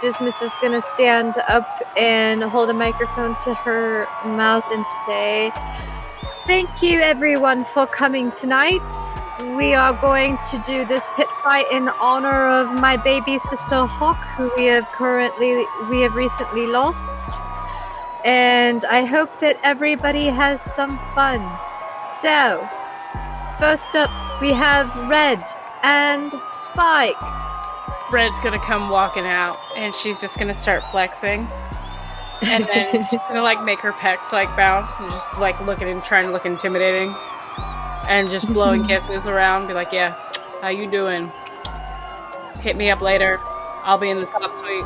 Dismas 0.02 0.42
is 0.42 0.54
gonna 0.60 0.82
stand 0.82 1.36
up 1.48 1.70
and 1.96 2.44
hold 2.44 2.72
a 2.72 2.74
microphone 2.74 3.36
to 3.44 3.54
her 3.54 4.08
mouth 4.26 4.66
and 4.72 4.86
say, 5.08 5.52
"Thank 6.46 6.82
you, 6.82 7.00
everyone, 7.02 7.66
for 7.66 7.86
coming 7.86 8.32
tonight. 8.32 8.90
We 9.58 9.74
are 9.74 9.94
going 9.94 10.38
to 10.50 10.60
do 10.66 10.86
this 10.86 11.10
pit 11.16 11.28
fight 11.44 11.66
in 11.72 11.90
honor 12.00 12.50
of 12.50 12.74
my 12.80 12.98
baby 12.98 13.38
sister 13.38 13.86
Hawk, 13.86 14.18
who 14.38 14.52
we 14.58 14.66
have 14.66 14.88
currently 14.92 15.66
we 15.90 16.02
have 16.02 16.16
recently 16.16 16.68
lost." 16.68 17.40
and 18.24 18.86
I 18.86 19.06
hope 19.06 19.40
that 19.40 19.58
everybody 19.64 20.26
has 20.28 20.62
some 20.62 21.00
fun. 21.12 21.40
So, 22.04 22.68
first 23.60 23.96
up, 23.96 24.12
we 24.42 24.52
have 24.54 24.96
Red 25.10 25.44
and 25.84 26.32
Spike. 26.52 27.16
Red's 28.12 28.40
gonna 28.42 28.60
come 28.60 28.90
walking 28.90 29.26
out, 29.26 29.58
and 29.76 29.94
she's 29.94 30.20
just 30.22 30.38
gonna 30.38 30.54
start 30.54 30.84
flexing, 30.84 31.48
and 32.44 32.66
then 32.66 33.06
she's 33.10 33.22
gonna 33.28 33.42
like 33.42 33.64
make 33.64 33.80
her 33.80 33.92
pecs 33.92 34.32
like 34.32 34.56
bounce, 34.56 34.92
and 35.00 35.10
just 35.10 35.40
like 35.40 35.60
looking 35.62 35.90
and 35.90 36.04
trying 36.04 36.26
to 36.26 36.32
look 36.32 36.46
intimidating, 36.46 37.16
and 38.08 38.30
just 38.30 38.48
blowing 38.54 38.86
kisses 38.86 39.28
around, 39.28 39.68
be 39.68 39.74
like, 39.74 39.92
"Yeah, 39.92 40.16
how 40.62 40.70
you 40.70 40.90
doing? 40.90 41.32
Hit 42.62 42.78
me 42.78 42.90
up 42.90 43.02
later. 43.02 43.38
I'll 43.84 43.98
be 43.98 44.10
in 44.10 44.20
the 44.20 44.26
top 44.28 44.58
suite." 44.58 44.84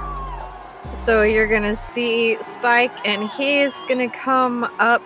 So, 0.93 1.23
you're 1.23 1.47
gonna 1.47 1.75
see 1.75 2.37
Spike, 2.41 3.05
and 3.07 3.29
he's 3.29 3.79
gonna 3.81 4.09
come 4.09 4.63
up 4.79 5.01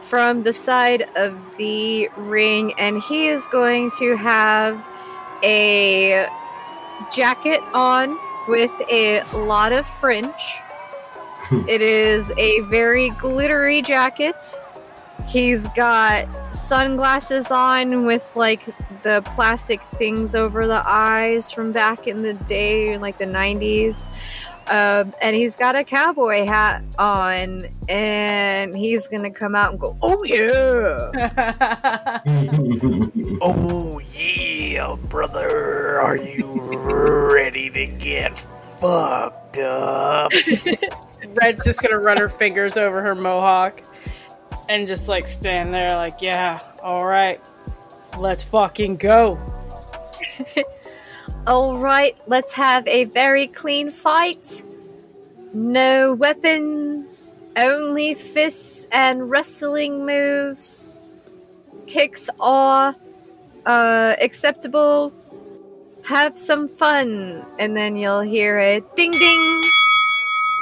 from 0.00 0.42
the 0.42 0.52
side 0.52 1.08
of 1.16 1.40
the 1.56 2.08
ring, 2.16 2.72
and 2.78 3.00
he 3.02 3.28
is 3.28 3.46
going 3.48 3.90
to 3.92 4.16
have 4.16 4.84
a 5.42 6.28
jacket 7.10 7.60
on 7.72 8.18
with 8.48 8.72
a 8.90 9.22
lot 9.34 9.72
of 9.72 9.86
fringe. 9.86 10.60
it 11.68 11.82
is 11.82 12.32
a 12.36 12.60
very 12.62 13.10
glittery 13.10 13.82
jacket. 13.82 14.36
He's 15.26 15.68
got 15.68 16.54
sunglasses 16.54 17.50
on 17.50 18.04
with 18.04 18.34
like 18.36 18.64
the 19.02 19.22
plastic 19.24 19.82
things 19.82 20.34
over 20.34 20.66
the 20.66 20.82
eyes 20.86 21.50
from 21.50 21.72
back 21.72 22.06
in 22.06 22.18
the 22.18 22.34
day, 22.34 22.98
like 22.98 23.18
the 23.18 23.26
90s. 23.26 24.08
Um, 24.68 25.12
and 25.20 25.36
he's 25.36 25.56
got 25.56 25.76
a 25.76 25.84
cowboy 25.84 26.46
hat 26.46 26.82
on, 26.98 27.60
and 27.88 28.74
he's 28.74 29.06
gonna 29.08 29.30
come 29.30 29.54
out 29.54 29.72
and 29.72 29.80
go, 29.80 29.94
"Oh 30.00 30.24
yeah!" 30.24 32.20
Oh 33.42 34.00
yeah, 34.12 34.96
brother. 35.10 36.00
Are 36.00 36.16
you 36.16 36.46
ready 36.72 37.68
to 37.70 37.86
get 37.86 38.38
fucked 38.78 39.58
up? 39.58 40.32
Red's 41.40 41.64
just 41.64 41.82
gonna 41.82 41.98
run 41.98 42.16
her 42.18 42.28
fingers 42.28 42.76
over 42.76 43.02
her 43.02 43.14
mohawk, 43.14 43.82
and 44.68 44.86
just 44.86 45.08
like 45.08 45.26
stand 45.26 45.72
there, 45.72 45.96
like, 45.96 46.20
"Yeah, 46.20 46.60
all 46.82 47.06
right, 47.06 47.40
let's 48.18 48.42
fucking 48.42 48.96
go." 48.96 49.38
All 51.46 51.76
right, 51.76 52.16
let's 52.26 52.52
have 52.52 52.88
a 52.88 53.04
very 53.04 53.48
clean 53.48 53.90
fight. 53.90 54.62
No 55.52 56.14
weapons, 56.14 57.36
only 57.54 58.14
fists 58.14 58.86
and 58.90 59.30
wrestling 59.30 60.06
moves. 60.06 61.04
Kicks 61.86 62.30
are 62.40 62.96
uh, 63.66 64.14
acceptable. 64.22 65.12
Have 66.06 66.36
some 66.36 66.66
fun, 66.66 67.44
and 67.58 67.76
then 67.76 67.96
you'll 67.96 68.22
hear 68.22 68.58
a 68.58 68.80
ding 68.96 69.10
ding. 69.10 69.63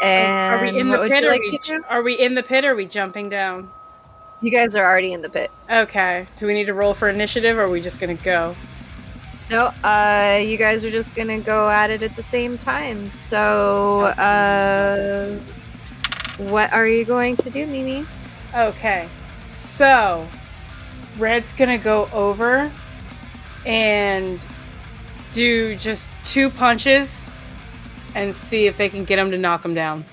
And 0.02 0.54
are 0.54 0.60
we 0.60 0.80
in 0.80 0.88
the 0.88 1.08
pit? 1.08 1.24
like 1.24 1.40
we? 1.40 1.80
Are 1.88 2.02
we 2.02 2.14
in 2.14 2.34
the 2.34 2.42
pit? 2.42 2.64
Or 2.64 2.72
are 2.72 2.74
we 2.74 2.86
jumping 2.86 3.28
down? 3.28 3.70
You 4.40 4.50
guys 4.50 4.74
are 4.74 4.84
already 4.84 5.12
in 5.12 5.22
the 5.22 5.28
pit. 5.28 5.52
Okay. 5.70 6.26
Do 6.36 6.48
we 6.48 6.54
need 6.54 6.66
to 6.66 6.74
roll 6.74 6.94
for 6.94 7.08
initiative, 7.08 7.56
or 7.56 7.62
are 7.62 7.70
we 7.70 7.80
just 7.80 8.00
gonna 8.00 8.14
go? 8.14 8.56
No, 9.48 9.66
uh, 9.84 10.40
you 10.44 10.56
guys 10.56 10.84
are 10.84 10.90
just 10.90 11.14
gonna 11.14 11.38
go 11.38 11.70
at 11.70 11.90
it 11.90 12.02
at 12.02 12.16
the 12.16 12.22
same 12.22 12.58
time. 12.58 13.10
So, 13.12 14.06
uh, 14.18 15.38
what 16.38 16.72
are 16.72 16.88
you 16.88 17.04
going 17.04 17.36
to 17.36 17.50
do, 17.50 17.66
Mimi? 17.66 18.04
Okay. 18.56 19.08
So, 19.38 20.26
Red's 21.18 21.52
gonna 21.52 21.78
go 21.78 22.08
over 22.12 22.72
and 23.64 24.44
do 25.32 25.76
just 25.76 26.10
two 26.24 26.50
punches 26.50 27.30
and 28.14 28.34
see 28.34 28.66
if 28.66 28.76
they 28.76 28.88
can 28.88 29.04
get 29.04 29.18
him 29.18 29.30
to 29.30 29.38
knock 29.38 29.64
him 29.64 29.74
down. 29.74 30.04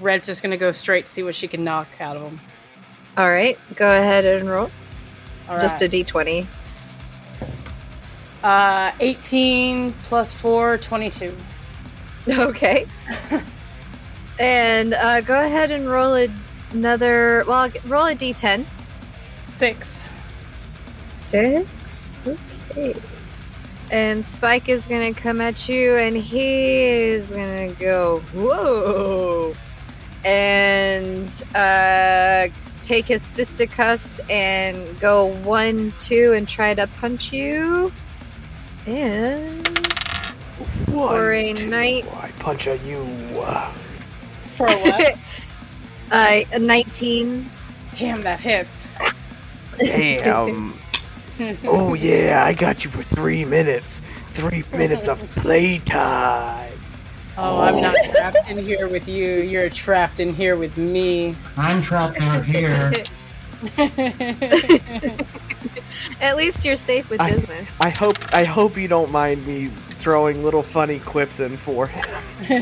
Red's 0.00 0.26
just 0.26 0.42
gonna 0.42 0.56
go 0.56 0.72
straight 0.72 1.04
to 1.06 1.10
see 1.10 1.22
what 1.22 1.34
she 1.34 1.46
can 1.48 1.62
knock 1.64 1.88
out 2.00 2.16
of 2.16 2.22
him. 2.22 2.40
All 3.16 3.28
right, 3.30 3.58
go 3.76 3.86
ahead 3.88 4.24
and 4.24 4.48
roll. 4.50 4.70
All 5.48 5.58
Just 5.60 5.82
a 5.82 5.84
right. 5.84 5.92
d20. 5.92 6.46
uh, 8.42 8.92
18 9.00 9.92
plus 10.02 10.34
4, 10.34 10.78
22. 10.78 11.36
Okay. 12.26 12.86
and 14.40 14.94
uh, 14.94 15.20
go 15.20 15.44
ahead 15.44 15.70
and 15.70 15.88
roll 15.90 16.14
a- 16.16 16.28
another. 16.72 17.44
Well, 17.46 17.70
roll 17.86 18.06
a 18.06 18.14
d10. 18.14 18.64
Six. 19.50 20.02
Six. 20.94 22.16
Okay. 22.70 22.94
And 23.90 24.24
Spike 24.24 24.68
is 24.68 24.86
gonna 24.86 25.14
come 25.14 25.40
at 25.40 25.68
you, 25.68 25.96
and 25.96 26.16
he 26.16 26.82
is 26.84 27.32
gonna 27.32 27.72
go 27.74 28.20
whoa, 28.34 29.54
and 30.24 31.42
uh, 31.54 32.48
take 32.82 33.06
his 33.06 33.30
fisticuffs 33.30 34.20
and 34.30 34.98
go 35.00 35.26
one, 35.42 35.92
two, 35.98 36.32
and 36.32 36.48
try 36.48 36.74
to 36.74 36.86
punch 36.98 37.32
you. 37.32 37.92
And 38.86 39.66
One, 40.88 41.08
For 41.16 41.32
a 41.32 41.52
two, 41.54 41.68
night- 41.70 42.06
I 42.22 42.30
punch 42.38 42.66
at 42.66 42.82
you. 42.84 43.04
For 44.52 44.66
what? 44.66 45.18
uh, 46.10 46.40
a 46.52 46.58
nineteen. 46.58 47.48
Damn, 47.96 48.22
that 48.22 48.40
hits. 48.40 48.88
Damn. 49.78 50.74
oh 51.64 51.94
yeah, 51.94 52.42
I 52.44 52.52
got 52.52 52.84
you 52.84 52.90
for 52.90 53.02
three 53.02 53.44
minutes. 53.44 54.00
Three 54.32 54.64
minutes 54.72 55.08
of 55.08 55.20
playtime. 55.36 56.72
Oh, 57.36 57.62
I'm 57.62 57.76
not 57.76 57.94
oh. 57.96 58.10
trapped 58.12 58.48
in 58.48 58.58
here 58.58 58.86
with 58.86 59.08
you. 59.08 59.40
You're 59.40 59.68
trapped 59.68 60.20
in 60.20 60.32
here 60.34 60.56
with 60.56 60.76
me. 60.76 61.34
I'm 61.56 61.82
trapped 61.82 62.20
out 62.20 62.44
here. 62.44 62.92
At 66.20 66.36
least 66.36 66.64
you're 66.64 66.76
safe 66.76 67.10
with 67.10 67.20
I- 67.20 67.30
business. 67.30 67.80
I 67.80 67.88
hope 67.88 68.18
I 68.32 68.44
hope 68.44 68.76
you 68.76 68.88
don't 68.88 69.10
mind 69.10 69.46
me 69.46 69.70
throwing 70.04 70.44
little 70.44 70.62
funny 70.62 70.98
quips 70.98 71.40
in 71.40 71.56
for 71.56 71.86
him. 71.86 72.06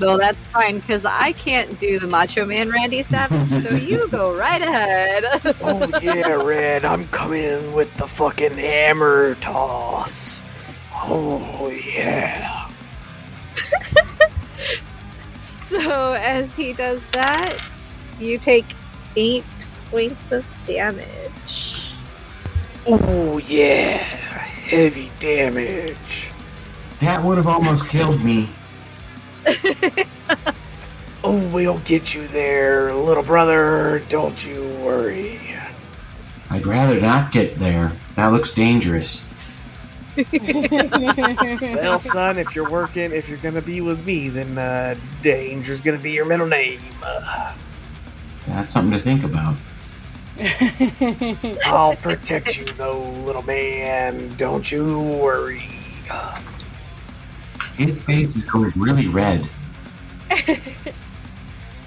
no, 0.00 0.18
that's 0.18 0.48
fine 0.48 0.80
because 0.80 1.06
I 1.06 1.30
can't 1.30 1.78
do 1.78 2.00
the 2.00 2.08
Macho 2.08 2.44
Man 2.44 2.70
Randy 2.70 3.04
Savage. 3.04 3.62
so 3.62 3.70
you 3.70 4.08
go 4.08 4.36
right 4.36 4.60
ahead. 4.60 5.24
Oh 5.62 5.88
yeah, 6.02 6.32
Red, 6.34 6.84
I'm 6.84 7.06
coming 7.08 7.44
in 7.44 7.72
with 7.72 7.94
the 7.96 8.06
fucking 8.06 8.58
hammer 8.58 9.34
toss. 9.36 10.42
Oh 10.92 11.70
yeah. 11.70 12.68
So 15.34 16.12
as 16.12 16.54
he 16.54 16.72
does 16.72 17.08
that, 17.08 17.58
you 18.20 18.38
take 18.38 18.64
eight 19.16 19.44
points 19.90 20.30
of 20.32 20.46
damage. 20.66 21.92
Oh 22.86 23.38
yeah. 23.44 23.98
Heavy 23.98 25.10
damage. 25.18 26.32
That 27.00 27.22
would 27.22 27.36
have 27.36 27.46
almost 27.46 27.88
killed 27.88 28.22
me. 28.22 28.48
Oh, 31.28 31.44
we'll 31.48 31.80
get 31.80 32.14
you 32.14 32.24
there, 32.28 32.94
little 32.94 33.24
brother. 33.24 34.00
Don't 34.08 34.46
you 34.46 34.62
worry. 34.80 35.40
I'd 36.50 36.64
rather 36.64 37.00
not 37.00 37.32
get 37.32 37.58
there. 37.58 37.90
That 38.14 38.28
looks 38.28 38.52
dangerous. 38.54 39.24
well, 41.60 41.98
son, 41.98 42.38
if 42.38 42.54
you're 42.54 42.70
working, 42.70 43.10
if 43.10 43.28
you're 43.28 43.38
gonna 43.38 43.60
be 43.60 43.80
with 43.80 44.06
me, 44.06 44.28
then 44.28 44.56
uh, 44.56 44.94
danger's 45.20 45.80
gonna 45.80 45.98
be 45.98 46.12
your 46.12 46.26
middle 46.26 46.46
name. 46.46 46.78
Uh, 47.02 47.56
That's 48.46 48.72
something 48.72 48.92
to 48.92 49.00
think 49.00 49.24
about. 49.24 49.56
I'll 51.66 51.96
protect 51.96 52.56
you, 52.56 52.66
though, 52.74 53.02
little 53.24 53.42
man. 53.42 54.32
Don't 54.36 54.70
you 54.70 55.00
worry. 55.00 55.64
His 57.76 58.02
face 58.02 58.36
is 58.36 58.44
going 58.44 58.72
really 58.76 59.08
red. 59.08 59.48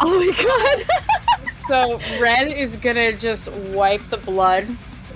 Oh 0.02 0.18
my 0.18 0.32
god! 0.88 1.50
so 1.68 2.22
Red 2.22 2.48
is 2.54 2.78
gonna 2.78 3.12
just 3.18 3.52
wipe 3.52 4.02
the 4.10 4.16
blood 4.16 4.64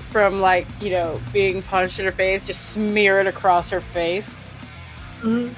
from 0.09 0.41
like 0.41 0.67
you 0.81 0.89
know 0.89 1.21
being 1.31 1.61
punched 1.61 1.99
in 1.99 2.05
her 2.05 2.11
face, 2.11 2.45
just 2.45 2.71
smear 2.71 3.21
it 3.21 3.27
across 3.27 3.69
her 3.69 3.79
face, 3.79 4.43
Mhm. 5.21 5.53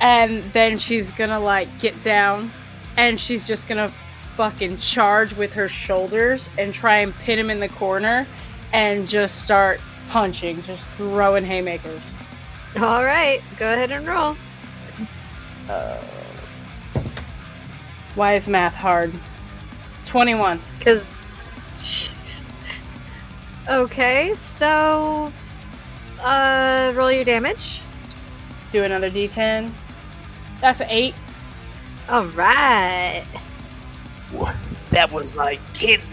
and 0.00 0.44
then 0.52 0.78
she's 0.78 1.10
gonna 1.10 1.40
like 1.40 1.66
get 1.80 2.00
down, 2.04 2.52
and 2.96 3.18
she's 3.18 3.44
just 3.44 3.66
gonna 3.66 3.88
fucking 4.36 4.76
charge 4.76 5.34
with 5.34 5.52
her 5.54 5.68
shoulders 5.68 6.48
and 6.56 6.72
try 6.72 6.98
and 6.98 7.12
pin 7.18 7.40
him 7.40 7.50
in 7.50 7.58
the 7.58 7.68
corner, 7.70 8.24
and 8.72 9.08
just 9.08 9.42
start 9.42 9.80
punching, 10.10 10.62
just 10.62 10.86
throwing 10.90 11.44
haymakers. 11.44 12.02
All 12.80 13.04
right, 13.04 13.40
go 13.56 13.72
ahead 13.72 13.92
and 13.92 14.06
roll. 14.06 14.36
Why 18.14 18.34
is 18.34 18.48
math 18.48 18.74
hard? 18.74 19.12
Twenty-one. 20.06 20.60
Because. 20.78 21.16
okay, 23.68 24.34
so. 24.34 25.32
Uh, 26.20 26.92
roll 26.96 27.12
your 27.12 27.24
damage. 27.24 27.80
Do 28.72 28.82
another 28.82 29.10
D10. 29.10 29.70
That's 30.60 30.80
an 30.80 30.88
eight. 30.90 31.14
All 32.08 32.26
right. 32.26 33.24
What? 34.32 34.56
That 34.90 35.12
was 35.12 35.34
my 35.34 35.58
kidney. 35.74 36.03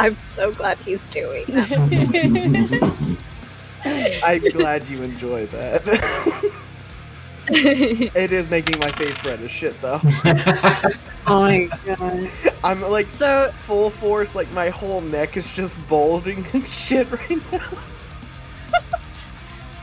I'm 0.00 0.16
so 0.16 0.50
glad 0.50 0.78
he's 0.78 1.06
doing 1.08 1.44
that. 1.48 3.18
I'm 4.24 4.42
glad 4.52 4.88
you 4.88 5.02
enjoy 5.02 5.44
that. 5.48 5.82
it 7.48 8.32
is 8.32 8.48
making 8.48 8.78
my 8.78 8.90
face 8.92 9.22
red 9.22 9.40
as 9.40 9.50
shit, 9.50 9.78
though. 9.82 10.00
oh 11.26 11.42
my 11.42 11.68
god. 11.84 12.30
I'm 12.64 12.80
like 12.80 13.10
So, 13.10 13.52
full 13.64 13.90
force, 13.90 14.34
like 14.34 14.50
my 14.52 14.70
whole 14.70 15.02
neck 15.02 15.36
is 15.36 15.54
just 15.54 15.76
bulging 15.86 16.46
and 16.54 16.66
shit 16.66 17.10
right 17.10 17.52
now. 17.52 17.68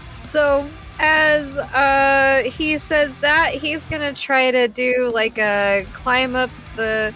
so 0.09 0.67
as 0.99 1.59
uh 1.59 2.41
he 2.43 2.79
says 2.79 3.19
that, 3.19 3.53
he's 3.53 3.85
gonna 3.85 4.13
try 4.13 4.49
to 4.49 4.67
do 4.67 5.11
like 5.13 5.37
a 5.37 5.85
climb 5.93 6.35
up 6.35 6.49
the 6.75 7.13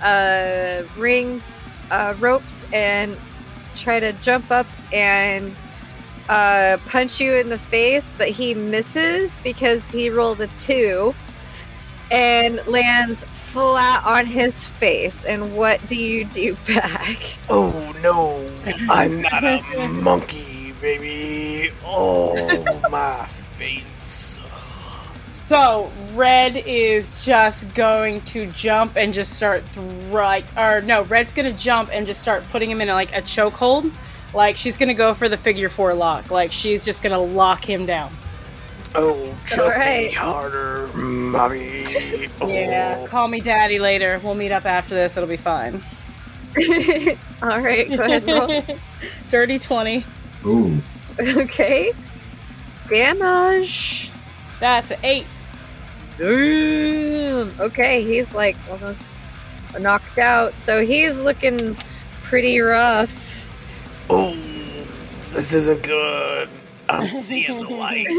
uh 0.00 0.84
ring 0.98 1.42
uh 1.90 2.14
ropes 2.18 2.66
and 2.72 3.16
try 3.76 4.00
to 4.00 4.12
jump 4.14 4.50
up 4.50 4.66
and 4.92 5.52
uh 6.28 6.78
punch 6.86 7.20
you 7.20 7.34
in 7.34 7.48
the 7.48 7.58
face, 7.58 8.14
but 8.16 8.28
he 8.28 8.54
misses 8.54 9.40
because 9.40 9.90
he 9.90 10.10
rolled 10.10 10.40
a 10.40 10.46
two 10.58 11.14
and 12.10 12.66
lands 12.66 13.24
flat 13.24 14.04
on 14.04 14.26
his 14.26 14.64
face. 14.64 15.24
And 15.24 15.56
what 15.56 15.84
do 15.86 15.96
you 15.96 16.24
do 16.24 16.56
back? 16.66 17.18
Oh 17.48 17.94
no, 18.02 18.48
I'm 18.90 19.22
not 19.22 19.44
a 19.44 19.88
monkey, 19.88 20.72
baby. 20.80 21.70
Oh, 21.84 22.80
my 22.90 23.24
face. 23.26 24.38
So 25.48 25.90
Red 26.12 26.58
is 26.66 27.24
just 27.24 27.74
going 27.74 28.20
to 28.26 28.48
jump 28.48 28.98
and 28.98 29.14
just 29.14 29.32
start 29.32 29.64
right 30.10 30.44
or 30.58 30.82
no, 30.82 31.04
Red's 31.04 31.32
gonna 31.32 31.54
jump 31.54 31.88
and 31.90 32.06
just 32.06 32.20
start 32.20 32.42
putting 32.50 32.70
him 32.70 32.82
in 32.82 32.88
like 32.88 33.16
a 33.16 33.22
chokehold. 33.22 33.90
Like 34.34 34.58
she's 34.58 34.76
gonna 34.76 34.92
go 34.92 35.14
for 35.14 35.26
the 35.26 35.38
figure 35.38 35.70
four 35.70 35.94
lock. 35.94 36.30
Like 36.30 36.52
she's 36.52 36.84
just 36.84 37.02
gonna 37.02 37.18
lock 37.18 37.64
him 37.64 37.86
down. 37.86 38.14
Oh, 38.94 39.34
choke 39.46 39.78
me 39.78 40.10
harder, 40.10 40.88
mommy. 40.88 41.86
Oh. 42.42 42.48
Yeah, 42.48 43.06
call 43.06 43.26
me 43.26 43.40
daddy 43.40 43.78
later. 43.78 44.20
We'll 44.22 44.34
meet 44.34 44.52
up 44.52 44.66
after 44.66 44.94
this. 44.94 45.16
It'll 45.16 45.30
be 45.30 45.38
fine. 45.38 45.82
All 47.42 47.58
right, 47.58 47.88
go 47.88 48.02
ahead 48.02 48.26
roll. 48.26 48.62
Dirty 49.30 49.58
twenty. 49.58 50.04
Ooh. 50.44 50.78
Okay. 51.18 51.94
Damage. 52.90 54.12
That's 54.60 54.90
an 54.90 54.98
eight. 55.02 55.24
Damn. 56.18 57.60
Okay, 57.60 58.02
he's 58.02 58.34
like 58.34 58.56
almost 58.70 59.08
knocked 59.78 60.18
out. 60.18 60.58
So 60.58 60.84
he's 60.84 61.22
looking 61.22 61.76
pretty 62.22 62.58
rough. 62.58 63.48
Oh, 64.10 64.36
this 65.30 65.54
isn't 65.54 65.82
good. 65.82 66.48
I'm 66.88 67.08
seeing 67.08 67.62
the 67.62 67.68
light. 67.70 68.06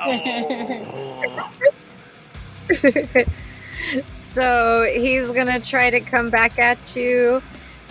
Oh. 0.00 1.52
so 4.08 4.90
he's 4.92 5.30
gonna 5.30 5.60
try 5.60 5.88
to 5.90 6.00
come 6.00 6.28
back 6.30 6.58
at 6.58 6.94
you. 6.96 7.42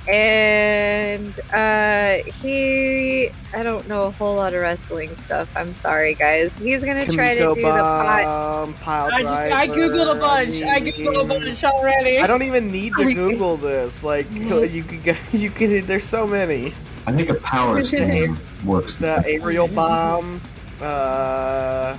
And 0.09 1.39
uh 1.53 2.23
he 2.41 3.29
I 3.53 3.63
don't 3.63 3.87
know 3.87 4.03
a 4.03 4.11
whole 4.11 4.35
lot 4.35 4.53
of 4.53 4.61
wrestling 4.61 5.15
stuff. 5.15 5.49
I'm 5.55 5.73
sorry 5.73 6.15
guys. 6.15 6.57
He's 6.57 6.83
gonna 6.83 7.05
try 7.05 7.35
to 7.35 7.41
Kamiko 7.41 7.55
do 7.55 7.61
the 7.61 7.67
pot. 7.67 8.23
bomb, 8.23 8.73
pile 8.75 9.09
I 9.11 9.21
just 9.21 9.33
I 9.33 9.67
googled 9.67 10.15
a 10.15 10.19
bunch. 10.19 10.61
I 10.61 10.79
googled 10.81 11.21
a 11.21 11.27
bunch 11.27 11.63
already. 11.63 12.19
I 12.19 12.27
don't 12.27 12.43
even 12.43 12.71
need 12.71 12.93
to 12.97 13.13
Google 13.15 13.57
this. 13.57 14.03
Like 14.03 14.27
you 14.31 14.83
could 14.83 15.03
get, 15.03 15.19
you 15.33 15.49
could. 15.49 15.87
There's 15.87 16.05
so 16.05 16.25
many. 16.25 16.73
I 17.05 17.11
think 17.13 17.29
a 17.29 17.35
power 17.35 17.83
slam 17.83 18.37
works. 18.65 18.95
The 18.95 19.23
aerial 19.25 19.67
bomb. 19.67 20.41
Uh, 20.81 21.97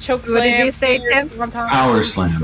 Choke 0.00 0.26
What 0.28 0.42
did 0.42 0.64
you 0.64 0.70
say, 0.70 0.98
Tim? 0.98 1.28
Power 1.50 2.02
slam. 2.02 2.42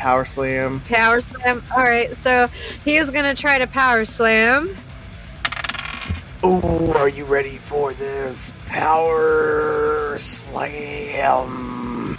Power 0.00 0.24
slam. 0.24 0.80
Power 0.80 1.20
slam. 1.20 1.62
All 1.76 1.82
right, 1.84 2.14
so 2.16 2.48
he 2.84 2.96
is 2.96 3.10
gonna 3.10 3.34
try 3.34 3.58
to 3.58 3.66
power 3.66 4.04
slam. 4.06 4.74
Ooh, 6.42 6.92
are 6.96 7.08
you 7.10 7.26
ready 7.26 7.58
for 7.58 7.92
this 7.92 8.52
power 8.66 10.16
slam? 10.18 12.16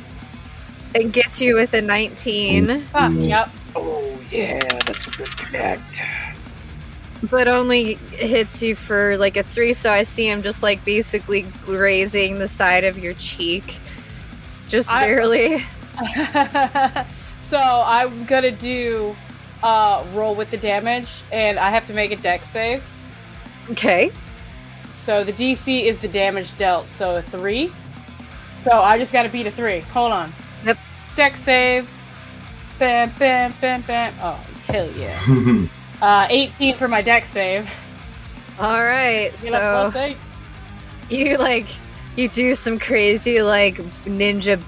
It 0.94 1.12
gets 1.12 1.42
you 1.42 1.56
with 1.56 1.74
a 1.74 1.82
19, 1.82 2.86
Ah, 2.94 3.10
yep. 3.10 3.50
Oh 3.76 4.20
yeah, 4.30 4.62
that's 4.86 5.08
a 5.08 5.12
good 5.12 5.36
connect. 5.38 6.04
but 7.32 7.48
only 7.48 7.96
hits 8.12 8.62
you 8.62 8.76
for 8.76 9.18
like 9.18 9.38
a 9.38 9.44
three. 9.44 9.74
So 9.74 9.92
I 9.92 10.04
see 10.04 10.28
him 10.30 10.44
just 10.44 10.62
like 10.62 10.86
basically 10.86 11.44
grazing 11.64 12.38
the 12.40 12.48
side 12.48 12.84
of 12.84 13.00
your 13.00 13.14
cheek, 13.16 13.80
just 14.68 14.92
I- 14.92 15.06
barely. 15.06 15.58
so 17.42 17.60
I'm 17.60 18.24
gonna 18.26 18.52
do 18.52 19.16
uh, 19.64 20.06
roll 20.14 20.36
with 20.36 20.52
the 20.52 20.58
damage, 20.58 21.24
and 21.32 21.60
I 21.60 21.70
have 21.70 21.86
to 21.88 21.94
make 21.94 22.12
a 22.12 22.16
Dex 22.16 22.48
save. 22.48 22.84
Okay. 23.72 24.12
So 24.94 25.24
the 25.24 25.34
DC 25.34 25.84
is 25.84 26.00
the 26.00 26.08
damage 26.08 26.56
dealt, 26.58 26.88
so 26.88 27.16
a 27.16 27.22
three. 27.22 27.72
So 28.58 28.72
I 28.72 28.98
just 28.98 29.12
gotta 29.12 29.30
beat 29.30 29.48
a 29.48 29.52
three. 29.52 29.80
Hold 29.80 30.12
on. 30.12 30.32
Yep. 30.66 30.78
Dex 31.16 31.40
save. 31.40 31.90
Bam, 32.80 33.12
bam, 33.20 33.54
bam, 33.60 33.82
bam. 33.82 34.14
Oh, 34.22 34.40
hell 34.68 34.90
yeah. 34.92 35.68
Uh, 36.02 36.26
18 36.32 36.74
for 36.78 36.88
my 36.88 37.04
Dex 37.04 37.30
save. 37.30 37.70
All 38.60 38.82
right. 38.82 39.32
So 39.38 39.50
plus 39.92 40.16
you 41.12 41.38
like 41.38 41.68
you 42.16 42.28
do 42.28 42.56
some 42.56 42.80
crazy 42.80 43.44
like 43.44 43.76
ninja 44.06 44.60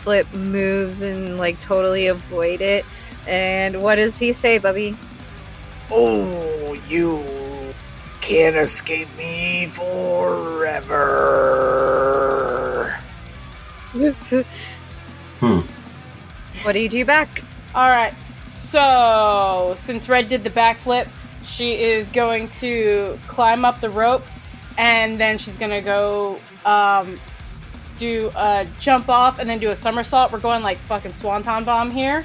backflip 0.00 0.32
moves 0.32 1.02
and 1.02 1.38
like 1.38 1.60
totally 1.60 2.06
avoid 2.06 2.60
it. 2.60 2.84
And 3.26 3.82
what 3.82 3.96
does 3.96 4.18
he 4.18 4.32
say, 4.32 4.58
Bubby? 4.58 4.96
Oh, 5.90 6.74
you 6.88 7.24
can't 8.20 8.56
escape 8.56 9.08
me 9.16 9.66
forever. 9.66 11.00
Hmm. 15.40 15.60
What 16.62 16.72
do 16.72 16.80
you 16.80 16.88
do 16.88 17.04
back? 17.04 17.42
All 17.74 17.88
right. 17.88 18.14
So 18.42 19.74
since 19.76 20.08
Red 20.08 20.28
did 20.28 20.44
the 20.44 20.50
backflip, 20.50 21.08
she 21.44 21.82
is 21.82 22.10
going 22.10 22.48
to 22.60 23.18
climb 23.26 23.64
up 23.64 23.80
the 23.80 23.90
rope, 23.90 24.22
and 24.78 25.18
then 25.18 25.38
she's 25.38 25.58
gonna 25.58 25.82
go 25.82 26.38
um, 26.64 27.18
do 28.00 28.30
a 28.34 28.66
jump 28.80 29.08
off, 29.08 29.38
and 29.38 29.48
then 29.48 29.58
do 29.60 29.70
a 29.70 29.76
somersault. 29.76 30.32
We're 30.32 30.40
going 30.40 30.62
like 30.64 30.78
fucking 30.78 31.12
swanton 31.12 31.62
bomb 31.64 31.90
here, 31.90 32.24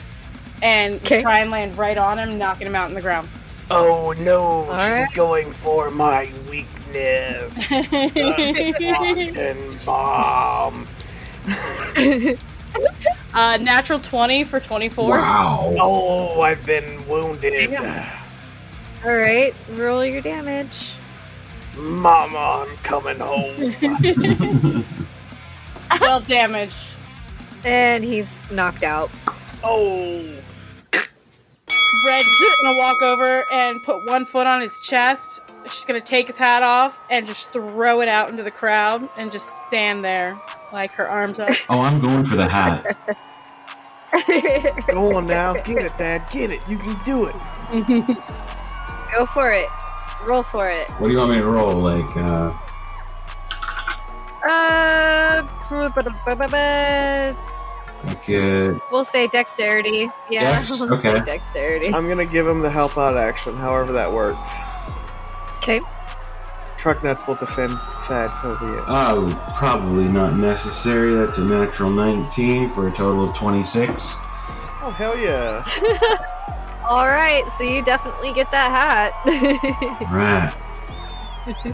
and 0.63 0.95
Okay. 0.95 1.21
try 1.21 1.39
and 1.41 1.51
land 1.51 1.77
right 1.77 1.97
on 1.97 2.17
him, 2.17 2.37
knocking 2.39 2.65
him 2.65 2.75
out 2.75 2.89
in 2.89 2.95
the 2.95 3.01
ground. 3.01 3.27
Oh 3.69 4.13
no, 4.17 4.65
she's 4.79 4.91
right. 4.91 5.07
going 5.13 5.51
for 5.51 5.91
my 5.91 6.31
weakness. 6.49 7.69
The 7.71 8.73
Swanton 9.33 9.85
bomb. 9.85 10.87
uh, 13.33 13.57
natural 13.57 13.99
twenty 13.99 14.43
for 14.45 14.59
twenty-four. 14.61 15.09
wow. 15.09 15.73
Oh, 15.79 16.41
I've 16.41 16.65
been 16.65 17.05
wounded. 17.07 17.53
Damn. 17.69 18.09
All 19.05 19.15
right, 19.15 19.53
roll 19.73 20.05
your 20.05 20.21
damage. 20.21 20.93
Mama, 21.77 22.65
I'm 22.67 22.77
coming 22.77 23.19
home. 23.19 24.85
Twelve 26.05 26.27
damage. 26.27 26.75
And 27.63 28.03
he's 28.03 28.39
knocked 28.51 28.83
out. 28.83 29.09
oh, 29.63 30.23
Red's 32.05 32.39
just 32.39 32.57
gonna 32.61 32.77
walk 32.77 33.01
over 33.01 33.51
and 33.51 33.81
put 33.81 34.05
one 34.07 34.23
foot 34.25 34.45
on 34.45 34.61
his 34.61 34.79
chest. 34.81 35.41
She's 35.65 35.83
gonna 35.85 35.99
take 35.99 36.27
his 36.27 36.37
hat 36.37 36.61
off 36.61 37.01
and 37.09 37.25
just 37.25 37.49
throw 37.51 38.01
it 38.01 38.07
out 38.07 38.29
into 38.29 38.43
the 38.43 38.51
crowd 38.51 39.09
and 39.17 39.31
just 39.31 39.65
stand 39.67 40.05
there, 40.05 40.39
like 40.71 40.91
her 40.91 41.09
arms 41.09 41.39
up. 41.39 41.49
Oh, 41.69 41.81
I'm 41.81 41.99
going 41.99 42.23
for 42.23 42.35
the 42.35 42.47
hat. 42.47 42.95
Go 44.87 45.15
on 45.15 45.25
now, 45.25 45.53
get 45.53 45.83
it, 45.83 45.97
Dad, 45.97 46.27
get 46.29 46.51
it. 46.51 46.61
You 46.69 46.77
can 46.77 46.95
do 47.03 47.25
it. 47.25 47.35
Go 49.11 49.25
for 49.25 49.51
it. 49.51 49.67
Roll 50.27 50.43
for 50.43 50.67
it. 50.69 50.87
What 50.99 51.07
do 51.07 51.13
you 51.13 51.19
want 51.19 51.31
me 51.31 51.37
to 51.37 51.45
roll? 51.45 51.73
Like, 51.75 52.15
uh, 52.15 52.53
Uh, 54.47 55.47
like 58.05 58.29
uh, 58.29 58.79
we'll 58.91 59.03
say 59.03 59.27
dexterity. 59.27 60.09
Yeah, 60.29 60.57
Dex? 60.57 60.79
we'll 60.79 60.95
say 60.95 61.09
Okay. 61.09 61.23
dexterity. 61.25 61.93
I'm 61.93 62.07
gonna 62.07 62.25
give 62.25 62.47
him 62.47 62.61
the 62.61 62.69
help 62.69 62.97
out 62.97 63.17
action, 63.17 63.55
however 63.57 63.91
that 63.93 64.11
works. 64.11 64.63
Okay. 65.57 65.81
Truck 66.77 67.03
nuts 67.03 67.25
will 67.25 67.35
defend 67.35 67.79
Thad 68.01 68.31
till 68.39 68.55
the 68.57 68.65
end. 68.77 68.85
oh, 68.87 69.53
probably 69.57 70.07
not 70.07 70.35
necessary. 70.35 71.15
That's 71.15 71.39
a 71.39 71.43
natural 71.45 71.89
19 71.89 72.67
for 72.69 72.85
a 72.85 72.91
total 72.91 73.23
of 73.23 73.33
26. 73.33 74.17
Oh 74.83 74.91
hell 74.95 75.17
yeah! 75.17 75.63
All 76.87 77.07
right, 77.07 77.43
so 77.49 77.63
you 77.63 77.81
definitely 77.81 78.31
get 78.33 78.51
that 78.51 78.69
hat. 78.69 79.11
Right. 80.11 80.53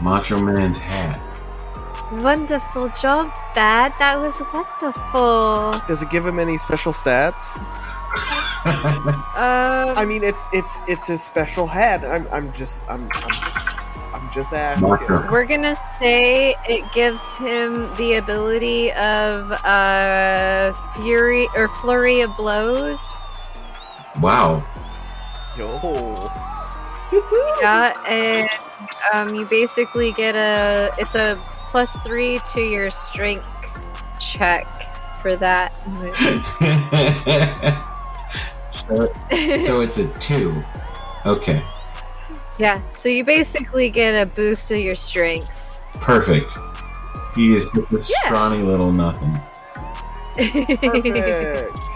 Macho 0.02 0.38
Man's 0.40 0.78
hat. 0.78 1.20
Wonderful 2.20 2.88
job, 2.88 3.32
Dad. 3.54 3.94
That 3.98 4.20
was 4.20 4.40
wonderful. 4.52 5.80
Does 5.86 6.02
it 6.02 6.10
give 6.10 6.26
him 6.26 6.38
any 6.38 6.58
special 6.58 6.92
stats? 6.92 7.58
Um, 8.64 9.96
I 9.96 10.04
mean, 10.06 10.22
it's 10.22 10.46
it's 10.52 10.78
it's 10.86 11.08
his 11.08 11.22
special 11.22 11.66
hat. 11.66 12.04
I'm 12.04 12.28
I'm 12.30 12.52
just 12.52 12.84
I'm 12.88 13.08
I'm, 13.12 14.14
I'm 14.14 14.30
just 14.30 14.52
asking. 14.52 14.88
Marker. 14.88 15.28
we're 15.32 15.46
gonna 15.46 15.74
say 15.74 16.54
it 16.68 16.84
gives 16.92 17.36
him 17.38 17.88
the 17.96 18.14
ability 18.14 18.92
of 18.92 19.50
uh 19.64 20.72
fury 20.94 21.48
or 21.56 21.66
flurry 21.66 22.20
of 22.20 22.36
blows. 22.36 23.26
Wow. 24.20 24.62
Yo. 25.56 26.30
Yeah, 27.60 27.92
and 28.08 28.48
um, 29.12 29.34
you 29.34 29.46
basically 29.46 30.12
get 30.12 30.36
a 30.36 30.90
it's 30.98 31.14
a 31.14 31.36
plus 31.72 31.98
three 32.00 32.38
to 32.44 32.60
your 32.60 32.90
strength 32.90 33.80
check 34.20 34.66
for 35.22 35.36
that. 35.36 35.74
so, 38.70 39.10
so 39.64 39.80
it's 39.80 39.98
a 39.98 40.18
2. 40.18 40.62
Okay. 41.24 41.62
yeah, 42.58 42.82
so 42.90 43.08
you 43.08 43.24
basically 43.24 43.88
get 43.88 44.12
a 44.12 44.26
boost 44.26 44.70
of 44.70 44.80
your 44.80 44.94
strength. 44.94 45.80
Perfect. 45.94 46.52
He 47.34 47.54
is 47.54 47.70
just 47.70 47.90
a 47.90 47.98
scrawny 47.98 48.58
little 48.58 48.92
nothing. 48.92 49.40
Perfect. 50.36 51.76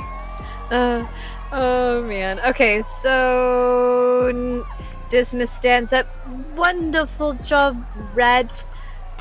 Uh, 0.69 1.07
oh 1.53 2.03
man. 2.03 2.41
Okay, 2.41 2.83
so 2.83 4.33
n- 4.35 4.65
Dismas 5.09 5.49
stands 5.49 5.93
up. 5.93 6.09
Wonderful 6.57 7.35
job, 7.35 7.87
Red. 8.17 8.51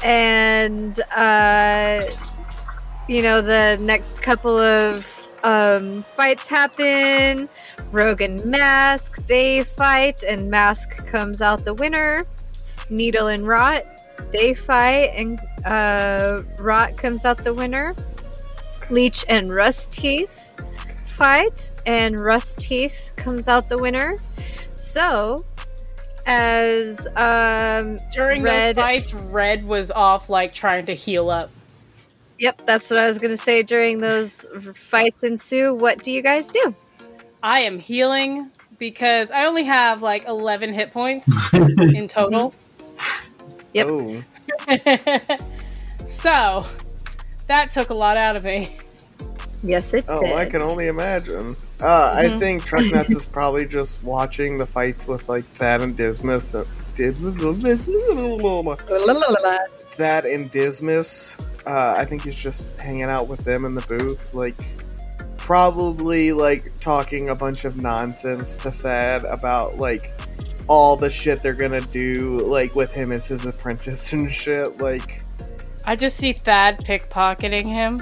And 0.03 0.99
uh, 1.15 2.09
you 3.07 3.21
know 3.21 3.41
the 3.41 3.77
next 3.81 4.21
couple 4.21 4.57
of 4.57 5.27
um, 5.43 6.03
fights 6.03 6.47
happen. 6.47 7.49
Rogue 7.91 8.21
and 8.21 8.43
Mask 8.45 9.25
they 9.27 9.63
fight, 9.63 10.23
and 10.23 10.49
Mask 10.49 11.05
comes 11.05 11.41
out 11.41 11.65
the 11.65 11.73
winner. 11.73 12.25
Needle 12.89 13.27
and 13.27 13.47
Rot 13.47 13.83
they 14.31 14.53
fight, 14.53 15.11
and 15.15 15.39
uh, 15.65 16.41
Rot 16.59 16.97
comes 16.97 17.25
out 17.25 17.37
the 17.37 17.53
winner. 17.53 17.95
Leech 18.89 19.25
and 19.29 19.53
Rust 19.53 19.93
Teeth 19.93 20.53
fight, 21.15 21.71
and 21.85 22.19
Rust 22.19 22.59
Teeth 22.59 23.13
comes 23.15 23.47
out 23.47 23.69
the 23.69 23.77
winner. 23.77 24.17
So, 24.73 25.45
as 26.25 27.07
um, 27.15 27.97
During 28.11 28.41
Red- 28.43 28.75
those 28.75 28.83
fights, 28.83 29.13
Red 29.13 29.65
was 29.65 29.91
off 29.91 30.29
like 30.29 30.53
trying 30.53 30.85
to 30.87 30.95
heal 30.95 31.29
up. 31.29 31.49
yep, 32.39 32.61
that's 32.65 32.89
what 32.89 32.99
I 32.99 33.07
was 33.07 33.19
gonna 33.19 33.37
say. 33.37 33.63
During 33.63 33.99
those 33.99 34.45
fights 34.73 35.23
ensue, 35.23 35.73
what 35.73 36.01
do 36.03 36.11
you 36.11 36.21
guys 36.21 36.49
do? 36.49 36.73
I 37.43 37.59
am 37.61 37.79
healing 37.79 38.49
because 38.79 39.31
I 39.31 39.45
only 39.45 39.63
have 39.63 40.01
like 40.01 40.25
11 40.27 40.73
hit 40.73 40.91
points 40.91 41.29
in 41.53 42.07
total. 42.07 42.53
Yep. 43.73 43.87
Oh. 43.89 44.23
so 46.07 46.65
that 47.47 47.69
took 47.71 47.89
a 47.89 47.93
lot 47.93 48.17
out 48.17 48.35
of 48.35 48.43
me. 48.43 48.75
Yes, 49.65 49.93
it 49.95 50.05
Oh, 50.07 50.21
did. 50.21 50.31
I 50.33 50.45
can 50.45 50.61
only 50.61 50.87
imagine. 50.87 51.55
Uh, 51.81 52.13
I 52.15 52.25
Mhm. 52.27 52.39
think 52.39 52.63
Truck 52.65 52.85
Nuts 52.91 53.15
is 53.15 53.25
probably 53.25 53.65
just 53.65 54.03
watching 54.03 54.57
the 54.59 54.65
fights 54.65 55.07
with 55.07 55.27
like 55.27 55.43
Thad 55.55 55.81
and 55.81 55.97
Dismas. 55.97 56.43
Thad 59.91 60.25
and 60.25 60.51
Dismas. 60.51 61.37
Uh, 61.65 61.95
I 61.97 62.05
think 62.05 62.23
he's 62.23 62.35
just 62.35 62.79
hanging 62.79 63.03
out 63.03 63.27
with 63.27 63.43
them 63.43 63.65
in 63.65 63.75
the 63.75 63.81
booth, 63.81 64.33
like 64.33 64.55
probably 65.37 66.31
like 66.31 66.71
talking 66.79 67.29
a 67.29 67.35
bunch 67.35 67.65
of 67.65 67.81
nonsense 67.81 68.57
to 68.57 68.71
Thad 68.71 69.23
about 69.25 69.77
like 69.77 70.13
all 70.67 70.95
the 70.95 71.09
shit 71.09 71.41
they're 71.43 71.53
gonna 71.53 71.81
do 71.81 72.39
like 72.47 72.75
with 72.75 72.91
him 72.91 73.11
as 73.11 73.27
his 73.27 73.45
apprentice 73.45 74.13
and 74.13 74.31
shit. 74.31 74.79
Like, 74.79 75.21
I 75.85 75.95
just 75.95 76.17
see 76.17 76.33
Thad 76.33 76.79
pickpocketing 76.85 77.65
him. 77.65 78.01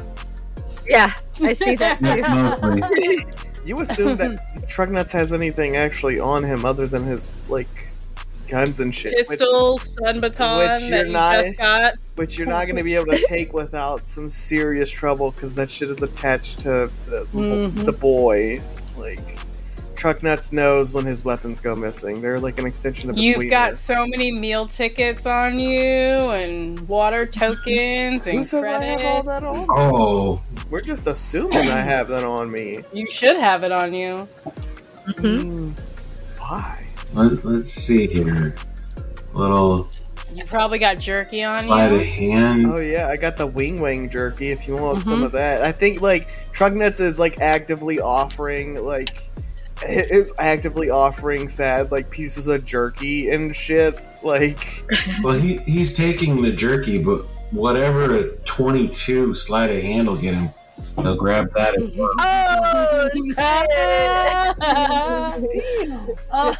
Yeah, 0.87 1.11
I 1.41 1.53
see 1.53 1.75
that 1.75 1.99
too. 1.99 3.63
you 3.65 3.79
assume 3.81 4.15
that 4.17 4.39
Trucknuts 4.69 5.11
has 5.13 5.31
anything 5.33 5.75
actually 5.77 6.19
on 6.19 6.43
him 6.43 6.65
other 6.65 6.87
than 6.87 7.03
his 7.03 7.29
like 7.47 7.87
guns 8.47 8.79
and 8.79 8.93
shit, 8.93 9.13
which- 9.29 9.39
Pistol, 9.39 9.77
stun 9.77 10.19
baton 10.19 10.59
which 10.59 10.89
that 10.89 11.05
you're 11.05 11.07
not- 11.07 11.35
just 11.37 11.57
got. 11.57 11.93
which 12.15 12.37
you're 12.37 12.47
not 12.47 12.65
going 12.65 12.75
to 12.75 12.83
be 12.83 12.95
able 12.95 13.05
to 13.11 13.25
take 13.27 13.53
without 13.53 14.05
some 14.07 14.27
serious 14.29 14.91
trouble 14.91 15.31
because 15.31 15.55
that 15.55 15.69
shit 15.69 15.89
is 15.89 16.01
attached 16.03 16.59
to 16.59 16.91
the, 17.07 17.25
Mhm. 17.33 17.85
the 17.85 17.93
boy. 17.93 18.61
Like, 18.97 19.39
Trucknuts 19.95 20.51
knows 20.51 20.93
when 20.93 21.05
his 21.05 21.23
weapons 21.23 21.59
go 21.59 21.75
missing. 21.75 22.21
They're 22.21 22.39
like 22.39 22.57
an 22.59 22.65
extension 22.65 23.09
of 23.09 23.15
his 23.15 23.25
You've 23.25 23.37
wiener. 23.37 23.49
got 23.49 23.75
so 23.77 24.05
many 24.07 24.31
meal 24.31 24.65
tickets 24.65 25.25
on 25.25 25.59
you 25.59 25.77
and 26.31 26.79
water 26.87 27.25
tokens 27.25 28.25
and 28.27 28.39
Who 28.39 28.43
says 28.43 28.63
I 28.63 28.77
credits. 28.77 29.01
have 29.01 29.15
all 29.15 29.23
that 29.23 29.43
on? 29.43 29.65
Oh, 29.69 30.43
We're 30.69 30.81
just 30.81 31.07
assuming 31.07 31.57
I 31.69 31.77
have 31.81 32.07
that 32.09 32.23
on 32.23 32.51
me. 32.51 32.83
You 32.91 33.09
should 33.09 33.37
have 33.37 33.63
it 33.63 33.71
on 33.71 33.93
you. 33.93 34.27
Mhm. 35.07 35.41
Hmm. 35.43 35.71
Why? 36.39 36.85
let, 37.13 37.45
let's 37.45 37.71
see 37.71 38.07
here. 38.07 38.55
Little 39.33 39.89
You 40.35 40.43
probably 40.45 40.79
got 40.79 40.99
jerky 40.99 41.43
on 41.43 41.63
sleight 41.63 41.91
of 41.91 41.99
you. 41.99 42.05
hand. 42.31 42.65
Oh 42.67 42.77
yeah, 42.79 43.07
I 43.07 43.15
got 43.17 43.37
the 43.37 43.47
wing 43.47 43.79
wing 43.79 44.09
jerky. 44.09 44.49
If 44.51 44.67
you 44.67 44.75
want 44.75 44.99
Mm-hmm. 44.99 45.09
some 45.09 45.23
of 45.23 45.31
that, 45.33 45.61
I 45.61 45.71
think 45.71 46.01
like 46.01 46.27
Trucknuts 46.51 46.99
is 46.99 47.19
like 47.19 47.39
actively 47.39 47.99
offering 47.99 48.83
like 48.83 49.29
is 49.89 50.33
actively 50.39 50.89
offering 50.89 51.47
Thad 51.47 51.91
like 51.91 52.09
pieces 52.09 52.47
of 52.47 52.65
jerky 52.65 53.29
and 53.29 53.55
shit. 53.55 54.01
Like, 54.23 54.83
Well, 55.23 55.37
he 55.37 55.57
he's 55.59 55.93
taking 55.93 56.41
the 56.41 56.51
jerky, 56.51 57.01
but 57.03 57.25
whatever 57.51 58.15
a 58.15 58.29
twenty-two 58.45 59.35
sleight 59.35 59.69
of 59.75 59.81
hand 59.81 60.07
will 60.07 60.17
get 60.17 60.33
him, 60.33 60.49
he'll 60.97 61.15
grab 61.15 61.53
that. 61.55 61.75
and 61.75 61.95
run. 61.97 62.09
Oh 66.35 66.59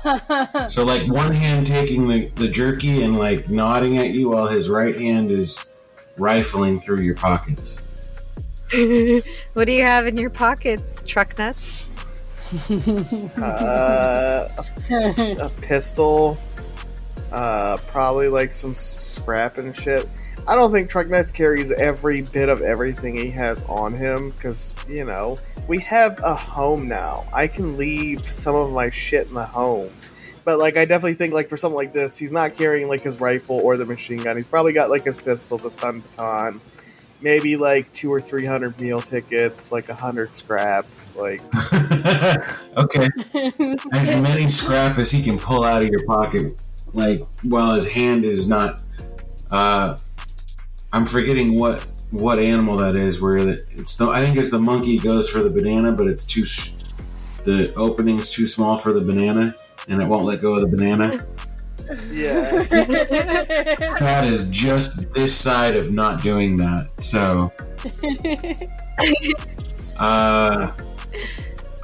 shit! 0.55 0.71
So 0.71 0.83
like 0.83 1.07
one 1.09 1.31
hand 1.33 1.65
taking 1.67 2.07
the, 2.07 2.27
the 2.35 2.47
jerky 2.47 3.03
and 3.03 3.17
like 3.17 3.49
nodding 3.49 3.97
at 3.97 4.09
you 4.09 4.29
while 4.29 4.47
his 4.47 4.69
right 4.69 4.99
hand 4.99 5.31
is 5.31 5.71
rifling 6.17 6.77
through 6.77 7.01
your 7.01 7.15
pockets. 7.15 7.81
what 9.53 9.65
do 9.65 9.71
you 9.71 9.83
have 9.83 10.07
in 10.07 10.17
your 10.17 10.29
pockets, 10.29 11.03
truck 11.05 11.37
nuts? 11.37 11.82
Uh, 13.41 14.47
a 14.89 15.51
pistol, 15.61 16.37
uh, 17.31 17.77
probably 17.87 18.27
like 18.27 18.51
some 18.51 18.75
scrap 18.75 19.57
and 19.57 19.75
shit. 19.75 20.07
I 20.45 20.55
don't 20.55 20.73
think 20.73 20.89
Trucknuts 20.89 21.31
carries 21.31 21.71
every 21.71 22.21
bit 22.21 22.49
of 22.49 22.61
everything 22.61 23.15
he 23.15 23.31
has 23.31 23.63
on 23.63 23.93
him 23.93 24.31
because, 24.31 24.75
you 24.89 25.05
know, 25.05 25.37
we 25.69 25.79
have 25.79 26.19
a 26.21 26.35
home 26.35 26.89
now. 26.89 27.23
I 27.33 27.47
can 27.47 27.77
leave 27.77 28.27
some 28.27 28.53
of 28.53 28.71
my 28.71 28.89
shit 28.89 29.29
in 29.29 29.35
the 29.35 29.45
home. 29.45 29.89
But, 30.43 30.59
like, 30.59 30.75
I 30.75 30.83
definitely 30.83 31.13
think, 31.13 31.33
like, 31.33 31.47
for 31.47 31.55
something 31.55 31.77
like 31.77 31.93
this, 31.93 32.17
he's 32.17 32.33
not 32.33 32.57
carrying, 32.57 32.89
like, 32.89 33.01
his 33.01 33.21
rifle 33.21 33.61
or 33.63 33.77
the 33.77 33.85
machine 33.85 34.17
gun. 34.17 34.35
He's 34.35 34.49
probably 34.49 34.73
got, 34.73 34.89
like, 34.89 35.05
his 35.05 35.15
pistol, 35.15 35.57
the 35.57 35.71
stun 35.71 36.01
baton, 36.01 36.59
maybe, 37.21 37.55
like, 37.55 37.89
two 37.93 38.11
or 38.11 38.19
three 38.19 38.45
hundred 38.45 38.77
meal 38.81 38.99
tickets, 38.99 39.71
like, 39.71 39.87
a 39.87 39.95
hundred 39.95 40.35
scrap. 40.35 40.85
Like, 41.15 41.41
okay, 42.77 43.07
as 43.91 44.09
many 44.09 44.47
scrap 44.47 44.97
as 44.97 45.11
he 45.11 45.21
can 45.21 45.37
pull 45.37 45.63
out 45.63 45.81
of 45.83 45.89
your 45.89 46.05
pocket, 46.05 46.61
like 46.93 47.19
while 47.43 47.75
his 47.75 47.89
hand 47.91 48.23
is 48.25 48.47
not. 48.47 48.81
Uh, 49.51 49.97
I'm 50.91 51.05
forgetting 51.05 51.57
what 51.59 51.85
what 52.11 52.39
animal 52.39 52.77
that 52.77 52.95
is. 52.95 53.21
Where 53.21 53.43
the, 53.43 53.65
it's 53.71 53.95
the 53.97 54.07
I 54.09 54.21
think 54.21 54.37
it's 54.37 54.49
the 54.51 54.59
monkey 54.59 54.97
goes 54.97 55.29
for 55.29 55.39
the 55.43 55.49
banana, 55.49 55.91
but 55.91 56.07
it's 56.07 56.23
too 56.25 56.43
s- 56.43 56.77
the 57.43 57.73
opening's 57.75 58.29
too 58.31 58.47
small 58.47 58.77
for 58.77 58.93
the 58.93 59.01
banana, 59.01 59.55
and 59.87 60.01
it 60.01 60.07
won't 60.07 60.25
let 60.25 60.41
go 60.41 60.55
of 60.55 60.61
the 60.61 60.67
banana. 60.67 61.25
yeah. 62.11 62.63
Cat 63.97 64.23
is 64.25 64.49
just 64.49 65.13
this 65.13 65.35
side 65.35 65.75
of 65.75 65.91
not 65.91 66.21
doing 66.23 66.57
that. 66.57 66.89
So, 66.99 67.51
uh, 69.99 70.71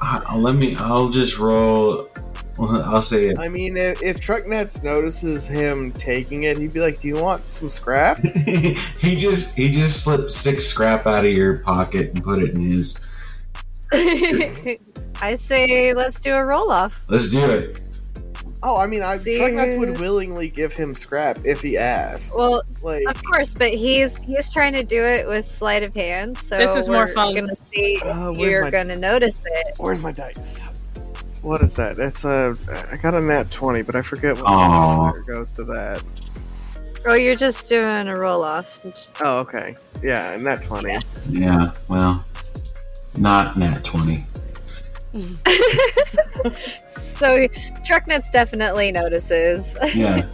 I- 0.00 0.36
let 0.36 0.56
me. 0.56 0.76
I'll 0.78 1.08
just 1.10 1.38
roll. 1.38 2.08
I'll 2.58 3.02
say 3.02 3.28
it. 3.28 3.38
I 3.38 3.48
mean, 3.48 3.76
if, 3.76 4.02
if 4.02 4.20
Trucknuts 4.20 4.82
notices 4.82 5.46
him 5.46 5.92
taking 5.92 6.42
it, 6.44 6.58
he'd 6.58 6.72
be 6.72 6.80
like, 6.80 7.00
"Do 7.00 7.08
you 7.08 7.16
want 7.16 7.50
some 7.52 7.68
scrap?" 7.68 8.18
he 8.46 9.16
just 9.16 9.56
he 9.56 9.70
just 9.70 10.02
slipped 10.04 10.32
six 10.32 10.66
scrap 10.66 11.06
out 11.06 11.24
of 11.24 11.30
your 11.32 11.58
pocket 11.58 12.12
and 12.14 12.22
put 12.22 12.42
it 12.42 12.50
in 12.54 12.60
his. 12.60 12.98
I 13.92 15.34
say 15.36 15.94
let's 15.94 16.20
do 16.20 16.34
a 16.34 16.44
roll 16.44 16.70
off. 16.70 17.02
Let's 17.08 17.30
do 17.30 17.44
it. 17.50 17.80
Oh, 18.62 18.76
I 18.76 18.86
mean, 18.86 19.02
I, 19.02 19.16
See- 19.16 19.38
Trucknuts 19.38 19.74
would 19.76 19.98
willingly 19.98 20.50
give 20.50 20.72
him 20.72 20.94
scrap 20.94 21.38
if 21.44 21.62
he 21.62 21.78
asked. 21.78 22.34
Well, 22.34 22.62
like, 22.82 23.08
of 23.08 23.22
course, 23.24 23.54
but 23.54 23.70
he's 23.70 24.18
he's 24.20 24.52
trying 24.52 24.74
to 24.74 24.84
do 24.84 25.02
it 25.04 25.26
with 25.26 25.46
sleight 25.46 25.82
of 25.82 25.94
hand. 25.96 26.36
So 26.36 26.58
This 26.58 26.76
is 26.76 26.88
more 26.88 27.06
we're 27.06 27.14
fun. 27.14 27.34
Gonna 27.34 27.54
see 27.56 27.94
if 27.94 28.02
Uh, 28.04 28.32
where's 28.32 28.38
you're 28.38 28.64
my- 28.64 28.70
gonna 28.70 28.96
notice 28.96 29.42
it. 29.46 29.74
where's 29.78 30.02
my 30.02 30.12
dice? 30.12 30.66
What 31.42 31.62
is 31.62 31.74
that? 31.76 31.98
It's 31.98 32.24
a. 32.24 32.54
I 32.92 32.96
got 32.98 33.14
a 33.14 33.20
nat 33.20 33.50
twenty, 33.50 33.80
but 33.80 33.96
I 33.96 34.02
forget 34.02 34.36
what 34.36 34.44
Aw. 34.44 34.96
modifier 35.06 35.22
goes 35.22 35.52
to 35.52 35.64
that. 35.64 36.02
Oh, 37.06 37.14
you're 37.14 37.36
just 37.36 37.66
doing 37.66 38.08
a 38.08 38.16
roll 38.18 38.44
off. 38.44 38.78
Oh, 39.24 39.38
okay. 39.38 39.74
Yeah, 40.02 40.36
nat 40.42 40.62
twenty. 40.64 40.98
Yeah. 41.30 41.72
Well, 41.88 42.22
not 43.16 43.56
nat 43.56 43.82
twenty. 43.84 44.26
So 46.86 47.46
Trucknuts 47.84 48.30
definitely 48.30 48.92
notices. 48.92 49.76
Yeah. 49.94 50.26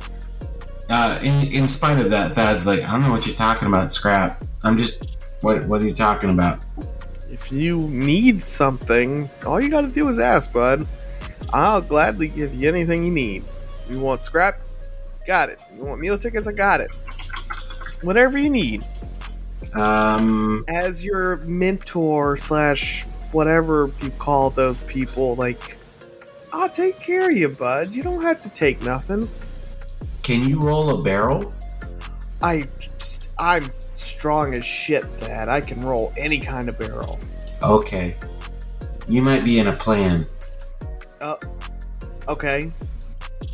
Uh, 0.88 1.18
in 1.22 1.48
in 1.48 1.68
spite 1.68 1.98
of 1.98 2.10
that, 2.10 2.32
Thad's 2.32 2.66
like, 2.66 2.82
I 2.84 2.92
don't 2.92 3.02
know 3.02 3.10
what 3.10 3.26
you're 3.26 3.34
talking 3.34 3.66
about, 3.66 3.92
scrap. 3.92 4.44
I'm 4.62 4.78
just. 4.78 5.16
What 5.40 5.66
What 5.66 5.82
are 5.82 5.86
you 5.86 5.94
talking 5.94 6.30
about? 6.30 6.64
If 7.28 7.50
you 7.50 7.80
need 7.88 8.40
something, 8.42 9.28
all 9.44 9.60
you 9.60 9.68
got 9.68 9.80
to 9.82 9.88
do 9.88 10.08
is 10.08 10.18
ask, 10.18 10.52
bud. 10.52 10.86
I'll 11.52 11.82
gladly 11.82 12.28
give 12.28 12.54
you 12.54 12.68
anything 12.68 13.04
you 13.04 13.12
need. 13.12 13.42
You 13.90 14.00
want 14.00 14.22
scrap? 14.22 14.60
Got 15.26 15.48
it. 15.50 15.60
You 15.76 15.84
want 15.84 16.00
meal 16.00 16.16
tickets? 16.18 16.46
I 16.46 16.52
got 16.52 16.80
it. 16.80 16.90
Whatever 18.02 18.38
you 18.38 18.50
need. 18.50 18.84
Um. 19.74 20.64
as 20.68 21.04
your 21.04 21.38
mentor 21.38 22.36
slash 22.36 23.06
whatever 23.36 23.90
you 24.00 24.08
call 24.12 24.48
those 24.48 24.78
people, 24.80 25.34
like 25.34 25.76
I'll 26.54 26.70
take 26.70 26.98
care 27.00 27.28
of 27.28 27.36
you, 27.36 27.50
bud. 27.50 27.92
You 27.92 28.02
don't 28.02 28.22
have 28.22 28.40
to 28.40 28.48
take 28.48 28.82
nothing. 28.82 29.28
Can 30.22 30.48
you 30.48 30.58
roll 30.58 30.98
a 30.98 31.02
barrel? 31.02 31.52
I, 32.42 32.66
I'm 33.38 33.70
strong 33.92 34.54
as 34.54 34.64
shit. 34.64 35.02
That 35.20 35.50
I 35.50 35.60
can 35.60 35.82
roll 35.84 36.14
any 36.16 36.38
kind 36.38 36.70
of 36.70 36.78
barrel. 36.78 37.18
Okay. 37.62 38.16
You 39.06 39.20
might 39.20 39.44
be 39.44 39.58
in 39.58 39.66
a 39.66 39.74
plan. 39.74 40.26
Uh, 41.20 41.36
okay. 42.28 42.72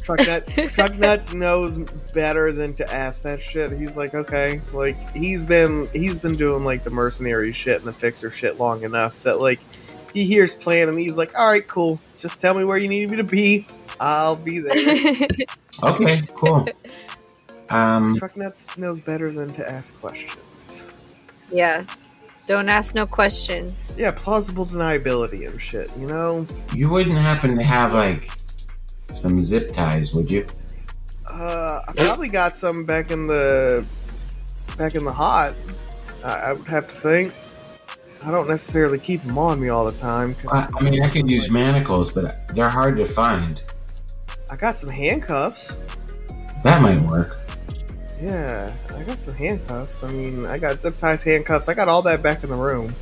Truck 0.02 0.20
nut, 0.26 0.46
truck 0.74 0.94
nuts 0.98 1.32
knows 1.32 1.78
better 2.12 2.52
than 2.52 2.74
to 2.74 2.92
ask 2.92 3.22
that 3.22 3.40
shit. 3.40 3.72
He's 3.72 3.96
like, 3.96 4.14
okay, 4.14 4.60
like 4.72 4.96
he's 5.10 5.44
been 5.44 5.88
he's 5.92 6.18
been 6.18 6.36
doing 6.36 6.64
like 6.64 6.84
the 6.84 6.90
mercenary 6.90 7.52
shit 7.52 7.78
and 7.78 7.86
the 7.86 7.92
fixer 7.92 8.30
shit 8.30 8.58
long 8.58 8.82
enough 8.82 9.22
that 9.22 9.40
like 9.40 9.60
he 10.12 10.24
hears 10.24 10.54
plan 10.54 10.88
and 10.88 10.98
he's 10.98 11.16
like, 11.16 11.36
all 11.38 11.48
right, 11.48 11.66
cool. 11.66 11.98
Just 12.18 12.40
tell 12.40 12.54
me 12.54 12.64
where 12.64 12.78
you 12.78 12.88
need 12.88 13.10
me 13.10 13.16
to 13.16 13.24
be. 13.24 13.66
I'll 14.00 14.36
be 14.36 14.58
there. 14.58 15.28
Okay. 15.82 16.22
Cool. 16.34 16.68
Um. 17.70 18.14
Truck 18.14 18.36
nuts 18.36 18.76
knows 18.76 19.00
better 19.00 19.32
than 19.32 19.50
to 19.54 19.66
ask 19.68 19.98
questions. 20.00 20.86
yeah. 21.50 21.84
Don't 22.44 22.68
ask 22.68 22.94
no 22.94 23.06
questions. 23.06 23.98
Yeah, 23.98 24.10
plausible 24.10 24.66
deniability 24.66 25.48
and 25.48 25.58
shit. 25.60 25.90
You 25.96 26.06
know, 26.06 26.46
You 26.74 26.90
wouldn't 26.90 27.16
happen 27.16 27.56
to 27.56 27.62
have 27.64 27.94
like 27.94 28.30
some 29.14 29.40
zip 29.40 29.72
ties, 29.72 30.14
would 30.14 30.30
you? 30.30 30.46
uh, 31.30 31.80
I 31.88 31.92
probably 31.96 32.28
got 32.28 32.58
some 32.58 32.84
back 32.84 33.10
in 33.10 33.26
the 33.28 33.86
back 34.76 34.94
in 34.94 35.04
the 35.06 35.12
hot. 35.12 35.54
I, 36.24 36.32
I 36.32 36.52
would 36.52 36.68
have 36.68 36.86
to 36.88 36.94
think. 36.94 37.32
I 38.24 38.30
don't 38.30 38.48
necessarily 38.48 38.98
keep 38.98 39.22
them 39.22 39.38
on 39.38 39.60
me 39.60 39.68
all 39.68 39.84
the 39.84 39.98
time. 39.98 40.34
I, 40.50 40.68
I 40.78 40.82
mean, 40.82 41.02
I 41.02 41.08
can 41.08 41.28
use 41.28 41.50
manacles, 41.50 42.12
but 42.12 42.48
they're 42.54 42.68
hard 42.68 42.96
to 42.96 43.04
find. 43.04 43.60
I 44.50 44.56
got 44.56 44.78
some 44.78 44.90
handcuffs. 44.90 45.76
That 46.62 46.80
might 46.82 47.00
work. 47.00 47.38
Yeah, 48.20 48.72
I 48.94 49.02
got 49.02 49.20
some 49.20 49.34
handcuffs. 49.34 50.04
I 50.04 50.12
mean, 50.12 50.46
I 50.46 50.58
got 50.58 50.80
zip 50.80 50.96
ties, 50.96 51.22
handcuffs. 51.22 51.68
I 51.68 51.74
got 51.74 51.88
all 51.88 52.02
that 52.02 52.22
back 52.22 52.44
in 52.44 52.50
the 52.50 52.56
room. 52.56 52.94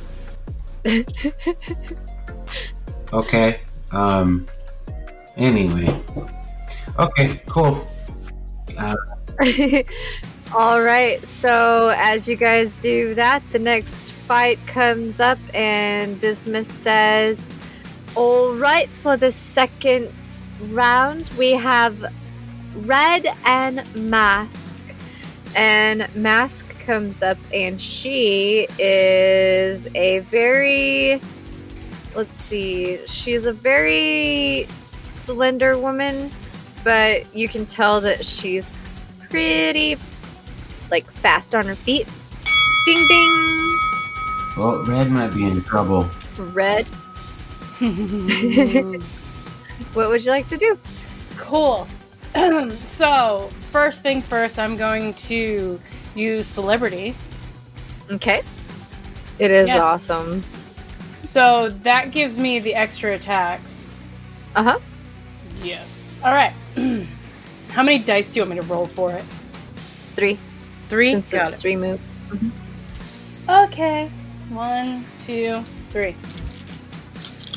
Okay. 3.13 3.59
Um. 3.91 4.45
Anyway. 5.37 6.01
Okay. 6.99 7.41
Cool. 7.47 7.85
Uh, 8.77 8.95
All 10.53 10.81
right, 10.81 11.17
so 11.25 11.93
as 11.95 12.27
you 12.27 12.35
guys 12.35 12.81
do 12.81 13.13
that, 13.13 13.41
the 13.51 13.59
next 13.59 14.11
fight 14.11 14.59
comes 14.67 15.21
up, 15.21 15.39
and 15.53 16.19
Dismas 16.19 16.67
says, 16.67 17.53
All 18.17 18.53
right, 18.55 18.89
for 18.89 19.15
the 19.15 19.31
second 19.31 20.11
round, 20.63 21.29
we 21.37 21.53
have 21.53 22.05
Red 22.75 23.27
and 23.45 23.95
Mask. 23.95 24.83
And 25.55 26.13
Mask 26.15 26.77
comes 26.79 27.23
up, 27.23 27.37
and 27.53 27.81
she 27.81 28.67
is 28.77 29.87
a 29.95 30.19
very, 30.19 31.21
let's 32.13 32.33
see, 32.33 32.99
she's 33.07 33.45
a 33.45 33.53
very 33.53 34.67
slender 34.97 35.77
woman, 35.77 36.29
but 36.83 37.33
you 37.33 37.47
can 37.47 37.65
tell 37.65 38.01
that 38.01 38.25
she's 38.25 38.73
pretty 39.29 39.95
like 40.91 41.09
fast 41.09 41.55
on 41.55 41.65
her 41.65 41.75
feet. 41.75 42.07
Ding 42.85 43.07
ding. 43.07 43.77
well, 44.57 44.83
Red 44.85 45.09
might 45.11 45.33
be 45.33 45.45
in 45.45 45.61
trouble. 45.63 46.09
Red. 46.37 46.87
What 49.93 50.07
would 50.09 50.23
you 50.23 50.31
like 50.31 50.47
to 50.49 50.57
do? 50.57 50.77
Cool. 51.35 51.85
so, 52.71 53.49
first 53.71 54.03
thing 54.03 54.21
first, 54.21 54.57
I'm 54.57 54.77
going 54.77 55.13
to 55.15 55.79
use 56.15 56.47
celerity. 56.47 57.13
Okay. 58.09 58.41
It 59.37 59.51
is 59.51 59.67
Yeah. 59.67 59.81
awesome. 59.81 60.43
So 61.09 61.69
that 61.83 62.11
gives 62.11 62.37
me 62.37 62.59
the 62.59 62.73
extra 62.73 63.15
attacks. 63.15 63.87
Uh 64.55 64.63
huh. 64.63 64.79
Yes. 65.61 66.15
All 66.23 66.31
right. 66.33 66.53
How 67.69 67.83
many 67.83 67.99
dice 67.99 68.31
do 68.33 68.39
you 68.39 68.45
want 68.45 68.51
me 68.51 68.55
to 68.65 68.73
roll 68.73 68.85
for 68.85 69.11
it? 69.11 69.23
Three. 70.15 70.39
Three. 70.91 71.09
Since 71.11 71.31
Got 71.31 71.47
it's 71.47 71.55
it. 71.55 71.61
three 71.61 71.77
moves. 71.77 72.17
Okay. 73.47 74.11
One, 74.49 75.05
two, 75.17 75.63
three. 75.89 76.17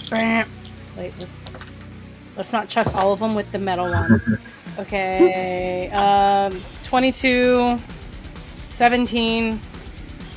Bam. 0.08 0.48
Wait, 0.96 1.12
let's 1.18 1.40
let's 2.36 2.52
not 2.52 2.68
chuck 2.68 2.94
all 2.94 3.12
of 3.12 3.18
them 3.18 3.34
with 3.34 3.50
the 3.50 3.58
metal 3.58 3.90
one. 3.90 4.38
Okay. 4.76 5.88
Um 5.92 6.52
22 6.84 7.78
17 8.68 9.60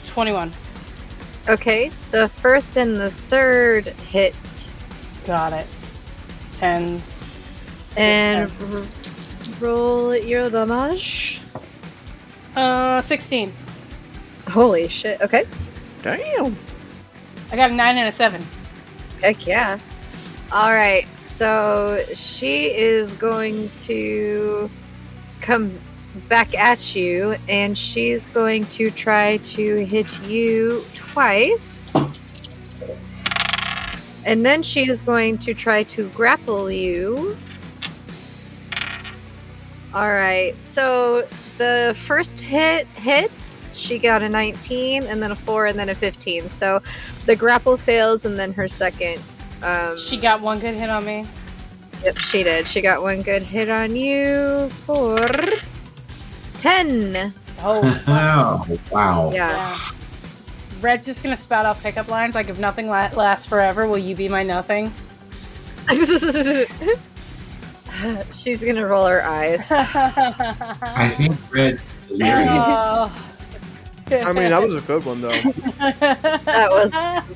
21. 0.08 0.52
Okay. 1.50 1.91
The 2.12 2.30
first 2.30 2.78
and 2.78 2.95
the 2.98 3.10
third 3.12 3.86
hit. 3.88 4.72
Got 5.26 5.54
it. 5.54 5.68
Tens. 6.54 7.91
And 7.98 8.52
Yes, 8.52 8.62
r- 8.62 9.66
roll 9.68 10.16
your 10.16 10.50
damage. 10.52 11.41
Uh 12.58 12.99
16. 13.03 13.53
Holy 14.47 14.88
shit. 14.88 15.22
Okay. 15.22 15.45
Damn. 16.01 16.58
I 17.51 17.55
got 17.55 17.70
a 17.70 17.74
9 17.76 17.97
and 17.97 18.10
a 18.10 18.12
7. 18.12 18.43
Heck 19.22 19.45
yeah. 19.45 19.78
All 20.51 20.72
right. 20.72 21.08
So 21.20 22.01
she 22.16 22.76
is 22.76 23.14
going 23.14 23.70
to 23.82 24.72
come 25.39 25.80
back 26.30 26.55
at 26.55 26.95
you, 26.95 27.36
and 27.47 27.78
she's 27.78 28.30
going 28.30 28.66
to 28.66 28.89
try 28.89 29.38
to 29.38 29.86
hit 29.86 30.20
you 30.24 30.84
twice. 30.95 32.20
And 34.26 34.43
then 34.43 34.64
she 34.64 34.89
is 34.89 35.03
going 35.03 35.38
to 35.39 35.53
try 35.53 35.84
to 35.84 36.10
grapple 36.10 36.72
you. 36.72 37.38
All 39.98 40.12
right. 40.14 40.54
So 40.62 41.28
the 41.58 41.95
first 42.06 42.39
hit 42.39 42.86
hits. 42.93 43.76
She 43.76 43.98
got 43.98 44.22
a 44.22 44.30
19, 44.30 45.02
and 45.04 45.20
then 45.24 45.32
a 45.32 45.36
4, 45.36 45.66
and 45.66 45.80
then 45.80 45.89
a 45.89 45.95
15. 45.95 46.50
So 46.50 46.82
the 47.26 47.36
grapple 47.36 47.78
fails, 47.78 48.24
and 48.24 48.38
then 48.38 48.54
her 48.54 48.68
second. 48.68 49.24
Um, 49.64 49.98
She 49.98 50.18
got 50.18 50.39
one 50.41 50.60
good 50.60 50.76
hit 50.76 50.91
on 50.91 51.04
me. 51.04 51.26
Yep, 52.04 52.20
she 52.20 52.43
did. 52.43 52.68
She 52.68 52.82
got 52.82 53.02
one 53.02 53.24
good 53.24 53.41
hit 53.41 53.70
on 53.72 53.95
you 53.95 54.70
for 54.86 55.18
10. 56.60 57.34
Oh, 57.64 58.04
Oh, 58.08 58.80
wow. 58.91 59.32
Yeah. 59.34 59.50
yeah. 59.50 59.76
Red's 60.80 61.08
just 61.08 61.24
gonna 61.24 61.36
spout 61.36 61.66
out 61.66 61.82
pickup 61.82 62.08
lines 62.08 62.36
like 62.36 62.50
if 62.50 62.60
nothing 62.60 62.88
la- 62.88 63.10
lasts 63.16 63.48
forever, 63.48 63.88
will 63.88 63.98
you 63.98 64.16
be 64.16 64.30
my 64.30 64.43
nothing? 64.43 64.91
She's 68.32 68.64
gonna 68.64 68.86
roll 68.86 69.06
her 69.08 69.24
eyes. 69.24 69.72
I 69.72 71.10
think 71.16 71.36
Red 71.52 71.82
delirious. 72.08 72.50
Oh. 72.52 73.34
I 74.10 74.32
mean, 74.34 74.50
that 74.50 74.62
was 74.62 74.76
a 74.76 74.82
good 74.82 75.04
one 75.06 75.22
though. 75.22 75.32
That 75.80 76.70
was. 76.72 76.93
Alright, 76.93 77.28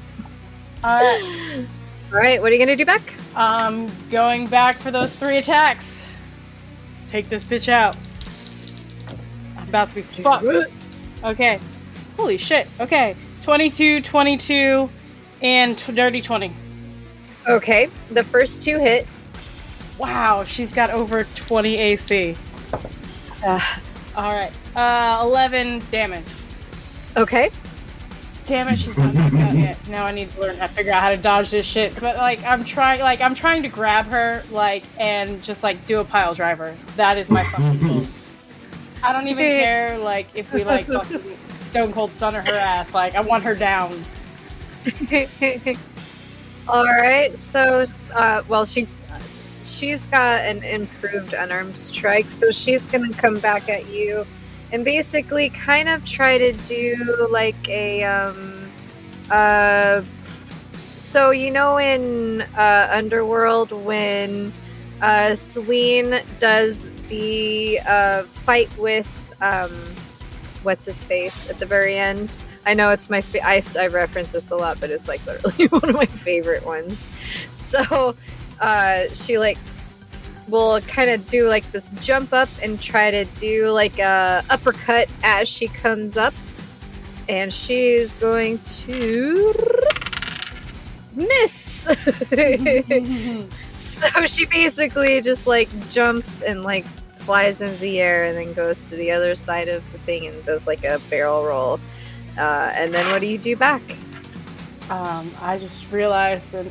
All 0.84 2.18
right, 2.18 2.42
what 2.42 2.50
are 2.52 2.54
you 2.56 2.60
gonna 2.60 2.76
do 2.76 2.86
back? 2.86 3.14
um, 3.36 3.88
going 4.10 4.48
back 4.48 4.78
for 4.78 4.92
those 4.92 5.14
three 5.14 5.38
attacks. 5.38 6.04
Let's 6.90 7.06
take 7.06 7.30
this 7.30 7.44
bitch 7.44 7.70
out. 7.70 7.96
I'm 9.58 9.68
about 9.70 9.90
to 9.90 9.96
be 9.96 10.02
fucked. 10.02 10.46
Okay. 11.24 11.60
Holy 12.18 12.38
shit. 12.38 12.68
Okay. 12.80 13.16
22, 13.42 14.02
22, 14.02 14.90
and 15.42 15.78
t- 15.78 15.94
dirty 15.94 16.22
20. 16.22 16.52
Okay, 17.48 17.90
the 18.12 18.24
first 18.24 18.62
two 18.62 18.78
hit. 18.80 19.08
Wow, 20.02 20.44
she's 20.44 20.74
got 20.74 20.90
over 20.90 21.24
20 21.24 21.76
AC. 21.78 22.36
Uh, 23.46 23.60
Alright. 24.18 24.52
Uh, 24.76 25.20
11 25.24 25.84
damage. 25.92 26.26
okay, 27.16 27.50
Damn 28.48 28.68
it, 28.70 28.80
she's 28.80 28.98
not 28.98 29.14
knocked 29.14 29.36
out 29.36 29.56
yet. 29.56 29.88
Now 29.88 30.06
I 30.06 30.12
need 30.12 30.32
to 30.32 30.42
learn 30.42 30.58
how 30.58 30.68
to 30.68 30.74
figure 30.74 30.92
out 30.92 31.02
how 31.02 31.12
to 31.12 31.18
dodge 31.18 31.52
this 31.52 31.66
shit. 31.66 31.98
But 32.02 32.18
like, 32.18 32.44
I'm 32.44 32.66
trying, 32.66 33.00
like, 33.00 33.22
I'm 33.22 33.36
trying 33.36 33.64
to 33.64 33.70
grab 33.70 34.08
her, 34.08 34.44
like, 34.52 34.84
and 35.00 35.42
just 35.44 35.64
like 35.64 35.86
do 35.86 36.00
a 36.00 36.04
pile 36.04 36.34
driver. 36.34 36.76
That 36.96 37.18
is 37.18 37.30
my 37.30 37.44
fucking 37.44 37.80
goal. 37.80 38.06
I 39.04 39.14
don't 39.14 39.28
even 39.28 39.46
care, 39.46 39.98
like, 40.00 40.28
if 40.34 40.52
we 40.52 40.64
like 40.64 40.88
fucking 40.88 41.38
stone 41.62 41.94
cold 41.94 42.12
stunner 42.12 42.42
her 42.42 42.58
ass. 42.58 42.94
Like, 42.94 43.16
I 43.16 43.22
want 43.22 43.44
her 43.44 43.56
down. 43.56 44.04
All 46.68 46.86
right, 46.86 47.38
so 47.38 47.86
uh, 48.14 48.42
well, 48.48 48.66
she's 48.66 49.00
she's 49.66 50.08
got 50.08 50.42
an 50.42 50.64
improved 50.64 51.34
unarmed 51.34 51.78
strike, 51.78 52.28
so 52.28 52.52
she's 52.52 52.88
gonna 52.88 53.14
come 53.14 53.40
back 53.40 53.70
at 53.70 53.90
you 53.90 54.26
and 54.72 54.86
basically 54.86 55.50
kind 55.50 55.90
of 55.90 56.04
try 56.06 56.38
to 56.38 56.54
do 56.54 57.28
like 57.30 57.70
a 57.70 58.04
um 58.04 58.72
uh. 59.30 60.04
So 60.98 61.32
you 61.32 61.52
know 61.52 61.78
in 61.78 62.42
uh, 62.56 62.88
Underworld 62.92 63.72
when 63.72 64.54
uh, 65.02 65.34
Selene 65.34 66.22
does 66.38 66.90
the 67.08 67.80
uh, 67.88 68.22
fight 68.24 68.70
with 68.78 69.36
um, 69.42 69.72
what's 70.64 70.86
his 70.86 71.04
face 71.04 71.50
at 71.50 71.58
the 71.58 71.66
very 71.66 71.98
end. 71.98 72.38
I 72.66 72.76
know 72.76 72.92
it's 72.92 73.10
my 73.10 73.22
fa- 73.22 73.44
I, 73.44 73.64
I 73.80 73.88
reference 73.88 74.32
this 74.34 74.52
a 74.52 74.56
lot, 74.56 74.80
but 74.80 74.92
it's 74.92 75.08
like 75.08 75.26
literally 75.26 75.66
one 75.70 75.90
of 75.90 75.96
my 75.96 76.06
favorite 76.06 76.66
ones. 76.66 77.08
So 77.54 78.16
uh, 78.62 79.08
she 79.14 79.38
like 79.38 79.58
will 80.48 80.82
kind 80.82 81.10
of 81.10 81.28
do 81.30 81.48
like 81.48 81.70
this 81.72 81.92
jump 82.02 82.34
up 82.34 82.50
and 82.62 82.82
try 82.82 83.10
to 83.12 83.26
do 83.38 83.70
like 83.72 83.98
a 84.00 84.44
uppercut 84.50 85.10
as 85.24 85.48
she 85.48 85.68
comes 85.68 86.18
up, 86.18 86.34
and 87.28 87.54
she's 87.54 88.16
going 88.16 88.60
to 88.60 89.54
miss. 91.16 91.88
so 93.78 94.26
she 94.26 94.46
basically 94.46 95.22
just 95.22 95.48
like 95.48 95.70
jumps 95.90 96.42
and 96.42 96.62
like 96.64 96.86
flies 97.22 97.62
into 97.62 97.78
the 97.78 98.00
air 98.00 98.26
and 98.26 98.38
then 98.38 98.54
goes 98.54 98.90
to 98.90 98.96
the 98.96 99.12
other 99.12 99.36
side 99.36 99.68
of 99.68 99.84
the 99.92 99.98
thing 100.00 100.28
and 100.28 100.44
does 100.44 100.68
like 100.68 100.84
a 100.84 101.00
barrel 101.10 101.46
roll. 101.46 101.80
Uh, 102.38 102.72
and 102.76 102.94
then 102.94 103.06
what 103.12 103.22
do 103.22 103.28
you 103.28 103.38
do 103.38 103.56
back? 103.56 103.82
Um, 104.90 105.30
I 105.42 105.58
just 105.58 105.92
realized 105.92 106.52
that 106.52 106.66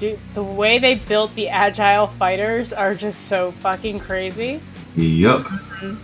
dude, 0.00 0.18
the 0.34 0.42
way 0.42 0.78
they 0.78 0.96
built 0.96 1.34
the 1.34 1.48
agile 1.48 2.08
fighters 2.08 2.72
are 2.72 2.94
just 2.94 3.26
so 3.26 3.52
fucking 3.52 4.00
crazy. 4.00 4.60
Yup. 4.96 5.46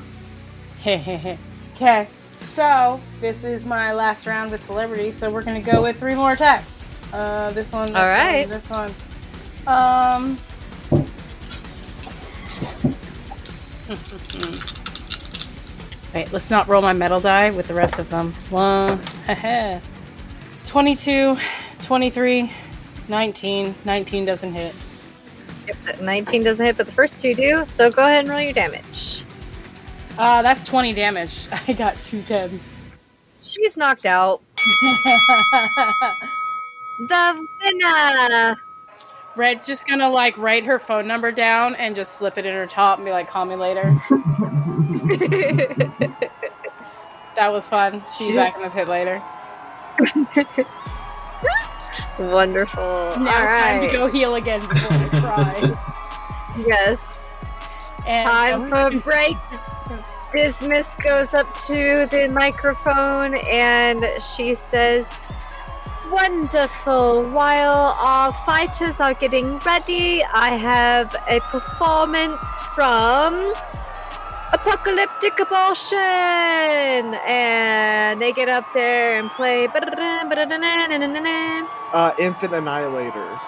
okay, 0.87 2.07
so 2.43 3.01
this 3.21 3.43
is 3.43 3.67
my 3.67 3.93
last 3.93 4.25
round 4.27 4.53
with 4.53 4.63
celerity, 4.63 5.11
so 5.11 5.29
we're 5.31 5.43
gonna 5.43 5.61
go 5.61 5.83
with 5.83 5.99
three 5.99 6.15
more 6.15 6.33
attacks. 6.33 6.81
Uh, 7.13 7.51
this 7.53 7.73
one. 7.73 7.89
This 7.89 7.97
All 7.97 8.07
right. 8.07 8.47
One, 8.47 8.51
this 8.51 8.71
one. 8.71 8.95
Um. 9.67 10.39
Wait, 16.15 16.33
let's 16.33 16.51
not 16.51 16.69
roll 16.69 16.83
my 16.83 16.93
metal 16.93 17.21
die 17.21 17.51
with 17.51 17.67
the 17.69 17.75
rest 17.75 17.99
of 17.99 18.09
them. 18.09 18.33
One, 18.51 19.01
22, 20.67 21.37
23, 21.81 22.53
19. 23.09 23.75
19 23.85 24.25
doesn't 24.25 24.53
hit. 24.53 24.75
Yep, 25.67 26.01
19 26.01 26.45
doesn't 26.45 26.65
hit, 26.65 26.77
but 26.77 26.87
the 26.87 26.93
first 26.93 27.21
two 27.21 27.35
do. 27.35 27.65
So 27.67 27.91
go 27.91 28.03
ahead 28.03 28.21
and 28.21 28.29
roll 28.29 28.41
your 28.41 28.53
damage. 28.53 29.25
Uh, 30.19 30.43
that's 30.43 30.65
20 30.65 30.93
damage. 30.93 31.49
I 31.69 31.73
got 31.73 31.97
two 31.97 32.23
tens. 32.23 32.77
She's 33.43 33.77
knocked 33.77 34.07
out. 34.07 34.43
The 36.99 37.47
winner. 37.63 38.57
Red's 39.37 39.67
just 39.67 39.87
gonna 39.87 40.09
like 40.09 40.39
write 40.39 40.65
her 40.65 40.79
phone 40.79 41.07
number 41.07 41.31
down 41.31 41.75
and 41.75 41.95
just 41.95 42.15
slip 42.15 42.39
it 42.39 42.47
in 42.47 42.55
her 42.55 42.67
top 42.67 42.99
and 42.99 43.05
be 43.05 43.11
like, 43.11 43.29
call 43.29 43.45
me 43.45 43.55
later. 43.55 43.83
that 47.37 47.53
was 47.53 47.69
fun. 47.69 48.03
See 48.09 48.31
you 48.33 48.37
back 48.37 48.57
in 48.57 48.63
the 48.63 48.71
pit 48.71 48.89
later. 48.89 49.23
Wonderful. 52.19 52.83
Now 52.83 53.17
All 53.17 53.45
right. 53.45 53.81
time 53.81 53.87
to 53.87 53.93
go 53.93 54.07
heal 54.07 54.35
again 54.35 54.61
before 54.61 54.97
I 54.97 55.09
cry. 55.09 55.93
Yes. 56.67 57.45
And 58.07 58.23
Time 58.23 58.71
for 58.71 58.97
a 58.97 59.01
break. 59.01 59.37
Dismas 60.33 60.97
goes 60.97 61.35
up 61.35 61.53
to 61.67 62.07
the 62.11 62.31
microphone 62.33 63.35
and 63.47 64.07
she 64.23 64.55
says, 64.55 65.19
Wonderful. 66.11 67.25
While 67.31 67.95
our 67.99 68.33
fighters 68.33 69.01
are 69.01 69.13
getting 69.15 69.59
ready, 69.59 70.23
I 70.25 70.51
have 70.57 71.15
a 71.29 71.41
performance 71.41 72.63
from 72.75 73.53
Apocalyptic 74.53 75.39
Abortion. 75.41 75.99
And 77.27 78.21
they 78.21 78.33
get 78.33 78.49
up 78.49 78.65
there 78.73 79.19
and 79.19 79.31
play. 79.31 79.67
Uh, 81.93 82.13
Infant 82.19 82.55
Annihilator. 82.55 83.39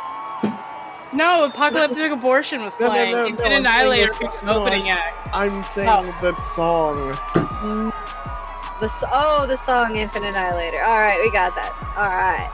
no, 1.12 1.44
Apocalyptic 1.44 2.12
Abortion 2.12 2.62
was 2.62 2.78
No, 2.80 2.86
no, 2.86 2.92
playing. 2.92 3.12
no, 3.12 3.26
Infant 3.26 3.38
no, 3.38 3.44
I'm 3.44 3.50
saying 3.52 3.66
Annihilator 3.66 4.12
this- 4.20 4.42
no, 4.42 4.60
opening 4.62 4.88
I'm- 4.88 4.98
act. 4.98 5.28
I'm 5.32 5.62
saying 5.62 5.88
Oh. 5.88 6.14
that 6.22 6.38
song. 6.40 7.12
The 8.80 8.86
s- 8.86 9.04
oh, 9.12 9.44
the 9.46 9.56
song 9.56 9.96
Infinite 9.96 10.28
Annihilator. 10.36 10.82
All 10.84 10.98
right, 10.98 11.18
we 11.20 11.30
got 11.32 11.54
that. 11.56 11.72
All 11.96 12.06
right. 12.08 12.48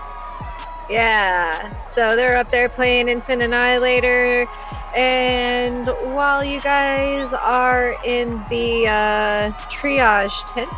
Yeah. 0.91 1.71
So 1.79 2.17
they're 2.17 2.37
up 2.37 2.51
there 2.51 2.69
playing 2.69 3.09
Infinite 3.09 3.45
Annihilator, 3.45 4.47
and 4.95 5.87
while 6.15 6.45
you 6.45 6.61
guys 6.61 7.33
are 7.33 7.97
in 8.05 8.45
the 8.51 8.87
uh, 8.87 9.53
triage 9.71 10.53
tent, 10.53 10.73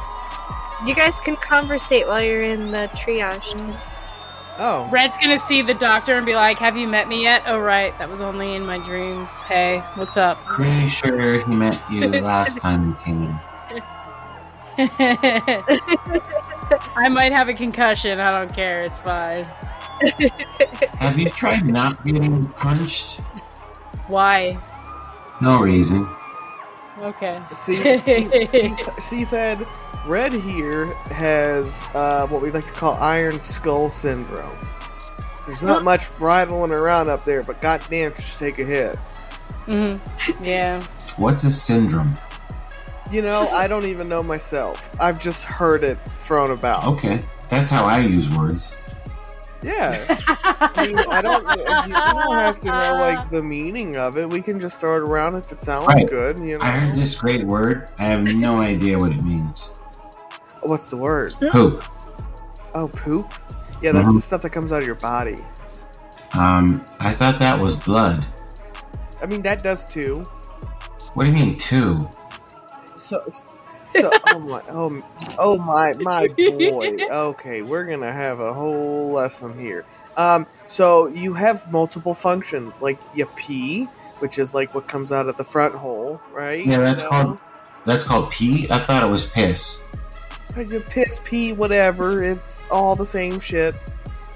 you 0.86 0.94
guys 0.94 1.18
can 1.18 1.36
conversate 1.36 2.07
while 2.07 2.22
you're 2.22 2.42
in 2.42 2.70
the 2.70 2.88
triage 2.94 3.52
tent. 3.52 3.76
Oh, 4.59 4.88
Red's 4.90 5.18
gonna 5.18 5.38
see 5.38 5.61
the 5.61 5.74
doctor 5.74 6.14
and 6.14 6.24
be 6.24 6.34
like, 6.34 6.59
"Have 6.59 6.76
you 6.78 6.88
met 6.88 7.09
me 7.09 7.22
yet?" 7.22 7.42
Oh, 7.46 7.59
right, 7.59 7.96
that 7.98 8.09
was 8.09 8.22
only 8.22 8.54
in 8.54 8.64
my 8.64 8.78
dreams. 8.78 9.42
Hey, 9.42 9.80
what's 9.96 10.16
up? 10.16 10.42
Pretty 10.46 10.88
sure 10.88 11.44
he 11.46 11.54
met 11.54 11.78
you 11.90 12.09
last 12.22 12.59
time 12.61 12.88
you 12.88 12.94
came 13.04 13.22
in. 13.22 13.38
I 16.96 17.09
might 17.11 17.32
have 17.32 17.48
a 17.48 17.54
concussion. 17.54 18.20
I 18.20 18.36
don't 18.36 18.54
care. 18.54 18.82
It's 18.82 18.98
fine. 19.00 19.44
Have 20.99 21.18
you 21.18 21.28
tried 21.30 21.66
not 21.66 22.05
getting 22.05 22.44
punched? 22.51 23.20
Why? 24.09 24.59
No 25.40 25.61
reason. 25.61 26.09
Okay. 26.99 27.42
see, 27.55 27.76
see, 28.05 28.74
see, 28.99 29.24
Thad, 29.24 29.66
Red 30.07 30.32
here 30.32 30.86
has 31.11 31.84
uh, 31.94 32.26
what 32.28 32.40
we 32.40 32.51
like 32.51 32.66
to 32.66 32.72
call 32.72 32.94
Iron 32.94 33.40
Skull 33.40 33.90
Syndrome. 33.90 34.57
There's 35.44 35.62
not 35.62 35.84
much 35.84 36.11
rattling 36.18 36.72
around 36.72 37.09
up 37.09 37.24
there, 37.24 37.42
but 37.42 37.61
goddamn, 37.61 38.12
could 38.12 38.24
you 38.24 38.38
take 38.38 38.59
a 38.59 38.64
hit? 38.64 38.97
hmm 39.66 39.97
Yeah. 40.42 40.82
What's 41.18 41.44
a 41.44 41.51
syndrome? 41.51 42.16
You 43.11 43.22
know, 43.22 43.47
I 43.53 43.68
don't 43.68 43.84
even 43.84 44.09
know 44.09 44.22
myself. 44.22 44.94
I've 45.01 45.20
just 45.20 45.44
heard 45.44 45.84
it 45.84 45.99
thrown 46.11 46.51
about. 46.51 46.84
Okay, 46.86 47.24
that's 47.49 47.70
how 47.70 47.84
I 47.84 48.01
use 48.01 48.28
words. 48.30 48.76
Yeah. 49.66 50.04
I, 50.28 50.86
mean, 50.86 50.98
I 51.10 51.20
don't. 51.22 51.42
You 51.88 51.94
don't 51.94 52.34
have 52.36 52.60
to 52.60 52.66
know 52.68 52.94
like 53.00 53.28
the 53.30 53.42
meaning 53.42 53.96
of 53.96 54.16
it. 54.16 54.30
We 54.30 54.40
can 54.40 54.60
just 54.60 54.80
throw 54.80 54.96
it 54.96 55.08
around 55.08 55.34
if 55.34 55.50
it 55.50 55.60
sounds 55.60 55.86
Right. 55.88 56.06
good. 56.08 56.38
You 56.38 56.58
know. 56.58 56.64
I 56.64 56.70
heard 56.70 56.94
this 56.94 57.14
great 57.16 57.44
word. 57.44 57.90
I 57.98 58.04
have 58.04 58.22
no 58.36 58.58
idea 58.58 58.98
what 58.98 59.12
it 59.12 59.22
means. 59.24 59.78
What's 60.62 60.88
the 60.88 60.96
word? 60.96 61.34
Poop. 61.50 61.84
Oh, 62.74 62.88
poop. 62.88 63.32
Yeah, 63.82 63.92
that's 63.92 64.08
Mhm. 64.08 64.14
the 64.16 64.22
stuff 64.22 64.42
that 64.42 64.50
comes 64.50 64.72
out 64.72 64.80
of 64.80 64.86
your 64.86 64.94
body. 64.96 65.44
Um, 66.34 66.84
I 67.00 67.12
thought 67.12 67.38
that 67.38 67.58
was 67.58 67.76
blood. 67.76 68.24
I 69.22 69.26
mean, 69.26 69.42
that 69.42 69.62
does 69.62 69.84
too. 69.86 70.24
What 71.14 71.24
do 71.24 71.30
you 71.30 71.34
mean 71.36 71.56
two? 71.56 72.08
So, 72.96 73.20
so 73.91 74.11
oh 74.28 74.39
my, 74.39 74.62
oh, 74.68 75.03
oh 75.39 75.57
my, 75.59 75.95
my 76.01 76.28
boy. 76.28 76.97
Okay, 77.11 77.62
we're 77.62 77.84
gonna 77.84 78.12
have 78.12 78.41
a 78.41 78.53
whole 78.53 79.11
lesson 79.11 79.59
here. 79.59 79.84
Um, 80.16 80.47
so 80.66 81.09
you 81.09 81.34
have 81.34 81.70
multiple 81.70 82.14
functions, 82.14 82.80
like 82.82 82.99
you 83.14 83.26
pee, 83.37 83.84
which 84.18 84.39
is 84.39 84.55
like 84.55 84.74
what 84.74 84.89
comes 84.89 85.12
out 85.12 85.28
of 85.28 85.37
the 85.37 85.45
front 85.45 85.74
hole, 85.74 86.20
right? 86.32 86.64
Yeah, 86.64 86.78
that's 86.78 87.03
You 87.03 87.09
called 87.09 87.39
that's 87.84 88.05
called 88.05 88.30
pee. 88.30 88.66
I 88.70 88.78
thought 88.78 89.03
it 89.05 89.11
was 89.11 89.28
piss. 89.28 89.80
You 90.57 90.80
piss, 90.80 91.20
pee, 91.22 91.53
whatever. 91.53 92.22
It's 92.22 92.66
all 92.70 92.97
the 92.97 93.05
same 93.07 93.39
shit. 93.39 93.74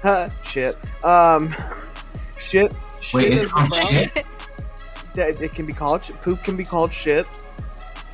Huh? 0.03 0.29
Shit. 0.43 0.75
Um, 1.03 1.49
shit. 2.37 2.73
Shit 2.99 3.13
Wait, 3.13 3.33
it's 3.33 3.51
called 3.51 3.73
shit. 3.73 4.25
That- 5.15 5.41
It 5.41 5.51
can 5.51 5.65
be 5.65 5.73
called. 5.73 6.03
Poop 6.21 6.43
can 6.43 6.55
be 6.55 6.63
called 6.63 6.93
shit. 6.93 7.25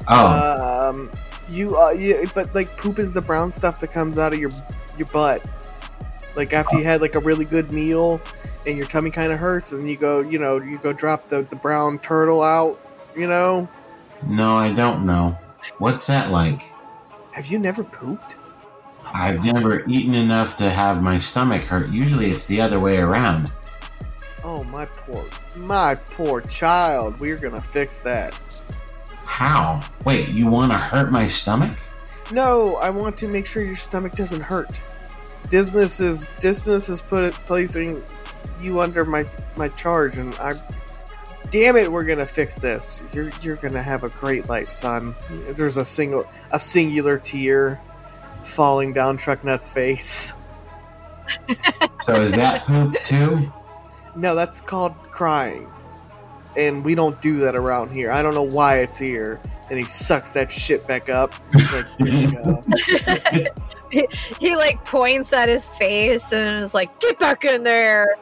Oh, 0.08 0.90
Um, 0.90 1.12
you, 1.50 1.78
uh, 1.78 1.92
you, 1.92 2.28
but 2.34 2.54
like 2.54 2.76
poop 2.78 3.00
is 3.00 3.14
the 3.14 3.22
brown 3.22 3.52
stuff 3.52 3.80
that 3.80 3.92
comes 3.92 4.18
out 4.18 4.34
of 4.34 4.40
your 4.40 4.52
your 4.98 5.08
butt. 5.08 5.48
Like 6.36 6.54
after 6.54 6.78
you 6.78 6.84
had 6.84 7.02
like 7.02 7.16
a 7.16 7.20
really 7.20 7.46
good 7.46 7.72
meal 7.72 8.22
and 8.68 8.78
your 8.78 8.86
tummy 8.88 9.10
kind 9.10 9.32
of 9.32 9.40
hurts, 9.40 9.72
and 9.72 9.90
you 9.90 9.98
go, 9.98 10.20
you 10.20 10.40
know, 10.40 10.62
you 10.62 10.78
go 10.78 10.94
drop 10.94 11.28
the 11.28 11.42
the 11.44 11.56
brown 11.56 12.00
turtle 12.00 12.42
out. 12.42 12.80
You 13.16 13.28
know, 13.28 13.68
no, 14.28 14.56
I 14.56 14.74
don't 14.74 15.06
know. 15.06 15.38
What's 15.80 16.08
that 16.08 16.32
like? 16.32 16.64
have 17.38 17.46
you 17.46 17.60
never 17.60 17.84
pooped? 17.84 18.36
Oh 19.06 19.12
I've 19.14 19.38
gosh. 19.38 19.54
never 19.54 19.88
eaten 19.88 20.16
enough 20.16 20.58
to 20.58 20.72
have 20.72 21.04
my 21.04 21.20
stomach 21.20 21.62
hurt. 21.62 21.90
Usually, 21.90 22.32
it's 22.32 22.48
the 22.48 22.60
other 22.60 22.80
way 22.80 22.98
around. 22.98 23.52
Oh 24.44 24.64
my 24.64 24.86
poor, 24.88 25.24
my 25.56 25.94
poor 25.94 26.42
child. 26.42 27.20
We're 27.20 27.38
gonna 27.38 27.62
fix 27.62 28.00
that. 28.00 28.38
How? 29.28 29.82
Wait, 30.06 30.30
you 30.30 30.48
want 30.48 30.72
to 30.72 30.78
hurt 30.78 31.12
my 31.12 31.28
stomach? 31.28 31.78
No, 32.32 32.78
I 32.78 32.90
want 32.90 33.16
to 33.18 33.28
make 33.28 33.46
sure 33.46 33.62
your 33.62 33.76
stomach 33.76 34.14
doesn't 34.14 34.42
hurt. 34.42 34.82
Dismas 35.50 36.02
is 36.02 36.26
Dismas 36.40 36.90
is 36.90 37.02
put 37.02 37.34
placing 37.46 38.04
you 38.60 38.82
under 38.82 39.06
my 39.06 39.26
my 39.56 39.70
charge, 39.70 40.18
and 40.18 40.34
I. 40.36 40.54
Damn 41.50 41.78
it, 41.78 41.90
we're 41.90 42.04
gonna 42.04 42.26
fix 42.26 42.56
this. 42.56 43.02
You're 43.14 43.30
you're 43.42 43.56
gonna 43.56 43.82
have 43.82 44.04
a 44.04 44.10
great 44.10 44.50
life, 44.50 44.70
son. 44.70 45.16
There's 45.30 45.78
a 45.78 45.86
single 45.86 46.26
a 46.52 46.60
singular 46.60 47.18
tear 47.18 47.80
falling 48.44 48.92
down 48.92 49.18
Trucknut's 49.18 49.70
face. 49.70 50.34
So 52.02 52.16
is 52.16 52.34
that 52.34 52.64
poop 52.66 52.96
too? 53.04 53.52
No, 54.16 54.36
that's 54.36 54.60
called 54.60 54.94
crying, 55.12 55.70
and 56.58 56.84
we 56.84 56.96
don't 56.96 57.22
do 57.22 57.38
that 57.38 57.56
around 57.56 57.92
here. 57.92 58.12
I 58.12 58.22
don't 58.22 58.34
know 58.34 58.42
why 58.48 58.80
it's 58.80 58.98
here. 58.98 59.40
And 59.70 59.78
he 59.78 59.86
sucks 59.86 60.34
that 60.34 60.52
shit 60.52 60.88
back 60.88 61.08
up. 61.10 61.34
Like, 61.54 61.98
there 62.00 62.08
you 62.08 62.32
go. 62.32 62.62
He 64.40 64.56
like 64.58 64.84
points 64.84 65.32
at 65.32 65.48
his 65.48 65.70
face 65.70 66.34
and 66.34 66.62
is 66.62 66.74
like, 66.74 67.00
"Get 67.00 67.18
back 67.20 67.46
in 67.46 67.64
there!" 67.64 68.18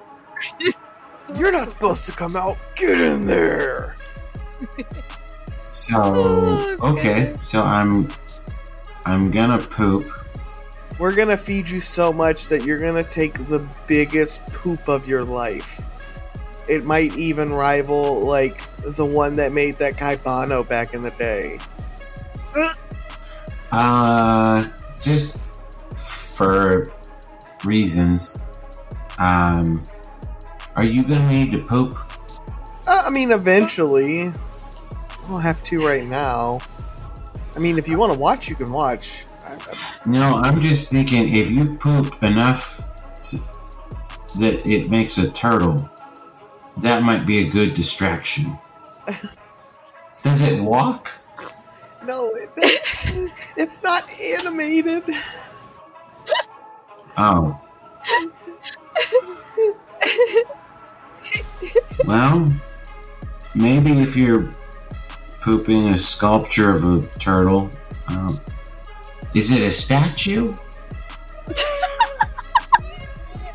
You're 1.36 1.52
not 1.52 1.72
supposed 1.72 2.06
to 2.06 2.12
come 2.12 2.36
out. 2.36 2.58
Get 2.76 3.02
in 3.02 3.26
there. 3.26 3.96
So 5.74 5.96
Oh, 6.04 6.78
okay, 6.92 7.04
goodness. 7.24 7.50
so 7.50 7.64
I'm 7.64 8.08
I'm 9.06 9.32
gonna 9.32 9.58
poop. 9.58 10.06
We're 11.00 11.16
gonna 11.16 11.36
feed 11.36 11.68
you 11.68 11.80
so 11.80 12.14
much 12.14 12.48
that 12.50 12.64
you're 12.64 12.80
gonna 12.80 13.04
take 13.04 13.34
the 13.34 13.66
biggest 13.88 14.46
poop 14.54 14.88
of 14.88 15.08
your 15.08 15.24
life. 15.24 15.82
It 16.68 16.84
might 16.84 17.16
even 17.16 17.54
rival 17.54 18.22
like 18.22 18.62
the 18.82 19.06
one 19.06 19.36
that 19.36 19.54
made 19.54 19.76
that 19.76 19.98
guy 19.98 20.16
Bono 20.16 20.64
back 20.64 20.94
in 20.94 21.02
the 21.02 21.12
day. 21.12 21.60
Uh, 23.72 24.68
just 25.02 25.40
for 25.94 26.92
reasons. 27.64 28.40
Um, 29.18 29.84
are 30.76 30.84
you 30.84 31.04
gonna 31.04 31.30
need 31.30 31.52
to 31.52 31.60
poop? 31.60 31.98
Uh, 32.88 33.04
I 33.06 33.10
mean, 33.10 33.32
eventually, 33.32 34.32
I'll 35.28 35.38
have 35.38 35.64
to 35.66 35.86
right 35.86 36.06
now. 36.06 36.60
I 37.56 37.60
mean, 37.60 37.78
if 37.78 37.88
you 37.88 37.98
want 37.98 38.14
to 38.14 38.20
watch, 38.20 38.50
you 38.50 38.56
can 38.56 38.72
watch. 38.72 39.26
No, 40.06 40.36
I'm 40.36 40.62
just 40.62 40.92
thinking 40.92 41.34
if 41.34 41.50
you 41.50 41.78
poop 41.78 42.22
enough, 42.24 42.84
to, 43.24 43.38
that 44.40 44.68
it 44.68 44.90
makes 44.90 45.18
a 45.18 45.30
turtle. 45.32 45.90
That 46.78 47.04
might 47.04 47.26
be 47.26 47.40
a 47.40 47.50
good 47.50 47.74
distraction. 47.74 48.58
Does 50.24 50.42
it 50.42 50.62
walk? 50.62 51.12
No, 52.06 52.30
it, 52.36 52.50
it's, 52.58 53.08
it's 53.56 53.84
not 53.84 54.10
animated. 54.20 55.04
Oh. 57.18 57.60
well, 62.06 62.54
maybe 63.56 64.02
if 64.02 64.16
you're 64.16 64.52
pooping 65.42 65.90
a 65.90 66.00
sculpture 66.00 66.76
of 66.76 66.84
a 66.84 67.08
turtle, 67.20 67.70
um, 68.10 68.40
is 69.34 69.52
it 69.52 69.62
a 69.62 69.72
statue? 69.72 70.54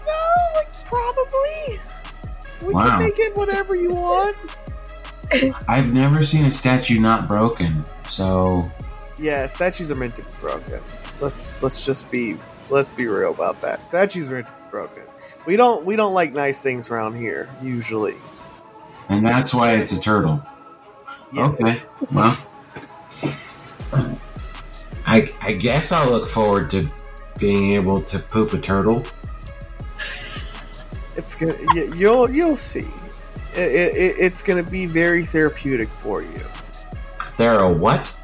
No, 0.06 0.36
like 0.56 0.72
probably. 0.86 1.80
We 2.62 2.74
Wow. 2.74 2.82
can 2.90 2.98
make 3.00 3.18
it 3.18 3.36
whatever 3.36 3.74
you 3.74 3.94
want. 3.94 4.36
I've 5.68 5.92
never 5.92 6.22
seen 6.22 6.44
a 6.44 6.50
statue 6.50 6.98
not 7.00 7.28
broken, 7.28 7.84
so 8.08 8.70
Yeah, 9.18 9.46
statues 9.46 9.90
are 9.90 9.94
meant 9.96 10.16
to 10.16 10.22
be 10.22 10.28
broken. 10.40 10.80
Let's 11.20 11.62
let's 11.62 11.84
just 11.86 12.10
be 12.10 12.36
let's 12.68 12.92
be 12.92 13.06
real 13.06 13.30
about 13.32 13.60
that. 13.62 13.86
Statues 13.88 14.28
are 14.28 14.32
meant 14.32 14.46
to 14.48 14.52
be 14.52 14.70
broken. 14.70 15.02
We 15.46 15.56
don't 15.56 15.84
we 15.86 15.94
don't 15.96 16.14
like 16.14 16.32
nice 16.32 16.60
things 16.60 16.90
around 16.90 17.16
here 17.16 17.48
usually. 17.62 18.16
and 19.08 19.24
that's 19.26 19.54
why 19.54 19.74
it's 19.74 19.92
a 19.92 20.00
turtle. 20.00 20.44
Yes. 21.32 21.60
Okay, 21.60 21.76
well, 22.10 22.36
I 25.06 25.32
I 25.40 25.52
guess 25.52 25.92
I'll 25.92 26.10
look 26.10 26.28
forward 26.28 26.70
to 26.70 26.88
being 27.38 27.72
able 27.74 28.02
to 28.02 28.18
poop 28.18 28.52
a 28.52 28.58
turtle. 28.58 29.04
It's 31.20 31.34
gonna 31.34 31.54
you'll 31.94 32.30
you'll 32.30 32.56
see. 32.56 32.88
It, 33.54 33.70
it, 33.72 33.94
it- 33.94 34.16
it's 34.18 34.42
gonna 34.42 34.62
be 34.62 34.86
very 34.86 35.22
therapeutic 35.24 35.88
for 35.90 36.22
you. 36.22 36.40
There 37.36 37.58
are 37.60 37.70
what? 37.70 38.14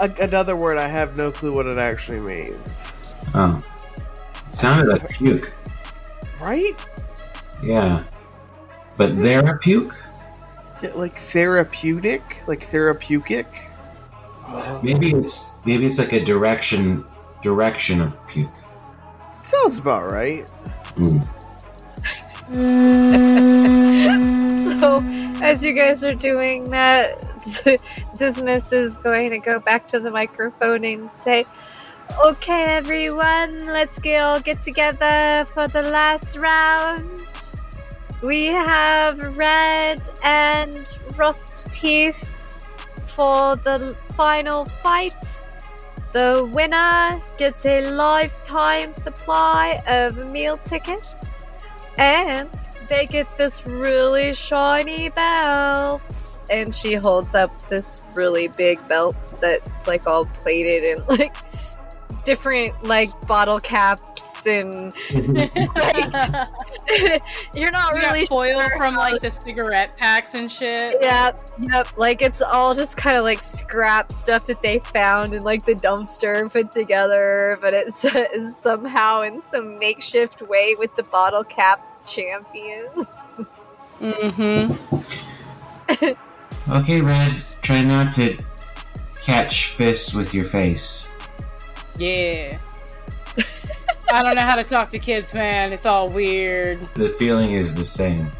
A- 0.00 0.14
another 0.22 0.54
word 0.54 0.78
I 0.78 0.86
have 0.86 1.16
no 1.16 1.32
clue 1.32 1.52
what 1.52 1.66
it 1.66 1.76
actually 1.76 2.20
means. 2.20 2.92
Oh, 3.34 3.60
sounded 4.54 4.86
like 4.88 5.08
puke. 5.10 5.52
Right? 6.40 6.74
Yeah, 7.62 8.04
but 8.96 9.16
there 9.18 9.44
a 9.44 9.58
puke? 9.58 9.94
Yeah, 10.82 10.92
like 10.94 11.16
therapeutic, 11.18 12.42
like 12.46 12.62
therapeutic. 12.62 13.46
Maybe 14.84 15.10
it's 15.10 15.50
maybe 15.66 15.84
it's 15.86 15.98
like 15.98 16.12
a 16.12 16.24
direction 16.24 17.04
direction 17.42 18.00
of 18.00 18.16
puke. 18.28 18.54
Sounds 19.40 19.78
about 19.78 20.10
right. 20.10 20.48
Hmm. 20.96 21.18
So, 24.80 25.00
as 25.40 25.64
you 25.64 25.72
guys 25.72 26.04
are 26.04 26.14
doing 26.14 26.64
that, 26.70 27.20
Dismas 28.18 28.72
is 28.72 28.98
going 28.98 29.30
to 29.30 29.38
go 29.38 29.60
back 29.60 29.86
to 29.88 30.00
the 30.00 30.10
microphone 30.10 30.84
and 30.84 31.12
say, 31.12 31.44
Okay, 32.24 32.64
everyone, 32.64 33.66
let's 33.66 34.00
get 34.00 34.22
all 34.22 34.40
get 34.40 34.60
together 34.62 35.44
for 35.52 35.68
the 35.68 35.82
last 35.82 36.38
round. 36.38 37.04
We 38.22 38.46
have 38.46 39.36
Red 39.36 40.08
and 40.24 40.84
Rust 41.16 41.70
Teeth 41.70 42.24
for 43.06 43.54
the 43.54 43.96
final 44.16 44.64
fight. 44.82 45.22
The 46.12 46.48
winner 46.52 47.22
gets 47.38 47.64
a 47.64 47.88
lifetime 47.92 48.92
supply 48.92 49.80
of 49.86 50.32
meal 50.32 50.56
tickets. 50.56 51.34
And 52.00 52.50
they 52.88 53.04
get 53.04 53.36
this 53.36 53.66
really 53.66 54.32
shiny 54.32 55.10
belt. 55.10 56.38
And 56.50 56.74
she 56.74 56.94
holds 56.94 57.34
up 57.34 57.68
this 57.68 58.00
really 58.14 58.48
big 58.48 58.78
belt 58.88 59.36
that's 59.42 59.86
like 59.86 60.06
all 60.06 60.24
plated 60.24 60.82
and 60.98 61.06
like 61.08 61.36
different 62.24 62.84
like 62.84 63.10
bottle 63.26 63.58
caps 63.60 64.46
and 64.46 64.92
like 65.14 65.54
you're 67.54 67.70
not 67.70 67.92
We 67.94 68.00
got 68.00 68.12
really 68.12 68.26
foil 68.26 68.60
sure 68.60 68.76
from 68.76 68.94
how- 68.94 69.00
like 69.00 69.20
the 69.22 69.30
cigarette 69.30 69.96
packs 69.96 70.34
and 70.34 70.50
shit. 70.50 70.96
yeah, 71.00 71.32
yep. 71.58 71.88
Like 71.96 72.22
it's 72.22 72.42
all 72.42 72.74
just 72.74 72.96
kind 72.96 73.16
of 73.16 73.24
like 73.24 73.40
scrap 73.40 74.12
stuff 74.12 74.46
that 74.46 74.62
they 74.62 74.78
found 74.80 75.34
in 75.34 75.42
like 75.42 75.64
the 75.66 75.74
dumpster 75.74 76.40
and 76.40 76.50
put 76.50 76.70
together, 76.72 77.58
but 77.60 77.74
it 77.74 77.92
says 77.94 78.56
somehow 78.60 79.22
in 79.22 79.40
some 79.42 79.78
makeshift 79.78 80.42
way 80.42 80.74
with 80.78 80.94
the 80.96 81.02
bottle 81.04 81.44
caps 81.44 82.12
champion. 82.12 82.86
Mm-hmm. 84.00 84.74
Okay, 86.70 87.00
Red, 87.00 87.42
try 87.62 87.82
not 87.82 88.12
to 88.14 88.36
catch 89.22 89.68
fists 89.68 90.14
with 90.14 90.32
your 90.32 90.44
face. 90.44 91.08
Yeah. 92.00 92.58
I 94.10 94.22
don't 94.22 94.34
know 94.34 94.40
how 94.40 94.56
to 94.56 94.64
talk 94.64 94.88
to 94.88 94.98
kids, 94.98 95.34
man. 95.34 95.72
It's 95.72 95.84
all 95.84 96.08
weird. 96.08 96.80
The 96.94 97.10
feeling 97.10 97.52
is 97.52 97.74
the 97.74 97.84
same. 97.84 98.30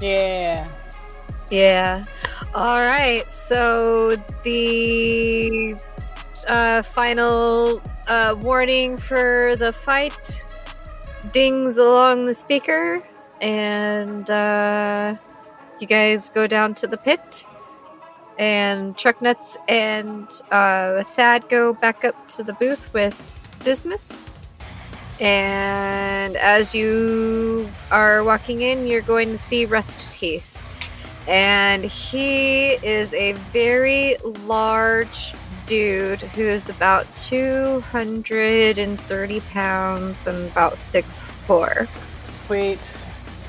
Yeah. 0.00 0.68
Yeah. 1.50 2.04
All 2.52 2.80
right. 2.80 3.30
So 3.30 4.16
the 4.42 5.76
uh, 6.48 6.82
final 6.82 7.80
uh, 8.08 8.34
warning 8.40 8.96
for 8.96 9.54
the 9.56 9.72
fight 9.72 10.44
dings 11.32 11.78
along 11.78 12.24
the 12.24 12.34
speaker, 12.34 13.02
and 13.40 14.28
uh, 14.28 15.14
you 15.78 15.86
guys 15.86 16.28
go 16.28 16.48
down 16.48 16.74
to 16.74 16.88
the 16.88 16.98
pit. 16.98 17.46
And 18.40 18.96
Trucknuts 18.96 19.56
and 19.68 20.28
uh, 20.50 21.04
Thad 21.04 21.48
go 21.48 21.72
back 21.72 22.04
up 22.04 22.26
to 22.28 22.42
the 22.42 22.54
booth 22.54 22.92
with 22.92 23.14
Dismas. 23.62 24.26
And 25.20 26.36
as 26.36 26.74
you 26.74 27.70
are 27.90 28.24
walking 28.24 28.62
in, 28.62 28.88
you're 28.88 29.02
going 29.02 29.28
to 29.28 29.38
see 29.38 29.66
Rust 29.66 30.18
Teeth 30.18 30.50
and 31.30 31.84
he 31.84 32.72
is 32.72 33.14
a 33.14 33.32
very 33.52 34.16
large 34.44 35.32
dude 35.66 36.20
who's 36.20 36.68
about 36.68 37.06
230 37.14 39.40
pounds 39.40 40.26
and 40.26 40.50
about 40.50 40.76
six 40.76 41.20
four. 41.20 41.86
Sweet. 42.18 43.00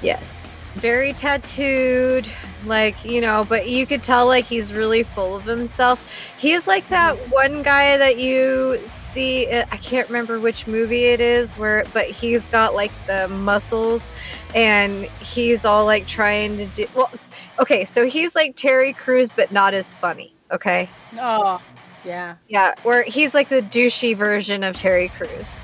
Yes, 0.04 0.72
very 0.76 1.14
tattooed, 1.14 2.30
like 2.66 3.04
you 3.06 3.22
know, 3.22 3.46
but 3.48 3.68
you 3.68 3.86
could 3.86 4.04
tell 4.04 4.26
like 4.28 4.46
he's 4.46 4.74
really 4.74 5.04
full 5.04 5.36
of 5.36 5.44
himself. 5.44 6.34
He's 6.38 6.68
like 6.68 6.88
that 6.90 7.16
one 7.30 7.62
guy 7.64 7.98
that 7.98 8.20
you 8.20 8.80
see. 8.86 9.48
uh, 9.48 9.66
I 9.72 9.78
can't 9.78 10.08
remember 10.08 10.40
which 10.40 10.68
movie 10.68 11.06
it 11.06 11.22
is, 11.22 11.58
where 11.58 11.84
but 11.94 12.08
he's 12.08 12.48
got 12.48 12.74
like 12.76 12.92
the 13.08 13.28
muscles, 13.28 14.12
and 14.56 15.06
he's 15.22 15.66
all 15.66 15.86
like 15.86 16.08
trying 16.08 16.58
to 16.58 16.66
do 16.68 16.88
well. 16.96 17.12
Okay, 17.60 17.86
so 17.86 18.08
he's 18.08 18.36
like 18.36 18.56
Terry 18.56 18.94
Crews, 18.94 19.32
but 19.32 19.52
not 19.52 19.74
as 19.74 19.94
funny. 19.94 20.34
Okay, 20.52 20.90
Oh, 21.20 21.62
yeah. 22.04 22.36
yeah, 22.48 22.74
where 22.84 23.04
he's 23.04 23.34
like 23.34 23.50
the 23.50 23.62
douchey 23.62 24.16
version 24.16 24.64
of 24.64 24.76
Terry 24.76 25.10
Crews, 25.10 25.64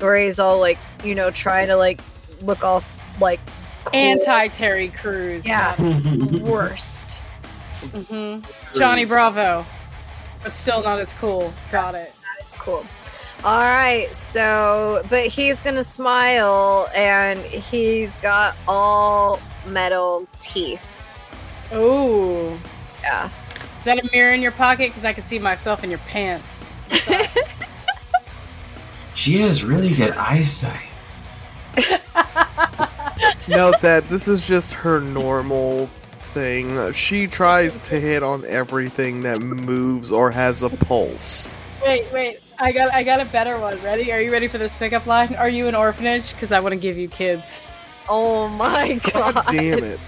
where 0.00 0.16
he's 0.16 0.38
all 0.38 0.58
like 0.60 0.78
you 1.04 1.14
know 1.14 1.30
trying 1.30 1.68
to 1.68 1.76
like 1.76 2.00
look 2.42 2.64
all 2.64 2.82
like. 3.20 3.40
Anti 3.94 4.48
Terry 4.48 4.88
Crews. 4.88 5.46
Yeah. 5.46 5.80
worst. 6.42 7.22
hmm 7.92 8.40
Johnny 8.76 9.04
Bravo. 9.04 9.64
But 10.42 10.52
still 10.52 10.82
not 10.82 10.98
as 10.98 11.14
cool. 11.14 11.52
Got 11.70 11.94
it. 11.94 12.14
Cool. 12.58 12.84
All 13.44 13.60
right, 13.60 14.12
so 14.14 15.02
but 15.08 15.26
he's 15.26 15.60
gonna 15.60 15.84
smile, 15.84 16.88
and 16.94 17.38
he's 17.38 18.18
got 18.18 18.56
all 18.66 19.40
metal 19.66 20.26
teeth. 20.40 21.20
Oh, 21.72 22.58
Yeah. 23.02 23.30
Is 23.78 23.84
that 23.84 24.04
a 24.04 24.10
mirror 24.12 24.32
in 24.32 24.42
your 24.42 24.50
pocket? 24.52 24.88
Because 24.88 25.04
I 25.04 25.12
can 25.12 25.22
see 25.22 25.38
myself 25.38 25.84
in 25.84 25.90
your 25.90 26.00
pants. 26.00 26.64
She 29.18 29.38
has 29.38 29.64
really 29.64 29.94
good 29.94 30.12
eyesight. 30.12 30.87
Note 33.48 33.80
that 33.80 34.04
this 34.08 34.28
is 34.28 34.46
just 34.46 34.74
her 34.74 35.00
normal 35.00 35.86
thing. 35.86 36.92
She 36.92 37.26
tries 37.26 37.78
to 37.78 37.98
hit 37.98 38.22
on 38.22 38.44
everything 38.44 39.22
that 39.22 39.40
moves 39.40 40.12
or 40.12 40.30
has 40.30 40.62
a 40.62 40.70
pulse. 40.70 41.48
Wait, 41.84 42.06
wait. 42.12 42.38
I 42.58 42.72
got 42.72 42.92
I 42.92 43.02
got 43.02 43.20
a 43.20 43.24
better 43.26 43.58
one. 43.58 43.80
Ready? 43.82 44.12
Are 44.12 44.20
you 44.20 44.32
ready 44.32 44.48
for 44.48 44.58
this 44.58 44.74
pickup 44.74 45.06
line? 45.06 45.34
Are 45.36 45.48
you 45.48 45.68
an 45.68 45.74
orphanage? 45.74 46.32
Because 46.32 46.52
I 46.52 46.60
want 46.60 46.74
to 46.74 46.80
give 46.80 46.98
you 46.98 47.08
kids. 47.08 47.60
Oh 48.08 48.48
my 48.48 49.00
God 49.12 49.34
god. 49.34 49.46
damn 49.50 49.84
it. 49.84 50.00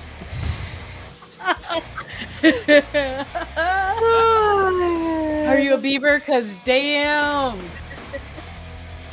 Are 5.51 5.59
you 5.59 5.75
a 5.75 5.79
beaver? 5.79 6.21
Cause 6.21 6.57
damn. 6.65 7.59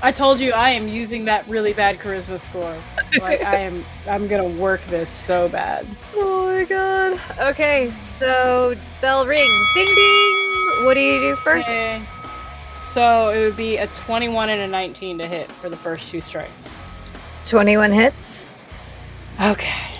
I 0.01 0.11
told 0.11 0.39
you 0.39 0.53
I 0.53 0.69
am 0.71 0.87
using 0.87 1.25
that 1.25 1.47
really 1.49 1.73
bad 1.73 1.97
charisma 1.97 2.39
score. 2.39 2.77
Like 3.19 3.41
I 3.43 3.55
am 3.57 3.83
I'm 4.07 4.27
gonna 4.27 4.47
work 4.47 4.81
this 4.85 5.09
so 5.09 5.49
bad. 5.49 5.87
Oh 6.19 6.59
my 6.59 6.65
god. 6.65 7.19
Okay, 7.51 7.91
so 7.91 8.73
bell 8.99 9.27
rings. 9.27 9.71
Ding 9.75 9.85
ding. 9.85 10.85
What 10.85 10.95
do 10.95 11.01
you 11.01 11.19
do 11.19 11.35
first? 11.35 11.69
Okay. 11.69 12.01
So 12.81 13.29
it 13.29 13.41
would 13.41 13.55
be 13.55 13.77
a 13.77 13.85
21 13.85 14.49
and 14.49 14.61
a 14.61 14.67
19 14.67 15.19
to 15.19 15.27
hit 15.27 15.51
for 15.51 15.69
the 15.69 15.77
first 15.77 16.09
two 16.09 16.19
strikes. 16.19 16.75
21 17.47 17.91
hits. 17.91 18.47
Okay. 19.39 19.93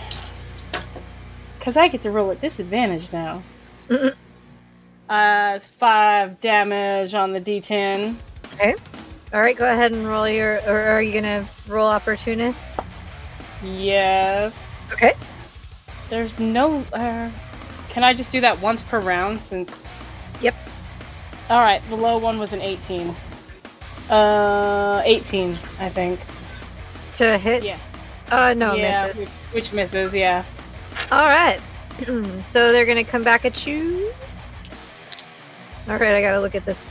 Cause 1.60 1.78
I 1.78 1.90
get 1.90 2.02
to 2.02 2.12
roll 2.12 2.32
at 2.32 2.42
disadvantage 2.42 3.14
now. 3.14 3.44
Mm-mm. 3.88 4.16
Uh, 5.08 5.54
it's 5.56 5.68
five 5.68 6.40
damage 6.40 7.14
on 7.14 7.34
the 7.34 7.42
D10. 7.42 8.16
Okay. 8.56 8.74
All 9.34 9.42
right, 9.42 9.58
go 9.58 9.66
ahead 9.70 9.92
and 9.92 10.08
roll 10.08 10.28
your. 10.28 10.62
Or 10.68 10.80
are 10.80 11.02
you 11.02 11.14
gonna 11.14 11.46
roll 11.68 11.88
opportunist? 11.88 12.80
Yes. 13.62 14.86
Okay. 14.94 15.14
There's 16.10 16.38
no. 16.40 16.84
Uh, 16.94 17.30
can 17.90 18.04
I 18.04 18.14
just 18.14 18.32
do 18.32 18.40
that 18.42 18.62
once 18.62 18.84
per 18.84 19.00
round 19.02 19.42
since? 19.42 19.86
Yep. 20.42 20.56
All 21.50 21.60
right. 21.60 21.82
The 21.90 21.96
low 21.96 22.18
one 22.18 22.40
was 22.40 22.54
an 22.54 22.62
18. 22.62 23.14
Uh, 24.10 25.02
18, 25.04 25.52
I 25.80 25.90
think. 25.90 26.20
To 27.16 27.38
hit. 27.38 27.64
Yes. 27.64 27.98
Uh, 28.32 28.54
no, 28.54 28.76
yeah, 28.76 29.08
misses. 29.08 29.18
Which, 29.18 29.30
which 29.52 29.74
misses? 29.74 30.14
Yeah. 30.14 30.46
All 31.12 31.26
right. 31.26 31.60
so 32.40 32.72
they're 32.72 32.86
gonna 32.86 33.04
come 33.04 33.24
back 33.24 33.44
at 33.44 33.68
you. 33.68 34.10
All 35.90 35.98
right, 35.98 36.12
I 36.12 36.22
gotta 36.22 36.40
look 36.40 36.56
at 36.56 36.64
this 36.64 36.86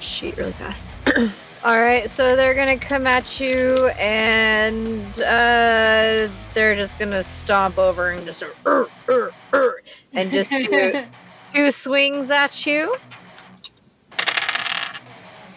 sheet 0.00 0.36
really 0.36 0.52
fast. 0.52 0.90
All 1.62 1.78
right, 1.78 2.08
so 2.08 2.36
they're 2.36 2.54
gonna 2.54 2.78
come 2.78 3.06
at 3.06 3.38
you, 3.38 3.88
and 3.98 5.04
uh, 5.20 6.26
they're 6.54 6.74
just 6.74 6.98
gonna 6.98 7.22
stomp 7.22 7.76
over 7.76 8.10
and 8.12 8.24
just 8.24 8.42
uh, 8.64 8.84
uh, 9.08 9.28
uh, 9.52 9.68
and 10.14 10.30
just 10.30 10.56
do 10.56 11.04
two 11.54 11.70
swings 11.70 12.30
at 12.30 12.64
you. 12.64 12.96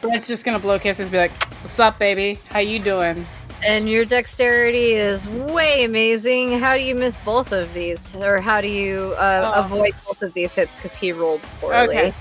Red's 0.03 0.27
just 0.27 0.43
gonna 0.43 0.59
blow 0.59 0.77
kisses, 0.77 1.09
be 1.09 1.17
like, 1.19 1.31
"What's 1.61 1.79
up, 1.79 1.99
baby? 1.99 2.37
How 2.49 2.59
you 2.59 2.79
doing?" 2.79 3.25
And 3.65 3.89
your 3.89 4.03
dexterity 4.03 4.91
is 4.95 5.25
way 5.29 5.85
amazing. 5.85 6.59
How 6.59 6.75
do 6.75 6.83
you 6.83 6.95
miss 6.95 7.17
both 7.19 7.53
of 7.53 7.73
these, 7.73 8.13
or 8.17 8.41
how 8.41 8.59
do 8.59 8.67
you 8.67 9.13
uh, 9.17 9.53
Oh. 9.55 9.59
avoid 9.61 9.93
both 10.05 10.21
of 10.21 10.33
these 10.33 10.53
hits? 10.53 10.75
Because 10.75 10.97
he 10.97 11.13
rolled 11.13 11.41
poorly. 11.61 11.97
Okay. 11.97 12.13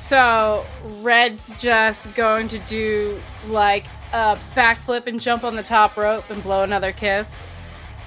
So 0.00 0.66
Red's 1.02 1.56
just 1.58 2.12
going 2.14 2.48
to 2.48 2.58
do 2.60 3.20
like 3.46 3.84
a 4.12 4.36
backflip 4.56 5.06
and 5.06 5.20
jump 5.20 5.44
on 5.44 5.54
the 5.54 5.62
top 5.62 5.96
rope 5.96 6.28
and 6.30 6.42
blow 6.42 6.64
another 6.64 6.90
kiss, 6.90 7.46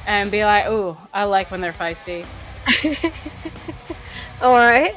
and 0.05 0.29
be 0.29 0.43
like, 0.43 0.67
"Ooh, 0.67 0.97
I 1.13 1.23
like 1.23 1.49
when 1.49 1.61
they're 1.61 1.71
feisty." 1.71 2.25
All 4.41 4.55
right. 4.55 4.93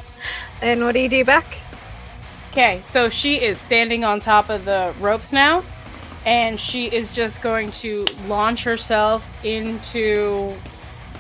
And 0.63 0.83
what 0.83 0.95
do 0.95 1.01
you 1.01 1.09
do 1.09 1.25
back? 1.25 1.61
Okay, 2.51 2.81
so 2.83 3.09
she 3.09 3.37
is 3.37 3.59
standing 3.61 4.03
on 4.03 4.19
top 4.19 4.49
of 4.49 4.65
the 4.65 4.93
ropes 4.99 5.33
now, 5.33 5.63
and 6.25 6.59
she 6.59 6.87
is 6.87 7.11
just 7.11 7.41
going 7.41 7.71
to 7.73 8.05
launch 8.27 8.65
herself 8.65 9.31
into 9.45 10.57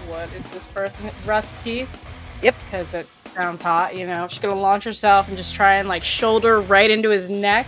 what 0.08 0.32
is 0.32 0.50
this 0.50 0.66
person? 0.66 1.10
Rust 1.24 1.62
teeth. 1.62 2.05
Yep. 2.42 2.54
Because 2.70 2.94
it 2.94 3.06
sounds 3.28 3.62
hot, 3.62 3.96
you 3.96 4.06
know. 4.06 4.28
She's 4.28 4.38
gonna 4.38 4.60
launch 4.60 4.84
herself 4.84 5.28
and 5.28 5.36
just 5.36 5.54
try 5.54 5.74
and 5.74 5.88
like 5.88 6.04
shoulder 6.04 6.60
right 6.60 6.90
into 6.90 7.10
his 7.10 7.28
neck 7.28 7.66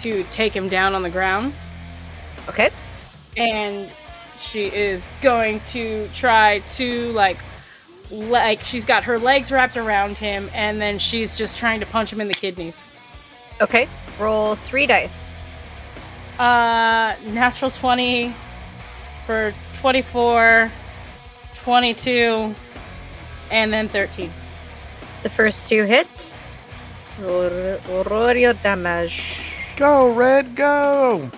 to 0.00 0.24
take 0.24 0.54
him 0.54 0.68
down 0.68 0.94
on 0.94 1.02
the 1.02 1.10
ground. 1.10 1.52
Okay. 2.48 2.70
And 3.36 3.90
she 4.38 4.64
is 4.64 5.08
going 5.20 5.60
to 5.66 6.08
try 6.14 6.60
to 6.74 7.12
like 7.12 7.38
like 8.10 8.60
she's 8.60 8.84
got 8.84 9.04
her 9.04 9.18
legs 9.18 9.50
wrapped 9.50 9.76
around 9.76 10.18
him 10.18 10.50
and 10.52 10.80
then 10.80 10.98
she's 10.98 11.34
just 11.34 11.56
trying 11.56 11.80
to 11.80 11.86
punch 11.86 12.12
him 12.12 12.20
in 12.20 12.28
the 12.28 12.34
kidneys. 12.34 12.88
Okay. 13.60 13.88
Roll 14.18 14.54
three 14.54 14.86
dice. 14.86 15.48
Uh, 16.38 17.14
natural 17.28 17.70
20 17.70 18.34
for 19.26 19.54
24, 19.80 20.72
22, 21.56 22.54
and 23.52 23.72
then 23.72 23.86
13. 23.86 24.32
The 25.22 25.30
first 25.30 25.68
two 25.68 25.84
hit. 25.84 26.36
Roll, 27.20 27.78
roll 28.10 28.34
your 28.34 28.54
damage. 28.54 29.52
Go, 29.76 30.12
Red, 30.12 30.56
go! 30.56 31.30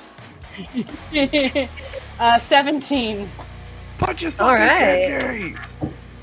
uh, 2.20 2.38
17. 2.38 3.28
Punch 3.98 4.22
his 4.22 4.40
All 4.40 4.56
fucking 4.56 5.12
right. 5.12 5.72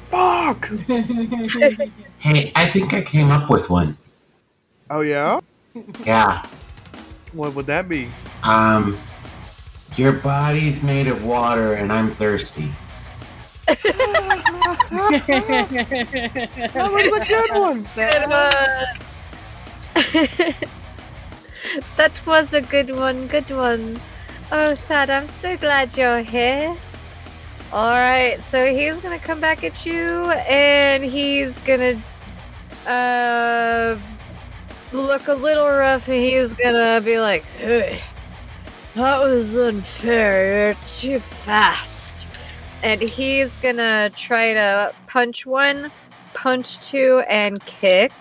Fuck! 0.09 0.71
Hey, 2.21 2.51
I 2.55 2.67
think 2.67 2.93
I 2.93 3.01
came 3.01 3.31
up 3.31 3.49
with 3.49 3.67
one. 3.71 3.97
Oh, 4.91 5.01
yeah? 5.01 5.39
Yeah. 6.05 6.45
What 7.33 7.55
would 7.55 7.65
that 7.65 7.89
be? 7.89 8.09
Um, 8.43 8.95
your 9.95 10.11
body's 10.11 10.83
made 10.83 11.07
of 11.07 11.25
water 11.25 11.73
and 11.73 11.91
I'm 11.91 12.11
thirsty. 12.11 12.69
That 14.91 16.89
was 16.91 17.21
a 17.21 17.25
good 17.25 17.53
one! 17.53 17.87
Good 17.95 18.29
one. 18.29 18.51
that 21.95 22.21
was 22.25 22.51
a 22.53 22.61
good 22.61 22.89
one. 22.91 23.27
Good 23.27 23.49
one. 23.51 24.01
Oh, 24.51 24.75
Thad, 24.75 25.09
I'm 25.09 25.29
so 25.29 25.55
glad 25.55 25.95
you're 25.97 26.21
here. 26.21 26.75
All 27.71 27.95
right, 27.95 28.41
so 28.41 28.65
he's 28.73 28.99
gonna 28.99 29.19
come 29.19 29.39
back 29.39 29.63
at 29.63 29.85
you, 29.85 30.29
and 30.47 31.03
he's 31.05 31.61
gonna 31.61 32.01
uh 32.85 33.97
look 34.91 35.29
a 35.29 35.33
little 35.33 35.69
rough, 35.69 36.09
and 36.09 36.17
he's 36.17 36.53
gonna 36.53 36.99
be 36.99 37.17
like, 37.17 37.45
"Hey, 37.45 38.01
that 38.95 39.21
was 39.21 39.55
unfair. 39.55 40.65
You're 40.65 40.73
too 40.83 41.19
fast." 41.19 42.27
And 42.83 43.01
he's 43.01 43.57
gonna 43.57 44.09
try 44.15 44.53
to 44.53 44.93
punch 45.07 45.45
one, 45.45 45.91
punch 46.33 46.79
two, 46.79 47.23
and 47.29 47.63
kick. 47.65 48.11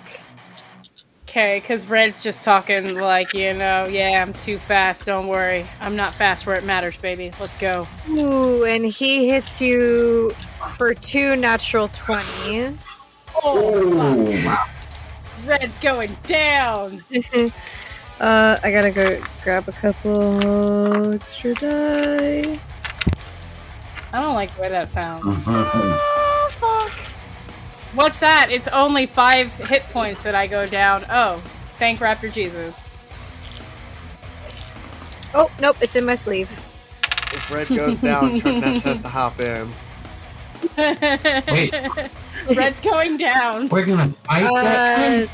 Okay, 1.25 1.61
because 1.61 1.87
Red's 1.87 2.23
just 2.25 2.43
talking 2.43 2.97
like, 2.97 3.33
you 3.35 3.55
know, 3.55 3.87
yeah, 3.87 4.21
I'm 4.21 4.33
too 4.33 4.59
fast. 4.59 5.07
Don't 5.07 5.29
worry. 5.29 5.65
I'm 5.81 5.95
not 5.95 6.13
fast 6.13 6.45
where 6.45 6.57
it 6.57 6.65
matters, 6.65 6.97
baby. 6.97 7.33
Let's 7.39 7.57
go. 7.57 7.87
Ooh, 8.09 8.65
and 8.65 8.85
he 8.85 9.29
hits 9.29 9.61
you 9.63 10.31
for 10.77 10.93
two 10.93 11.37
natural 11.37 11.89
20s. 11.89 13.31
Oh, 13.45 13.97
wow. 14.45 14.67
Red's 15.47 15.79
going 15.79 16.17
down. 16.27 17.03
Uh, 18.21 18.59
I 18.63 18.71
gotta 18.71 18.91
go 18.91 19.19
grab 19.43 19.67
a 19.67 19.73
couple 19.73 21.15
extra 21.15 21.55
die. 21.55 22.61
I 24.13 24.21
don't 24.21 24.35
like 24.35 24.55
the 24.57 24.63
way 24.63 24.69
that 24.69 24.89
sounds. 24.89 25.23
Oh, 25.25 26.49
fuck! 26.53 26.93
What's 27.95 28.19
that? 28.21 28.49
It's 28.51 28.69
only 28.69 29.07
five 29.07 29.53
hit 29.67 29.83
points 29.91 30.23
that 30.23 30.35
I 30.35 30.47
go 30.47 30.67
down. 30.67 31.05
Oh, 31.11 31.43
thank 31.79 32.01
Raptor 32.01 32.33
Jesus. 32.33 32.97
Oh, 35.35 35.51
nope, 35.61 35.77
it's 35.81 35.95
in 35.97 36.05
my 36.05 36.17
sleeve. 36.17 36.51
If 37.33 37.51
Red 37.53 37.69
goes 37.69 37.99
down, 37.99 38.37
Trucknuts 38.41 38.83
has 38.83 39.01
to 39.01 39.09
hop 39.09 39.39
in. 39.41 39.69
Wait. 40.77 41.73
Red's 42.57 42.81
going 42.81 43.17
down. 43.17 43.69
We're 43.69 43.87
gonna 43.87 44.09
fight 44.09 44.43
that 44.43 44.99
Uh, 44.99 45.27
thing? 45.27 45.31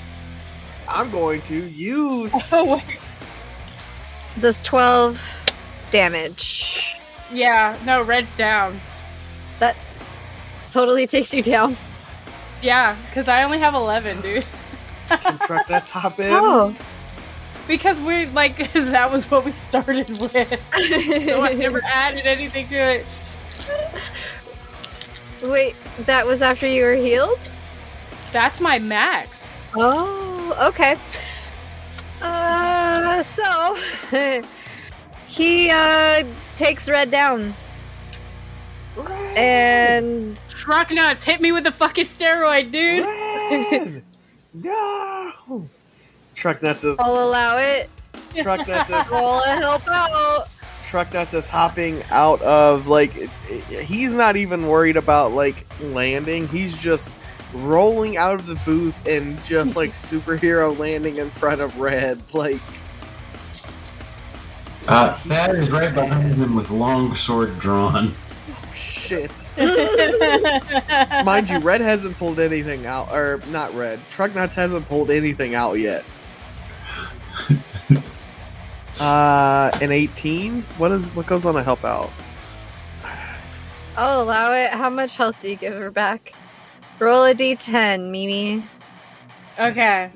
I'm 0.88 1.10
going 1.10 1.40
to 1.42 1.54
use. 1.56 2.32
Oh, 2.52 2.78
does 4.40 4.60
12 4.60 5.18
damage. 5.90 6.75
Yeah, 7.32 7.76
no, 7.84 8.02
Red's 8.02 8.34
down. 8.34 8.80
That 9.58 9.76
totally 10.70 11.06
takes 11.06 11.32
you 11.34 11.42
down. 11.42 11.76
Yeah, 12.62 12.96
because 13.08 13.28
I 13.28 13.42
only 13.44 13.58
have 13.58 13.74
11, 13.74 14.20
dude. 14.20 14.46
Can 15.08 15.38
Trucknuts 15.38 15.90
hop 15.90 16.18
in? 16.20 16.26
Oh. 16.30 16.74
Because 17.68 18.00
we're 18.00 18.28
like, 18.30 18.56
because 18.58 18.90
that 18.90 19.10
was 19.10 19.30
what 19.30 19.44
we 19.44 19.52
started 19.52 20.08
with. 20.20 20.48
so 21.24 21.42
I 21.42 21.52
never 21.54 21.82
added 21.84 22.26
anything 22.26 22.68
to 22.68 22.74
it. 22.76 23.06
Wait, 25.42 25.76
that 26.00 26.26
was 26.26 26.42
after 26.42 26.66
you 26.66 26.84
were 26.84 26.94
healed? 26.94 27.38
That's 28.32 28.60
my 28.60 28.78
max. 28.78 29.58
Oh, 29.74 30.56
okay. 30.68 30.96
Uh, 32.22 33.22
so 33.22 33.76
he 35.36 35.70
uh 35.70 36.24
takes 36.56 36.88
Red 36.88 37.10
down, 37.10 37.54
Red! 38.96 39.36
and 39.36 40.36
Truck 40.50 40.90
nuts, 40.90 41.22
hit 41.24 41.40
me 41.40 41.52
with 41.52 41.64
the 41.64 41.72
fucking 41.72 42.06
steroid, 42.06 42.72
dude. 42.72 43.04
Red! 43.04 44.02
no! 44.54 45.68
Trucknuts 46.34 46.84
is. 46.84 46.98
I'll 46.98 47.24
allow 47.28 47.58
it. 47.58 47.88
Truck 48.34 48.66
Nuts 48.68 48.90
is 48.90 49.08
Roll 49.12 49.40
a 49.42 49.48
help 49.56 49.82
out. 49.88 50.48
Truck 50.82 51.12
Nuts 51.14 51.32
is 51.32 51.48
hopping 51.48 52.02
out 52.10 52.40
of 52.42 52.86
like 52.86 53.16
it- 53.16 53.30
it- 53.48 53.82
he's 53.84 54.12
not 54.12 54.36
even 54.36 54.66
worried 54.66 54.96
about 54.98 55.32
like 55.32 55.64
landing. 55.80 56.46
He's 56.48 56.76
just 56.76 57.10
rolling 57.54 58.18
out 58.18 58.34
of 58.34 58.46
the 58.46 58.56
booth 58.66 59.06
and 59.06 59.42
just 59.44 59.76
like 59.76 59.90
superhero 59.92 60.76
landing 60.78 61.16
in 61.16 61.30
front 61.30 61.62
of 61.62 61.78
Red. 61.80 62.22
Like 62.34 62.60
Uh, 64.88 65.12
Thad 65.14 65.54
is 65.56 65.70
right 65.70 65.92
behind 65.94 66.34
him 66.34 66.54
with 66.54 66.70
long 66.70 67.14
sword 67.14 67.58
drawn. 67.58 68.12
shit. 68.72 69.30
Mind 71.24 71.50
you, 71.50 71.58
Red 71.58 71.80
hasn't 71.80 72.16
pulled 72.18 72.38
anything 72.38 72.86
out, 72.86 73.12
or 73.12 73.40
not 73.48 73.74
Red. 73.74 73.98
Truck 74.10 74.34
Nuts 74.34 74.54
hasn't 74.54 74.86
pulled 74.86 75.10
anything 75.10 75.54
out 75.54 75.78
yet. 75.78 76.04
Uh, 78.98 79.70
an 79.82 79.92
eighteen. 79.92 80.62
What 80.78 80.90
is 80.90 81.08
what 81.14 81.26
goes 81.26 81.44
on 81.44 81.54
a 81.54 81.62
help 81.62 81.84
out? 81.84 82.10
I'll 83.94 84.22
allow 84.22 84.54
it. 84.54 84.70
How 84.70 84.88
much 84.88 85.16
health 85.16 85.38
do 85.38 85.50
you 85.50 85.56
give 85.56 85.74
her 85.74 85.90
back? 85.90 86.32
Roll 86.98 87.24
a 87.24 87.34
d10, 87.34 88.08
Mimi. 88.10 88.64
okay, 89.60 90.10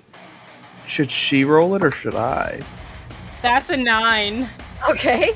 Should 0.87 1.11
she 1.11 1.45
roll 1.45 1.75
it 1.75 1.85
or 1.85 1.91
should 1.91 2.15
I? 2.15 2.63
that's 3.43 3.69
a 3.69 3.77
nine. 3.77 4.49
Okay. 4.89 5.33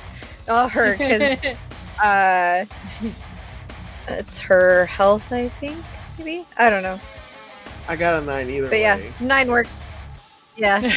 I'll 0.49 0.68
her 0.68 0.97
because 0.97 1.57
uh, 2.03 2.64
it's 4.09 4.38
her 4.40 4.86
health. 4.86 5.32
I 5.32 5.49
think 5.49 5.78
maybe 6.18 6.47
I 6.59 6.70
don't 6.70 6.82
know, 6.82 7.01
I 7.88 7.97
got 7.97 8.22
a 8.22 8.26
nine 8.26 8.51
either 8.51 8.68
but 8.68 8.78
yeah, 8.78 9.01
nine 9.20 9.51
works. 9.51 9.90
Yeah, 10.57 10.92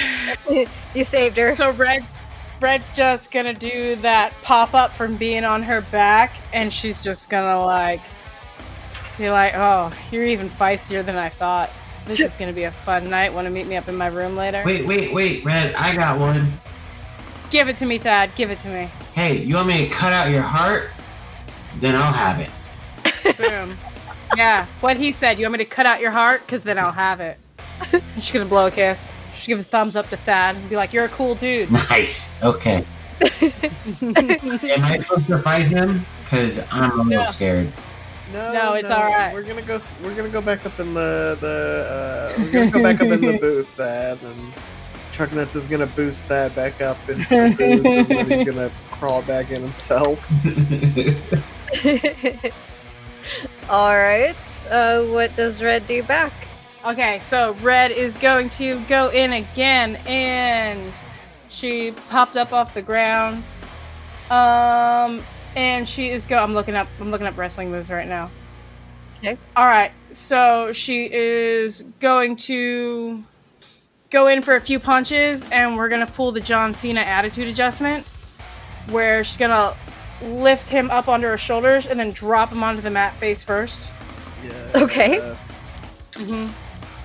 you 0.96 1.04
saved 1.04 1.38
her. 1.38 1.56
So 1.56 1.72
Red's 1.72 2.06
Red's 2.60 2.94
just 2.94 3.32
gonna 3.32 3.54
do 3.54 3.96
that 3.98 4.34
pop 4.42 4.74
up 4.74 4.92
from 4.92 5.16
being 5.16 5.44
on 5.44 5.64
her 5.64 5.82
back, 5.82 6.36
and 6.54 6.72
she's 6.72 7.04
just 7.04 7.30
gonna 7.30 7.64
like 7.64 8.02
be 9.18 9.30
like, 9.30 9.54
"Oh, 9.56 9.92
you're 10.12 10.26
even 10.26 10.50
feistier 10.50 11.06
than 11.06 11.16
I 11.16 11.30
thought. 11.30 11.72
This 12.06 12.20
is 12.20 12.36
gonna 12.36 12.54
be 12.54 12.64
a 12.64 12.72
fun 12.72 13.10
night. 13.10 13.34
Want 13.34 13.46
to 13.46 13.52
meet 13.52 13.68
me 13.68 13.76
up 13.76 13.88
in 13.90 13.96
my 13.96 14.08
room 14.08 14.36
later? 14.36 14.64
Wait, 14.66 14.88
wait, 14.88 15.14
wait, 15.14 15.44
Red, 15.44 15.74
I 15.76 15.96
got 15.96 16.20
one. 16.20 16.52
Give 17.50 17.70
it 17.70 17.78
to 17.78 17.86
me, 17.86 17.98
Thad. 17.98 18.32
Give 18.36 18.52
it 18.52 18.60
to 18.60 18.68
me. 18.70 18.90
Hey, 19.14 19.38
you 19.38 19.56
want 19.56 19.68
me 19.70 19.88
to 19.88 19.94
cut 19.94 20.12
out 20.14 20.30
your 20.30 20.42
heart? 20.42 20.90
Then 21.80 21.96
I'll 21.96 22.12
have 22.14 22.40
it. 22.40 22.50
Boom. 23.38 23.78
yeah, 24.36 24.66
what 24.82 24.98
he 24.98 25.12
said. 25.12 25.38
You 25.40 25.46
want 25.46 25.54
me 25.60 25.66
to 25.66 25.70
cut 25.70 25.86
out 25.86 26.00
your 26.02 26.12
heart? 26.12 26.42
Because 26.46 26.64
then 26.64 26.78
I'll 26.78 26.92
have 26.92 27.20
it. 27.22 27.38
She's 28.16 28.32
gonna 28.32 28.46
blow 28.46 28.68
a 28.68 28.72
kiss. 28.72 29.12
She 29.34 29.48
gives 29.48 29.64
a 29.64 29.68
thumbs 29.68 29.96
up 29.96 30.08
to 30.10 30.18
Thad 30.18 30.56
and 30.56 30.70
be 30.70 30.76
like, 30.76 30.94
"You're 30.94 31.06
a 31.06 31.10
cool 31.10 31.36
dude." 31.36 31.72
Nice. 31.72 32.42
Okay. 32.44 32.84
Am 34.02 34.84
I 34.84 35.00
supposed 35.00 35.28
to 35.28 35.40
fight 35.40 35.68
him? 35.68 36.06
Because 36.24 36.66
I'm 36.72 36.92
a 36.92 36.96
little 37.04 37.06
No. 37.06 37.24
scared. 37.24 37.72
No, 38.34 38.52
No, 38.52 38.74
it's 38.74 38.90
all 38.90 39.04
right. 39.04 39.32
We're 39.34 39.44
gonna 39.44 39.62
go. 39.62 39.80
We're 40.04 40.16
gonna 40.16 40.30
go 40.30 40.42
back 40.42 40.66
up 40.66 40.80
in 40.80 40.94
the 40.94 41.38
the. 41.40 42.34
Uh, 42.38 42.42
we're 42.42 42.52
gonna 42.52 42.72
go 42.72 42.84
back 42.84 42.96
up 42.96 43.08
in 43.08 43.22
the 43.22 43.38
booth, 43.42 43.70
Thad, 43.70 44.18
and 44.24 44.54
Truck 45.18 45.34
Nuts 45.34 45.56
is 45.56 45.66
gonna 45.66 45.88
boost 45.88 46.30
that 46.30 46.56
back 46.56 46.80
up 46.80 46.96
in 47.10 47.18
the 47.18 47.56
booth, 47.58 48.12
and 48.12 48.32
he's 48.32 48.48
gonna 48.48 48.70
crawl 48.92 49.24
back 49.24 49.50
in 49.50 49.64
himself. 49.64 50.24
All 53.68 53.98
right. 53.98 54.66
Uh, 54.70 55.02
what 55.06 55.36
does 55.36 55.64
Red 55.64 55.88
do 55.88 56.04
back? 56.04 56.32
Okay, 56.86 57.18
so 57.24 57.56
Red 57.64 57.90
is 57.90 58.16
going 58.18 58.52
to 58.52 58.80
go 58.82 59.10
in 59.10 59.34
again, 59.34 59.96
and 60.06 60.94
she 61.48 61.94
popped 62.10 62.38
up 62.38 62.54
off 62.54 62.76
the 62.76 62.84
ground. 62.84 63.44
Um, 64.30 65.24
and 65.56 65.90
she 65.90 66.10
is 66.10 66.28
go. 66.28 66.38
I'm 66.38 66.54
looking 66.54 66.76
up. 66.76 66.88
I'm 67.00 67.10
looking 67.10 67.26
up 67.26 67.40
wrestling 67.40 67.72
moves 67.72 67.90
right 67.90 68.08
now. 68.08 68.30
Okay. 69.18 69.36
All 69.56 69.66
right, 69.66 69.94
so 70.12 70.72
she 70.74 71.12
is 71.12 71.86
going 72.00 72.36
to 72.36 73.24
go 74.10 74.28
in 74.28 74.42
for 74.42 74.56
a 74.56 74.62
few 74.62 74.80
punches, 74.80 75.44
and 75.52 75.78
we're 75.78 75.90
gonna 75.90 76.08
pull 76.08 76.32
the 76.32 76.42
John 76.42 76.74
Cena 76.74 77.02
attitude 77.02 77.48
adjustment, 77.48 78.06
where 78.90 79.24
she's 79.24 79.38
gonna 79.38 79.76
lift 80.22 80.68
him 80.70 80.90
up 80.90 81.08
onto 81.08 81.28
her 81.28 81.38
shoulders 81.38 81.86
and 81.86 82.00
then 82.00 82.12
drop 82.12 82.52
him 82.52 82.64
onto 82.64 82.82
the 82.82 82.90
mat 82.90 83.16
face 83.18 83.44
first. 83.44 83.92
Yes. 84.44 84.76
Okay. 84.76 85.20
hmm 86.18 86.48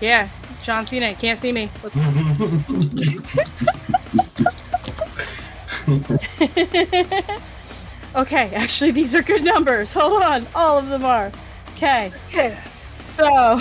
Yeah, 0.00 0.28
John 0.62 0.86
Cena 0.86 1.14
can't 1.14 1.38
see 1.38 1.52
me. 1.52 1.70
Let's 1.82 1.96
okay, 8.16 8.50
actually, 8.54 8.90
these 8.92 9.14
are 9.14 9.22
good 9.22 9.44
numbers. 9.44 9.92
Hold 9.94 10.22
on, 10.22 10.46
all 10.54 10.78
of 10.78 10.88
them 10.88 11.04
are. 11.04 11.30
Okay, 11.74 12.12
Okay. 12.28 12.56
so 12.68 13.24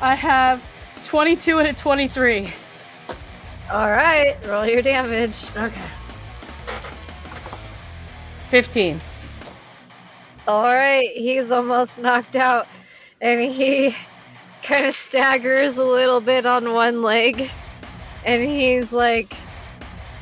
I 0.00 0.14
have 0.14 0.66
22 1.06 1.58
and 1.60 1.68
a 1.68 1.72
23. 1.72 2.52
All 3.72 3.90
right. 3.90 4.36
Roll 4.44 4.66
your 4.66 4.82
damage. 4.82 5.56
Okay. 5.56 5.80
15. 8.48 9.00
All 10.48 10.64
right. 10.64 11.08
He's 11.14 11.52
almost 11.52 11.98
knocked 11.98 12.36
out, 12.36 12.66
and 13.20 13.40
he 13.40 13.94
kind 14.62 14.86
of 14.86 14.94
staggers 14.94 15.78
a 15.78 15.84
little 15.84 16.20
bit 16.20 16.44
on 16.44 16.72
one 16.72 17.02
leg, 17.02 17.50
and 18.24 18.48
he's 18.48 18.92
like, 18.92 19.32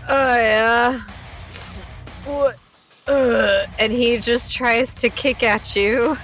"Oh 0.09 0.37
yeah." 0.37 1.01
What? 2.25 2.59
Uh, 3.07 3.67
and 3.79 3.93
he 3.93 4.17
just 4.17 4.53
tries 4.53 4.97
to 4.97 5.11
kick 5.11 5.43
at 5.43 5.77
you. 5.77 6.17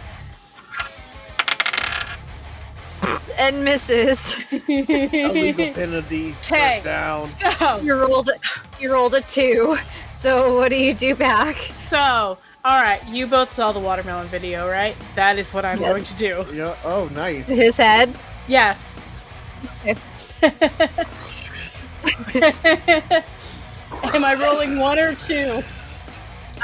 And 3.38 3.64
misses. 3.64 4.36
Illegal 4.68 5.72
penalty. 5.74 6.34
Okay. 6.42 6.80
Touchdown. 6.82 7.20
So, 7.20 7.80
You 7.80 7.94
rolled 7.94 8.30
you 8.78 8.92
rolled 8.92 9.14
a 9.14 9.20
two. 9.22 9.78
So 10.12 10.56
what 10.56 10.68
do 10.70 10.76
you 10.76 10.92
do 10.94 11.14
back? 11.14 11.56
so, 11.78 12.36
all 12.64 12.82
right, 12.82 13.00
you 13.08 13.26
both 13.26 13.50
saw 13.52 13.72
the 13.72 13.80
watermelon 13.80 14.26
video, 14.28 14.68
right? 14.68 14.94
That 15.14 15.38
is 15.38 15.52
what 15.54 15.64
I'm 15.64 15.78
going 15.78 16.04
to 16.04 16.14
do. 16.16 16.44
Yeah. 16.52 16.76
Oh, 16.84 17.08
nice. 17.14 17.46
His 17.46 17.76
head. 17.78 18.14
Yes. 18.46 19.00
Okay. 19.80 19.96
Am 24.14 24.24
I 24.24 24.34
rolling 24.34 24.78
one 24.78 24.98
or 24.98 25.14
two? 25.14 25.62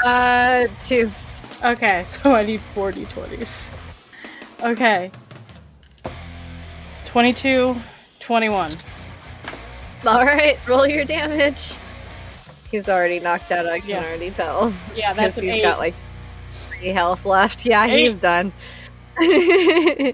Uh 0.03 0.67
two. 0.81 1.11
Okay, 1.63 2.03
so 2.05 2.33
I 2.35 2.43
need 2.43 2.61
four 2.61 2.91
d20s. 2.91 3.69
Okay. 4.63 5.11
22, 7.17 7.75
21. 8.19 8.77
Alright, 10.05 10.67
roll 10.67 10.85
your 10.85 11.03
damage. 11.03 11.73
He's 12.69 12.87
already 12.87 13.19
knocked 13.19 13.51
out, 13.51 13.65
I 13.65 13.79
can 13.79 13.89
Yeah. 13.89 14.03
already 14.03 14.29
tell. 14.29 14.71
Yeah, 14.95 15.13
Because 15.13 15.33
that's 15.33 15.37
an 15.39 15.45
he's 15.45 15.55
eight. 15.55 15.63
got 15.63 15.79
like 15.79 15.95
three 16.51 16.89
health 16.89 17.25
left. 17.25 17.65
Yeah, 17.65 17.85
Eight. 17.87 18.03
he's 18.03 18.19
done. 18.19 18.53
Dismas 19.17 20.13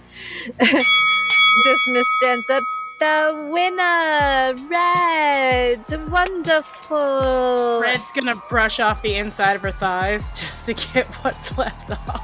stands 2.20 2.50
up. 2.50 2.64
The 3.00 3.50
winner, 3.52 4.54
Red, 4.70 6.10
wonderful. 6.10 7.82
Red's 7.82 8.12
gonna 8.16 8.42
brush 8.48 8.80
off 8.80 9.02
the 9.02 9.16
inside 9.16 9.58
of 9.58 9.62
her 9.64 9.72
thighs 9.74 10.30
just 10.40 10.68
to 10.68 10.74
get 10.74 11.06
what's 11.16 11.58
left 11.58 11.92
off. 11.92 12.22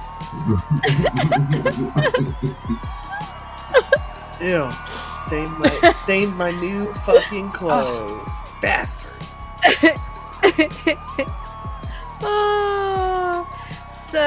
Ew. 4.42 4.70
Stained 5.28 5.60
my 5.60 5.94
stained 6.04 6.36
my 6.38 6.52
new 6.52 6.92
fucking 6.94 7.50
clothes. 7.52 8.32
Bastard. 8.62 9.12
Ah. 12.22 13.48
so 13.90 14.20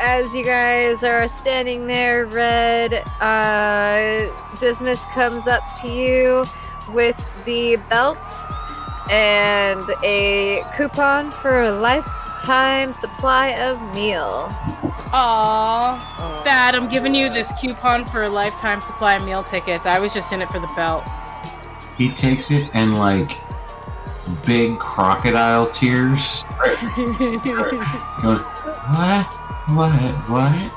as 0.00 0.32
you 0.32 0.44
guys 0.44 1.02
are 1.02 1.26
standing 1.26 1.88
there, 1.88 2.26
Red, 2.26 2.94
uh, 3.20 4.30
Dismas 4.60 5.04
comes 5.06 5.48
up 5.48 5.62
to 5.80 5.88
you 5.88 6.44
with 6.92 7.18
the 7.44 7.76
belt 7.88 8.18
and 9.10 9.82
a 10.04 10.62
coupon 10.76 11.32
for 11.32 11.62
a 11.62 11.72
lifetime 12.42 12.92
supply 12.92 13.50
of 13.60 13.80
meal. 13.94 14.48
Aww. 15.12 15.12
Oh. 15.14 16.42
Thad, 16.44 16.74
I'm 16.74 16.88
giving 16.88 17.14
you 17.14 17.30
this 17.30 17.52
coupon 17.60 18.04
for 18.04 18.24
a 18.24 18.28
lifetime 18.28 18.80
supply 18.80 19.14
of 19.14 19.24
meal 19.24 19.44
tickets. 19.44 19.86
I 19.86 20.00
was 20.00 20.12
just 20.12 20.32
in 20.32 20.42
it 20.42 20.48
for 20.48 20.58
the 20.58 20.66
belt. 20.74 21.04
He 21.96 22.10
takes 22.12 22.50
it 22.50 22.68
and 22.74 22.98
like 22.98 23.30
big 24.44 24.80
crocodile 24.80 25.70
tears. 25.70 26.44
going, 26.64 27.38
what? 28.90 29.26
What? 29.68 29.92
What? 30.28 30.72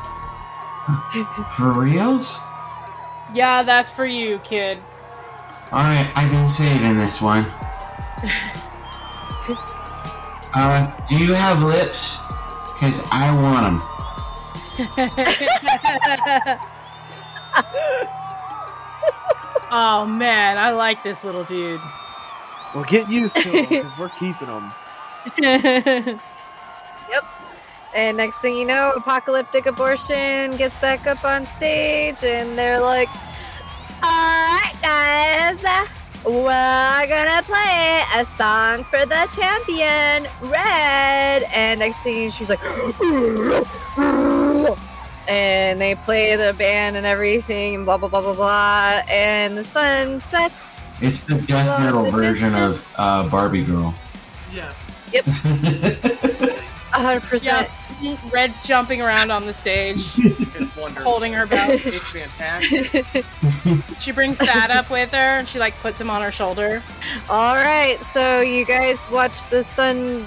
For 1.57 1.72
reals? 1.72 2.39
yeah, 3.34 3.63
that's 3.63 3.89
for 3.89 4.05
you, 4.05 4.38
kid. 4.39 4.78
All 5.72 5.80
right, 5.80 6.11
I've 6.16 6.30
been 6.30 6.47
saving 6.47 6.95
this 6.95 7.20
one. 7.24 7.51
Uh, 10.56 10.89
do 11.06 11.18
you 11.18 11.34
have 11.34 11.62
lips? 11.64 12.18
Cause 12.80 13.06
I 13.12 13.30
want 13.34 13.66
them. 13.66 13.82
oh 19.72 20.06
man, 20.06 20.58
I 20.58 20.72
like 20.72 21.03
this 21.03 21.24
little 21.24 21.43
dude. 21.43 21.82
Well, 22.74 22.84
get 22.86 23.10
used 23.10 23.36
to 23.41 23.51
them 23.51 23.66
because 23.70 23.97
we're 23.97 24.10
keeping 24.10 24.47
them. 24.47 24.74
Yep. 27.10 27.24
And 27.93 28.18
next 28.18 28.41
thing 28.41 28.58
you 28.58 28.66
know, 28.66 28.91
apocalyptic 28.95 29.68
abortion 29.68 30.58
gets 30.58 30.80
back 30.80 31.06
up 31.06 31.24
on 31.24 31.45
stage, 31.45 32.24
and 32.24 32.58
they're 32.58 32.80
like, 32.80 33.10
"Alright, 34.03 34.76
guys, 34.82 35.64
we're 36.26 37.07
gonna 37.07 37.43
play 37.43 38.01
a 38.15 38.26
song 38.26 38.84
for 38.86 39.05
the 39.05 39.28
champion, 39.36 40.28
Red." 40.41 41.43
And 41.53 41.80
next 41.80 42.03
thing 42.03 42.32
she's 42.32 42.49
like, 42.49 42.63
and 45.28 45.82
they 45.82 45.95
play 45.95 46.36
the 46.36 46.53
band 46.53 46.97
and 46.97 47.05
everything, 47.05 47.76
and 47.76 47.86
blah 47.86 47.97
blah 47.97 48.09
blah 48.09 48.21
blah 48.21 48.34
blah. 48.34 49.01
And 49.09 49.57
the 49.57 49.63
sun 49.63 50.19
sets. 50.19 51.03
It's 51.03 51.23
the 51.23 51.36
death 51.36 51.80
metal 51.80 52.05
the 52.05 52.11
version 52.11 52.55
of 52.55 52.91
uh, 52.95 53.28
Barbie 53.30 53.63
Girl. 53.63 53.93
Yes. 54.51 54.91
Yep. 55.13 55.26
hundred 56.91 57.23
percent. 57.23 57.69
Red's 58.32 58.66
jumping 58.68 59.02
around 59.02 59.32
on 59.32 59.46
the 59.46 59.54
stage, 59.54 60.14
It's 60.18 60.76
wonderful. 60.76 61.04
holding 61.12 61.34
her 61.34 61.46
belt. 61.46 61.72
It's 61.86 62.12
fantastic. 62.12 63.06
She 64.00 64.12
brings 64.12 64.38
Thad 64.38 64.70
up 64.72 64.89
with 64.91 65.12
her, 65.12 65.18
and 65.39 65.48
she 65.48 65.58
like 65.58 65.76
puts 65.78 66.00
him 66.00 66.10
on 66.10 66.22
her 66.22 66.32
shoulder. 66.32 66.84
All 67.30 67.56
right, 67.56 67.98
so 68.04 68.41
you 68.41 68.66
guys 68.66 69.10
watch 69.10 69.48
the 69.48 69.64
sun 69.64 70.26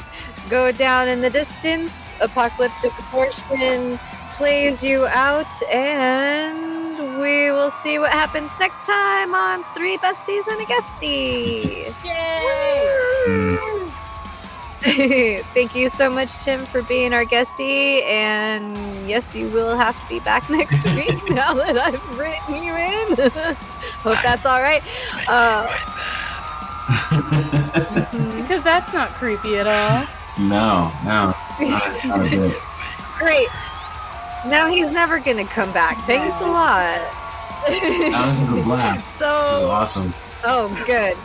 go 0.50 0.72
down 0.72 1.06
in 1.06 1.20
the 1.20 1.30
distance. 1.30 2.10
Apocalyptic 2.20 2.92
abortion 2.98 3.98
plays 4.34 4.82
you 4.82 5.06
out, 5.06 5.52
and 5.70 7.18
we 7.20 7.52
will 7.52 7.70
see 7.70 7.98
what 7.98 8.10
happens 8.10 8.58
next 8.58 8.84
time 8.84 9.34
on 9.34 9.62
Three 9.74 9.98
Besties 9.98 10.46
and 10.48 10.60
a 10.60 10.64
Guestie. 10.64 11.94
Yay! 12.04 13.77
Thank 15.54 15.74
you 15.74 15.88
so 15.88 16.08
much, 16.08 16.38
Tim, 16.38 16.64
for 16.64 16.82
being 16.82 17.12
our 17.12 17.24
guestie. 17.24 18.02
And 18.04 18.76
yes, 19.08 19.34
you 19.34 19.48
will 19.48 19.76
have 19.76 20.00
to 20.00 20.08
be 20.08 20.20
back 20.20 20.48
next 20.50 20.84
week 20.94 21.30
now 21.30 21.54
that 21.54 21.76
I've 21.78 22.18
written 22.18 22.54
you 22.62 22.74
in. 22.76 23.56
Hope 24.02 24.18
that's 24.22 24.46
all 24.46 24.60
right. 24.60 24.82
Uh, 25.28 25.66
Because 28.40 28.62
that's 28.62 28.92
not 28.94 29.10
creepy 29.14 29.56
at 29.58 29.66
all. 29.66 30.06
no, 30.38 30.90
no, 31.04 31.34
not, 31.60 32.04
not 32.06 32.20
a 32.26 32.30
bit. 32.30 32.56
Great. 33.18 33.48
Now 34.46 34.68
he's 34.70 34.90
never 34.92 35.18
gonna 35.18 35.44
come 35.44 35.72
back. 35.72 35.98
Thanks 36.06 36.40
a 36.40 36.46
lot. 36.46 36.96
That 37.66 38.24
was 38.28 38.40
a 38.40 38.62
blast. 38.62 38.94
This 38.94 39.08
is 39.08 39.12
so, 39.12 39.68
awesome. 39.70 40.14
oh, 40.44 40.68
good. 40.86 41.16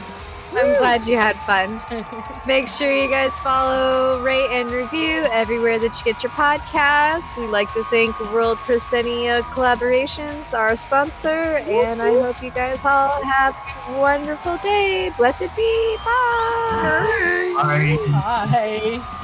I'm 0.58 0.78
glad 0.78 1.06
you 1.08 1.18
had 1.18 1.36
fun. 1.48 1.82
Make 2.48 2.68
sure 2.68 2.92
you 2.92 3.10
guys 3.10 3.38
follow, 3.40 4.22
rate, 4.22 4.50
and 4.52 4.70
review 4.72 5.26
everywhere 5.32 5.80
that 5.80 5.98
you 6.00 6.14
get 6.14 6.24
your 6.24 6.32
podcasts. 6.32 7.38
We'd 7.38 7.48
like 7.48 7.72
to 7.74 7.84
thank 7.86 8.20
World 8.32 8.58
Proscenia 8.60 9.42
Collaborations, 9.44 10.54
our 10.58 10.76
sponsor, 10.76 11.58
and 11.68 12.02
I 12.02 12.12
hope 12.22 12.42
you 12.44 12.52
guys 12.52 12.86
all 12.86 13.24
have 13.24 13.56
a 13.88 14.00
wonderful 14.00 14.58
day. 14.58 15.12
Blessed 15.18 15.56
be. 15.56 15.98
Bye. 16.06 17.54
Bye. 17.56 17.98
Bye. 18.12 19.20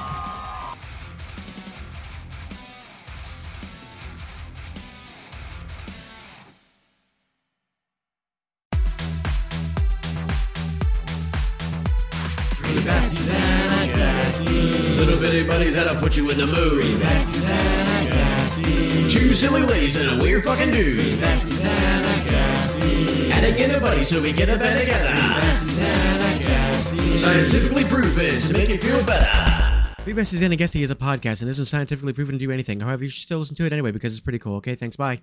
Little 14.98 15.20
bitty 15.20 15.48
buddies 15.48 15.76
how 15.76 15.92
to 15.92 16.00
put 16.00 16.18
you 16.18 16.30
in 16.30 16.38
the 16.38 16.48
mood. 16.48 16.84
Two 19.10 19.34
silly 19.34 19.62
ladies 19.62 19.98
and 19.98 20.20
a 20.20 20.24
weird 20.24 20.44
fucking 20.44 20.72
dude. 20.72 21.20
How 23.32 23.42
to 23.42 23.52
get 23.52 23.76
a 23.76 23.80
buddy 23.80 24.04
so 24.04 24.22
we 24.22 24.34
get 24.34 24.50
a 24.50 24.58
bed 24.58 24.80
together. 24.82 25.16
Scientifically 27.18 27.86
proven 27.86 28.40
to 28.40 28.54
make 28.54 28.70
you 28.70 28.78
feel 28.78 29.04
better. 29.06 29.86
Three 30.04 30.14
Besties 30.14 30.42
and 30.42 30.54
a 30.54 30.58
Guestie 30.58 30.82
is 30.82 30.90
a 30.90 30.96
podcast 30.96 31.42
and 31.42 31.50
isn't 31.50 31.66
scientifically 31.66 32.14
proven 32.14 32.34
to 32.34 32.40
do 32.40 32.52
anything. 32.52 32.80
However, 32.80 33.04
you 33.04 33.10
should 33.10 33.24
still 33.24 33.40
listen 33.40 33.56
to 33.58 33.66
it 33.66 33.74
anyway 33.74 33.92
because 33.92 34.14
it's 34.14 34.22
pretty 34.22 34.40
cool. 34.40 34.56
Okay, 34.56 34.76
thanks. 34.76 34.96
Bye. 34.96 35.22